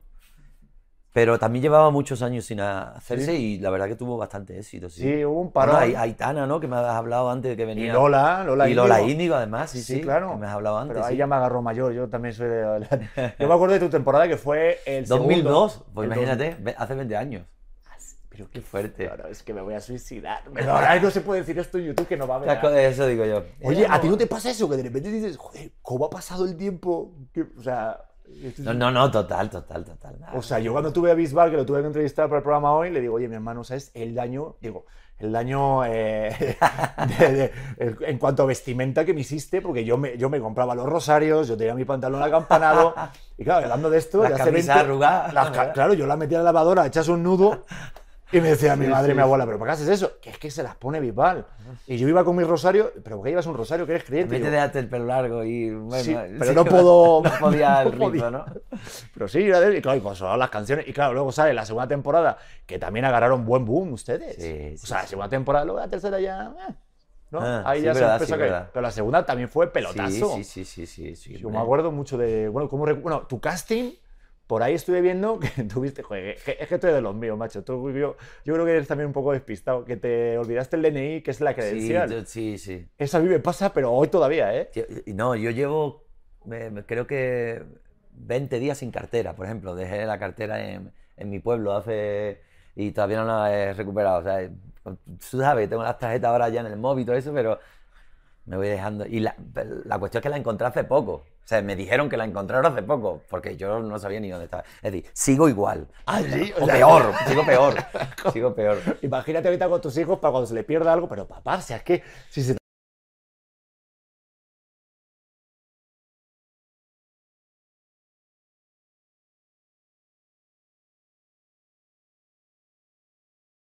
pero 1.12 1.39
también 1.39 1.63
llevaba 1.63 1.89
muchos 1.89 2.22
años 2.22 2.45
sin 2.45 2.60
hacerse 2.62 3.34
y 3.34 3.58
la 3.60 3.69
verdad 3.72 3.88
que 3.88 3.95
tuvo 3.95 4.15
bastante 4.17 4.58
éxito. 4.60 4.89
Sí, 4.89 5.02
Sí, 5.02 5.26
hubo 5.26 5.41
un 5.41 5.52
Bueno, 5.52 5.72
parón. 5.74 5.76
Ai- 5.78 5.95
Aitana, 5.95 6.45
¿no? 6.45 6.60
Que 6.60 6.67
me 6.67 6.76
has 6.76 6.86
hablado 6.86 7.30
antes 7.32 7.50
de 7.50 7.58
que 7.58 7.63
Y 7.63 7.65
venía. 7.65 7.93
Lola, 7.93 8.43
Lola 8.43 8.69
Y 8.69 8.74
Lola 8.76 9.02
Índigo. 9.02 9.36
Además, 9.36 9.72
sí, 9.72 9.82
sí, 9.82 10.02
claro. 10.02 10.32
que 10.32 10.38
me 10.38 10.45
has 10.48 10.54
hablado 10.54 10.78
antes. 10.78 10.93
Pero 10.95 11.06
ahí 11.08 11.13
sí. 11.15 11.17
ya 11.17 11.26
me 11.28 11.36
agarró 11.36 11.62
mayor. 11.62 11.93
Yo 11.93 12.08
también 12.10 12.34
soy 12.36 12.48
de. 12.48 13.34
Yo 13.39 13.48
me 13.48 13.54
acuerdo 13.54 13.74
de 13.74 13.80
tu 13.80 13.89
temporada 13.89 14.28
que 14.28 14.38
fue 14.38 14.80
el. 14.86 15.06
2002, 15.08 15.72
segundo. 15.72 15.91
pues 15.93 16.06
El 16.06 16.13
imagínate, 16.13 16.58
ve- 16.60 16.76
hace 16.78 16.93
20 16.95 17.17
años. 17.17 17.45
Pero 18.30 18.50
Qué 18.52 18.62
fuerte. 18.62 19.06
Claro, 19.08 19.28
es 19.28 19.43
que 19.43 19.54
me 19.54 19.60
voy 19.62 19.74
a 19.74 19.82
suicidar. 19.82 20.41
Pero 20.54 20.72
ahora 20.72 20.98
no 21.02 21.10
se 21.12 21.19
puede 21.19 21.41
decir 21.41 21.60
esto 21.60 21.78
en 21.78 21.86
YouTube 21.88 22.08
que 22.08 22.15
no 22.15 22.26
va 22.26 22.36
a 22.36 22.39
ver. 22.39 22.76
Eso 22.86 23.06
digo 23.08 23.26
yo. 23.26 23.43
Oye, 23.63 23.86
¿a 23.89 24.00
ti 24.00 24.08
no 24.08 24.15
te 24.17 24.28
pasa 24.28 24.50
eso? 24.52 24.69
Que 24.69 24.78
de 24.78 24.84
repente 24.84 25.12
dices, 25.12 25.36
joder, 25.36 25.72
¿cómo 25.82 26.06
ha 26.06 26.10
pasado 26.10 26.45
el 26.45 26.56
tiempo? 26.56 27.12
Que- 27.34 27.48
o 27.58 27.62
sea. 27.62 28.00
No, 28.60 28.74
no, 28.74 28.92
no, 28.92 29.12
total, 29.12 29.50
total, 29.50 29.84
total. 29.86 30.15
O 30.34 30.42
sea, 30.42 30.60
yo 30.60 30.72
cuando 30.72 30.94
tuve 30.94 31.12
a 31.12 31.13
Bisbal, 31.13 31.52
que 31.52 31.58
lo 31.58 31.65
tuve 31.65 31.82
que 31.82 31.88
entrevistar 31.88 32.28
para 32.28 32.38
el 32.38 32.44
programa 32.44 32.72
hoy, 32.74 32.89
le 32.92 33.02
digo, 33.02 33.15
oye, 33.15 33.28
mi 33.28 33.36
hermano, 33.36 33.63
¿sabes 33.63 33.92
el 33.94 34.15
daño? 34.15 34.56
Digo, 34.62 34.86
el 35.18 35.32
daño 35.34 35.84
eh, 35.86 36.56
de- 37.20 37.32
de- 37.34 37.52
el- 37.78 37.98
en 38.06 38.18
cuanto 38.18 38.44
a 38.44 38.46
vestimenta 38.46 39.04
que 39.04 39.13
me 39.13 39.22
hiciste, 39.22 39.62
porque 39.62 39.84
yo 39.84 39.98
me, 39.98 40.18
yo 40.18 40.30
me 40.30 40.39
compraba 40.39 40.76
los 40.76 40.86
rosarios, 40.88 41.48
yo 41.50 41.58
tenía 41.58 41.74
mi 41.76 41.84
pantalón 41.86 42.24
acampanado, 42.24 42.94
y 43.38 43.44
claro, 43.44 43.63
hablando 43.65 43.89
de 43.89 43.98
esto, 43.98 44.22
Las 44.24 44.32
de 44.32 44.38
camisas 44.38 44.78
arrugadas, 44.78 45.34
las 45.34 45.50
claro, 45.74 45.94
yo 45.94 46.08
la 46.08 46.15
metía 46.15 46.38
en 46.38 46.46
la 46.46 46.52
lavadora, 46.54 46.86
echas 46.86 47.10
un 47.10 47.22
nudo, 47.24 47.65
y 48.32 48.42
me 48.42 48.50
decía 48.50 48.76
mi 48.76 48.86
Sí, 48.86 48.92
madre, 48.92 49.12
sí, 49.12 49.15
mi 49.15 49.22
abuela, 49.22 49.46
¿pero 49.46 49.58
para 49.60 49.72
qué 49.72 49.74
haces 49.74 49.89
eso? 49.89 50.20
Que 50.22 50.30
es 50.30 50.38
que 50.38 50.52
se 50.52 50.62
las 50.63 50.76
pone 50.76 51.00
Bisbal. 51.00 51.46
Y 51.88 51.98
yo 51.98 52.08
iba 52.08 52.24
con 52.24 52.36
mi 52.36 52.44
rosario, 52.44 52.92
¿pero 53.04 53.18
por 53.18 53.26
qué 53.26 53.32
llevas 53.32 53.46
un 53.48 53.56
rosario? 53.56 53.86
¿Que 53.86 53.94
eres 53.94 54.04
creyente? 54.04 54.36
También 54.36 54.52
te 54.52 54.56
dejaste 54.56 54.80
el 54.80 54.88
pelo 54.89 55.06
largo 55.06 55.44
y 55.44 55.72
bueno, 55.72 56.04
Sí, 56.04 56.15
pero 56.38 56.54
no 56.54 56.65
puedo- 56.65 57.22
No 57.24 57.32
podía 57.39 57.82
el 57.84 57.92
no 57.92 57.98
podía. 58.06 58.30
ritmo, 58.30 58.32
¿no? 58.32 58.46
Pero 59.13 59.28
sí, 59.28 59.39
y 59.39 59.82
claro, 59.82 60.12
y 60.12 60.15
sonar 60.15 60.38
las 60.38 60.50
canciones. 60.50 60.88
Y 60.88 60.94
claro, 60.94 61.13
luego 61.13 61.32
sale 61.32 61.54
la 61.54 61.65
segunda 61.65 61.88
temporada, 61.88 62.38
que 62.65 62.78
también 62.80 63.06
agarraron 63.06 63.46
buen 63.46 63.65
boom 63.65 63.94
ustedes. 63.94 64.82
O 64.84 64.88
sea, 64.88 65.02
la 65.02 65.08
segunda 65.08 65.30
temporada, 65.30 65.65
luego 65.65 65.80
la 65.80 65.88
tercera 65.89 66.20
ya. 66.20 66.54
eh, 66.70 66.74
¿no? 67.32 67.39
Ah, 67.42 67.63
Ahí 67.65 67.80
sí, 67.80 67.86
ya 67.86 67.94
se 67.94 68.00
verdad, 68.00 68.15
empezó 68.15 68.28
sí, 68.28 68.34
a 68.34 68.38
caer. 68.50 68.63
Pero 68.74 68.82
la 68.82 68.92
segunda 68.92 69.26
también 69.26 69.50
fue 69.50 69.72
pelotazo. 69.72 70.36
Sí, 70.36 70.44
sí, 70.44 70.65
sí, 70.65 70.86
sí, 70.88 71.15
sí, 71.15 71.38
Yo 71.38 71.50
me 71.50 71.60
acuerdo 71.60 71.92
mucho 71.92 72.18
de. 72.18 72.48
Bueno, 72.48 72.70
¿cómo 72.70 72.86
bueno, 72.96 73.28
tu 73.28 73.39
casting, 73.39 73.92
por 74.49 74.63
ahí 74.63 74.73
estuve 74.73 75.01
viendo 75.01 75.39
que 75.55 75.63
tuviste. 75.65 76.01
Joder, 76.01 76.35
es 76.43 76.67
que 76.67 76.79
tú 76.79 76.88
eres 76.88 76.95
de 76.95 77.01
los 77.01 77.13
míos, 77.13 77.38
macho. 77.38 77.63
Tú, 77.63 77.91
yo, 77.91 78.17
yo 78.43 78.53
creo 78.55 78.65
que 78.65 78.71
eres 78.71 78.88
también 78.88 79.05
un 79.05 79.13
poco 79.13 79.31
despistado. 79.31 79.85
Que 79.85 79.95
te 79.95 80.39
olvidaste 80.39 80.75
el 80.75 80.81
DNI, 80.81 81.21
que 81.21 81.29
es 81.29 81.39
la 81.39 81.51
Sí, 81.51 81.55
credencial. 81.57 82.09
yo- 82.09 82.25
sí, 82.25 82.57
sí. 82.57 82.88
Eso 82.97 83.17
a 83.17 83.19
mí 83.19 83.29
me 83.29 83.39
pasa, 83.39 83.71
pero 83.71 83.91
hoy 83.93 84.07
todavía, 84.07 84.55
¿eh? 84.57 84.71
Yo- 84.73 84.85
y 85.05 85.13
no, 85.13 85.35
yo 85.35 85.51
llevo, 85.51 86.03
me- 86.45 86.71
me- 86.71 86.83
creo 86.83 87.05
que 87.05 87.62
20 88.12 88.57
días 88.57 88.79
sin 88.79 88.89
cartera, 88.89 89.35
por 89.35 89.45
ejemplo. 89.45 89.75
Dejé 89.75 90.03
la 90.07 90.17
cartera 90.17 90.67
en, 90.67 90.91
en 91.15 91.29
mi 91.29 91.38
pueblo 91.38 91.73
hace 91.73 92.41
y 92.75 92.91
todavía 92.91 93.19
no 93.19 93.25
la 93.27 93.53
he 93.55 93.73
recuperado. 93.75 94.17
O 94.19 94.23
sea, 94.23 94.49
tú 94.83 95.39
sabes, 95.39 95.69
tengo 95.69 95.83
las 95.83 95.99
tarjetas 95.99 96.27
ahora 96.31 96.49
ya 96.49 96.62
en 96.62 96.67
el 96.67 96.77
móvil 96.77 97.03
y 97.03 97.05
todo 97.05 97.15
eso, 97.15 97.31
pero 97.33 97.59
me 98.49 98.57
voy 98.57 98.67
dejando. 98.67 99.05
Y 99.05 99.19
la, 99.19 99.35
la 99.85 99.99
cuestión 99.99 100.19
es 100.19 100.23
que 100.23 100.29
la 100.29 100.38
encontré 100.38 100.65
hace 100.67 100.83
poco. 100.83 101.12
O 101.13 101.47
sea, 101.49 101.62
me 101.62 101.75
dijeron 101.75 102.09
que 102.09 102.17
la 102.17 102.25
encontraron 102.25 102.65
hace 102.71 102.81
poco, 102.83 103.21
porque 103.29 103.55
yo 103.55 103.79
no 103.79 103.97
sabía 103.99 104.19
ni 104.19 104.29
dónde 104.29 104.45
estaba. 104.45 104.63
Es 104.81 104.91
decir, 104.91 105.09
sigo 105.13 105.47
igual. 105.47 105.88
Ah, 106.07 106.21
sí, 106.21 106.51
o 106.59 106.63
O 106.63 106.65
sea- 106.65 106.75
peor, 106.75 107.13
sigo 107.27 107.45
peor. 107.45 107.75
Sigo 108.33 108.53
peor. 108.55 108.79
Imagínate 109.01 109.47
ahorita 109.47 109.69
con 109.69 109.81
tus 109.81 109.97
hijos 109.97 110.19
para 110.19 110.31
cuando 110.31 110.47
se 110.47 110.53
le 110.55 110.63
pierda 110.63 110.91
algo, 110.93 111.07
pero 111.07 111.27
papá, 111.27 111.57
o 111.57 111.62
sea, 111.62 111.77
es 111.77 111.83
que 111.83 112.03
si 112.29 112.43
se 112.43 112.57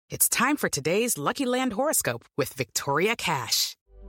It's 0.10 0.27
time 0.27 0.58
for 0.58 0.69
today's 0.69 1.17
Lucky 1.17 1.45
Land 1.45 1.73
horoscope 1.73 2.25
with 2.36 2.53
Victoria 2.55 3.15
Cash. 3.15 3.75